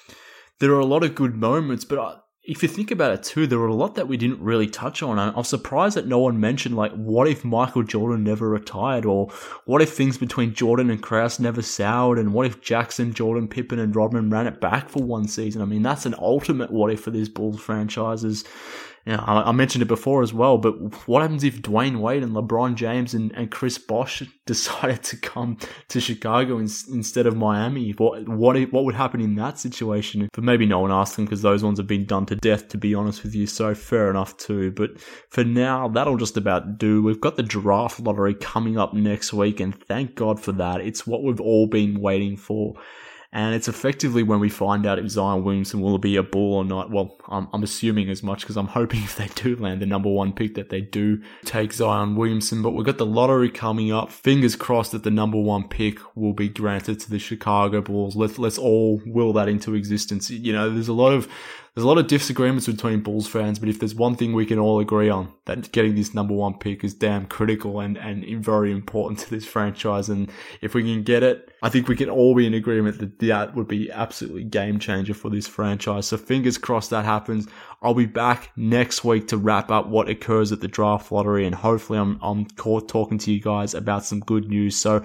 there 0.59 0.73
are 0.73 0.81
a 0.81 0.87
lot 0.87 1.03
of 1.03 1.15
good 1.15 1.35
moments, 1.35 1.85
but 1.85 1.99
I, 1.99 2.17
if 2.47 2.63
you 2.63 2.69
think 2.69 2.93
about 2.93 3.13
it 3.13 3.25
too, 3.25 3.47
there 3.47 3.59
were 3.59 3.67
a 3.67 3.75
lot 3.75 3.97
that 3.97 4.07
we 4.07 4.17
didn't 4.17 4.41
really 4.41 4.69
touch 4.69 5.03
on. 5.03 5.19
I'm 5.19 5.45
surprised 5.45 5.97
that 5.97 6.07
no 6.07 6.21
one 6.21 6.39
mentioned 6.39 6.77
like, 6.77 6.93
what 6.93 7.27
if 7.27 7.45
Michael 7.45 7.83
Jordan 7.83 8.23
never 8.23 8.49
retired, 8.49 9.05
or 9.05 9.29
what 9.65 9.83
if 9.83 9.93
things 9.93 10.17
between 10.17 10.55
Jordan 10.55 10.89
and 10.89 11.03
Krause 11.03 11.41
never 11.41 11.61
soured, 11.61 12.19
and 12.19 12.33
what 12.33 12.47
if 12.47 12.61
Jackson, 12.61 13.13
Jordan, 13.13 13.49
Pippen, 13.49 13.81
and 13.81 13.95
Rodman 13.97 14.31
ran 14.31 14.47
it 14.47 14.61
back 14.61 14.89
for 14.89 15.03
one 15.03 15.27
season? 15.27 15.61
I 15.61 15.65
mean, 15.65 15.83
that's 15.83 16.07
an 16.07 16.15
ultimate 16.19 16.71
what 16.71 16.93
if 16.93 17.01
for 17.01 17.11
these 17.11 17.29
Bulls 17.29 17.61
franchises. 17.61 18.45
You 19.07 19.13
know, 19.13 19.23
I, 19.25 19.51
I, 19.51 19.53
mentioned 19.53 19.83
it 19.83 19.87
before 19.87 20.25
as 20.25 20.35
well, 20.35 20.59
but 20.59 20.73
what 21.07 21.23
happens 21.23 21.45
if 21.45 21.63
Dwyane 21.63 22.01
Wade 22.01 22.25
and 22.25 22.33
LeBron 22.33 22.75
James 22.75 23.15
and, 23.15 23.31
and 23.37 23.49
Chris 23.53 23.79
Bosh 23.79 24.21
decided 24.47 25.05
to 25.05 25.17
come 25.17 25.59
to 25.89 26.01
Chicago 26.01 26.59
in, 26.59 26.69
instead 26.93 27.27
of 27.27 27.37
Miami? 27.37 27.93
What 27.93 28.29
what 28.29 28.57
what 28.73 28.85
would 28.85 28.97
happen 28.97 29.21
in 29.21 29.37
that 29.37 29.61
situation? 29.61 30.29
But 30.33 30.43
maybe 30.43 30.67
no 30.67 30.81
one 30.81 30.91
asked 30.91 31.15
them 31.15 31.25
because 31.25 31.43
those 31.43 31.63
ones 31.63 31.79
have 31.79 31.87
been 31.87 32.05
done 32.05 32.27
to 32.27 32.35
death, 32.35 32.67
to 32.69 32.79
be 32.79 32.97
honest 32.97 33.23
with 33.23 33.33
you. 33.33 33.47
So 33.47 33.77
fair 33.77 34.11
enough 34.11 34.37
too. 34.39 34.73
But 34.73 35.01
for 35.31 35.45
now, 35.45 35.87
that'll 35.87 36.17
just 36.17 36.37
about 36.37 36.79
do. 36.79 37.01
We've 37.01 37.21
got 37.21 37.37
the 37.37 37.45
draft 37.45 38.01
lottery 38.01 38.35
coming 38.35 38.77
up 38.77 38.93
next 38.93 39.33
week, 39.33 39.61
and 39.61 39.73
thank 39.85 40.17
God 40.17 40.41
for 40.41 40.51
that. 40.53 40.81
It's 40.81 41.07
what 41.07 41.23
we've 41.23 41.41
all 41.41 41.69
been 41.69 42.01
waiting 42.01 42.37
for 42.37 42.75
and 43.37 43.55
it's 43.55 43.69
effectively 43.69 44.23
when 44.23 44.41
we 44.41 44.49
find 44.49 44.87
out 44.87 44.99
if 44.99 45.11
Zion 45.11 45.45
Williamson 45.45 45.83
will 45.83 45.99
be 45.99 46.17
a 46.17 46.23
bull 46.23 46.55
or 46.55 46.65
not. 46.65 46.91
Well, 46.91 47.19
I'm, 47.29 47.49
I'm 47.53 47.63
assuming 47.63 48.09
as 48.09 48.23
much 48.23 48.41
because 48.41 48.57
I'm 48.57 48.69
hoping 48.69 49.01
if 49.05 49.17
they 49.17 49.27
do 49.35 49.55
land 49.57 49.83
the 49.83 49.87
number 49.87 50.09
one 50.09 50.33
pick 50.33 50.55
that 50.55 50.71
they 50.71 50.81
do 50.81 51.21
take 51.45 51.75
Zion 51.75 52.17
Williamson. 52.17 52.63
But 52.63 52.71
we've 52.71 52.87
got 52.87 52.97
the 52.97 53.05
lottery 53.05 53.51
coming 53.51 53.93
up. 53.93 54.11
Fingers 54.11 54.57
crossed 54.57 54.93
that 54.93 55.03
the 55.03 55.11
number 55.11 55.39
one 55.39 55.69
pick 55.69 55.99
will 56.17 56.33
be 56.33 56.49
granted 56.49 56.99
to 57.01 57.11
the 57.11 57.19
Chicago 57.19 57.83
Bulls. 57.83 58.17
Let's 58.17 58.39
let's 58.39 58.57
all 58.57 59.03
will 59.05 59.35
that 59.35 59.51
into 59.51 59.75
existence. 59.75 60.31
You 60.31 60.55
know, 60.55 60.71
there's 60.71 60.89
a 60.89 60.95
lot 60.95 61.13
of 61.13 61.29
there's 61.77 61.85
a 61.85 61.89
lot 61.89 61.99
of 61.99 62.07
disagreements 62.07 62.67
between 62.67 63.01
Bulls 63.01 63.29
fans, 63.29 63.59
but 63.59 63.69
if 63.69 63.79
there's 63.79 63.95
one 63.95 64.17
thing 64.17 64.33
we 64.33 64.47
can 64.47 64.59
all 64.59 64.81
agree 64.81 65.11
on, 65.11 65.31
that 65.45 65.71
getting 65.73 65.95
this 65.95 66.15
number 66.15 66.33
one 66.33 66.55
pick 66.55 66.83
is 66.83 66.95
damn 66.95 67.27
critical 67.27 67.81
and, 67.81 67.99
and 67.99 68.25
very 68.43 68.73
important 68.73 69.19
to 69.21 69.29
this 69.29 69.45
franchise. 69.45 70.09
And 70.09 70.31
if 70.63 70.73
we 70.73 70.83
can 70.83 71.03
get 71.03 71.23
it, 71.23 71.53
I 71.63 71.69
think 71.69 71.87
we 71.87 71.95
can 71.95 72.09
all 72.09 72.35
be 72.35 72.47
in 72.47 72.55
agreement 72.55 72.99
that 73.01 73.19
that 73.19 73.55
would 73.55 73.69
be 73.69 73.93
absolutely 73.93 74.45
game 74.45 74.79
changer 74.79 75.13
for 75.13 75.29
this 75.29 75.47
franchise. 75.47 76.07
So 76.07 76.17
fingers 76.17 76.57
crossed 76.57 76.89
that 76.91 77.05
happens. 77.05 77.47
I'll 77.83 77.93
be 77.93 78.07
back 78.07 78.53
next 78.57 79.05
week 79.05 79.29
to 79.29 79.37
wrap 79.37 79.71
up 79.71 79.87
what 79.87 80.09
occurs 80.09 80.53
at 80.53 80.63
the 80.63 80.69
draft 80.69 81.13
lottery 81.13 81.45
and 81.45 81.55
hopefully 81.55 81.99
I'm, 81.99 82.19
I'm 82.23 82.47
talking 82.47 83.19
to 83.19 83.31
you 83.31 83.39
guys 83.39 83.75
about 83.75 84.03
some 84.03 84.21
good 84.21 84.49
news. 84.49 84.77
So 84.77 85.05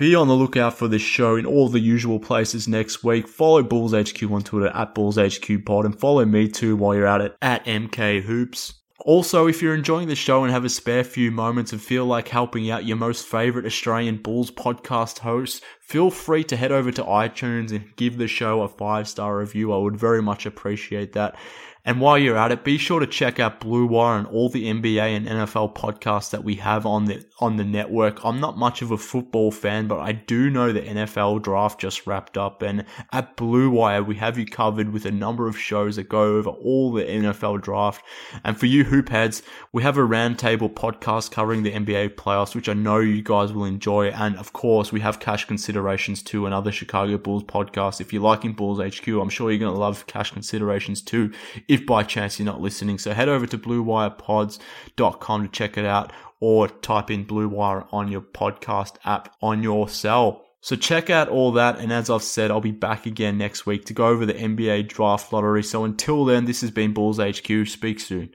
be 0.00 0.14
on 0.14 0.28
the 0.28 0.34
lookout 0.34 0.78
for 0.78 0.88
this 0.88 1.02
show 1.02 1.36
in 1.36 1.44
all 1.44 1.68
the 1.68 1.78
usual 1.78 2.18
places 2.18 2.66
next 2.66 3.04
week. 3.04 3.28
Follow 3.28 3.62
Bulls 3.62 3.92
HQ 3.92 4.22
on 4.30 4.40
Twitter 4.40 4.68
at 4.68 4.94
Bulls 4.94 5.18
HQ 5.18 5.66
Pod 5.66 5.84
and 5.84 6.00
follow 6.00 6.24
me 6.24 6.48
too 6.48 6.74
while 6.74 6.94
you're 6.94 7.06
at 7.06 7.20
it 7.20 7.36
at 7.42 7.66
MK 7.66 8.22
Hoops. 8.22 8.72
Also, 9.00 9.46
if 9.46 9.60
you're 9.60 9.74
enjoying 9.74 10.08
the 10.08 10.14
show 10.14 10.42
and 10.42 10.52
have 10.52 10.64
a 10.64 10.70
spare 10.70 11.04
few 11.04 11.30
moments 11.30 11.72
and 11.72 11.82
feel 11.82 12.06
like 12.06 12.28
helping 12.28 12.70
out 12.70 12.86
your 12.86 12.96
most 12.96 13.26
favorite 13.26 13.66
Australian 13.66 14.16
Bulls 14.16 14.50
podcast 14.50 15.18
host, 15.18 15.62
feel 15.82 16.10
free 16.10 16.44
to 16.44 16.56
head 16.56 16.72
over 16.72 16.90
to 16.92 17.04
iTunes 17.04 17.70
and 17.70 17.94
give 17.96 18.16
the 18.16 18.26
show 18.26 18.62
a 18.62 18.68
five 18.68 19.06
star 19.06 19.36
review. 19.36 19.70
I 19.70 19.76
would 19.76 19.98
very 19.98 20.22
much 20.22 20.46
appreciate 20.46 21.12
that. 21.12 21.36
And 21.84 22.00
while 22.00 22.18
you're 22.18 22.36
at 22.36 22.52
it, 22.52 22.62
be 22.62 22.76
sure 22.76 23.00
to 23.00 23.06
check 23.06 23.40
out 23.40 23.60
Blue 23.60 23.86
Wire 23.86 24.18
and 24.18 24.26
all 24.26 24.50
the 24.50 24.66
NBA 24.66 25.16
and 25.16 25.26
NFL 25.26 25.74
podcasts 25.74 26.30
that 26.30 26.44
we 26.44 26.56
have 26.56 26.84
on 26.84 27.06
the 27.06 27.24
on 27.40 27.56
the 27.56 27.64
network. 27.64 28.22
I'm 28.24 28.38
not 28.38 28.58
much 28.58 28.82
of 28.82 28.90
a 28.90 28.98
football 28.98 29.50
fan, 29.50 29.88
but 29.88 30.00
I 30.00 30.12
do 30.12 30.50
know 30.50 30.72
the 30.72 30.82
NFL 30.82 31.42
draft 31.42 31.80
just 31.80 32.06
wrapped 32.06 32.36
up, 32.36 32.60
and 32.60 32.84
at 33.12 33.36
Blue 33.36 33.70
Wire 33.70 34.02
we 34.02 34.16
have 34.16 34.38
you 34.38 34.44
covered 34.44 34.92
with 34.92 35.06
a 35.06 35.10
number 35.10 35.48
of 35.48 35.58
shows 35.58 35.96
that 35.96 36.08
go 36.08 36.36
over 36.36 36.50
all 36.50 36.92
the 36.92 37.04
NFL 37.04 37.62
draft. 37.62 38.04
And 38.44 38.58
for 38.58 38.66
you 38.66 38.84
hoop 38.84 39.08
heads, 39.08 39.42
we 39.72 39.82
have 39.82 39.96
a 39.96 40.00
roundtable 40.00 40.72
podcast 40.72 41.30
covering 41.30 41.62
the 41.62 41.72
NBA 41.72 42.16
playoffs, 42.16 42.54
which 42.54 42.68
I 42.68 42.74
know 42.74 42.98
you 42.98 43.22
guys 43.22 43.52
will 43.52 43.64
enjoy. 43.64 44.08
And 44.08 44.36
of 44.36 44.52
course, 44.52 44.92
we 44.92 45.00
have 45.00 45.18
cash 45.18 45.46
considerations 45.46 46.22
too, 46.22 46.44
another 46.44 46.72
Chicago 46.72 47.16
Bulls 47.16 47.44
podcast. 47.44 48.02
If 48.02 48.12
you're 48.12 48.22
liking 48.22 48.52
Bulls 48.52 48.80
HQ, 48.80 49.08
I'm 49.08 49.30
sure 49.30 49.50
you're 49.50 49.58
going 49.58 49.72
to 49.72 49.80
love 49.80 50.06
cash 50.06 50.30
considerations 50.32 51.00
too 51.00 51.32
if 51.70 51.86
by 51.86 52.02
chance 52.02 52.38
you're 52.38 52.46
not 52.46 52.60
listening. 52.60 52.98
So 52.98 53.14
head 53.14 53.28
over 53.28 53.46
to 53.46 53.56
bluewirepods.com 53.56 55.42
to 55.42 55.48
check 55.48 55.78
it 55.78 55.84
out 55.84 56.12
or 56.40 56.68
type 56.68 57.10
in 57.10 57.24
Blue 57.24 57.48
Wire 57.48 57.86
on 57.92 58.08
your 58.08 58.22
podcast 58.22 58.96
app 59.04 59.34
on 59.40 59.62
your 59.62 59.88
cell. 59.88 60.44
So 60.62 60.76
check 60.76 61.08
out 61.08 61.28
all 61.28 61.52
that. 61.52 61.78
And 61.78 61.92
as 61.92 62.10
I've 62.10 62.22
said, 62.22 62.50
I'll 62.50 62.60
be 62.60 62.72
back 62.72 63.06
again 63.06 63.38
next 63.38 63.66
week 63.66 63.84
to 63.86 63.94
go 63.94 64.08
over 64.08 64.26
the 64.26 64.34
NBA 64.34 64.88
draft 64.88 65.32
lottery. 65.32 65.62
So 65.62 65.84
until 65.84 66.24
then, 66.24 66.44
this 66.44 66.60
has 66.60 66.70
been 66.70 66.92
Bulls 66.92 67.18
HQ. 67.18 67.66
Speak 67.66 68.00
soon. 68.00 68.34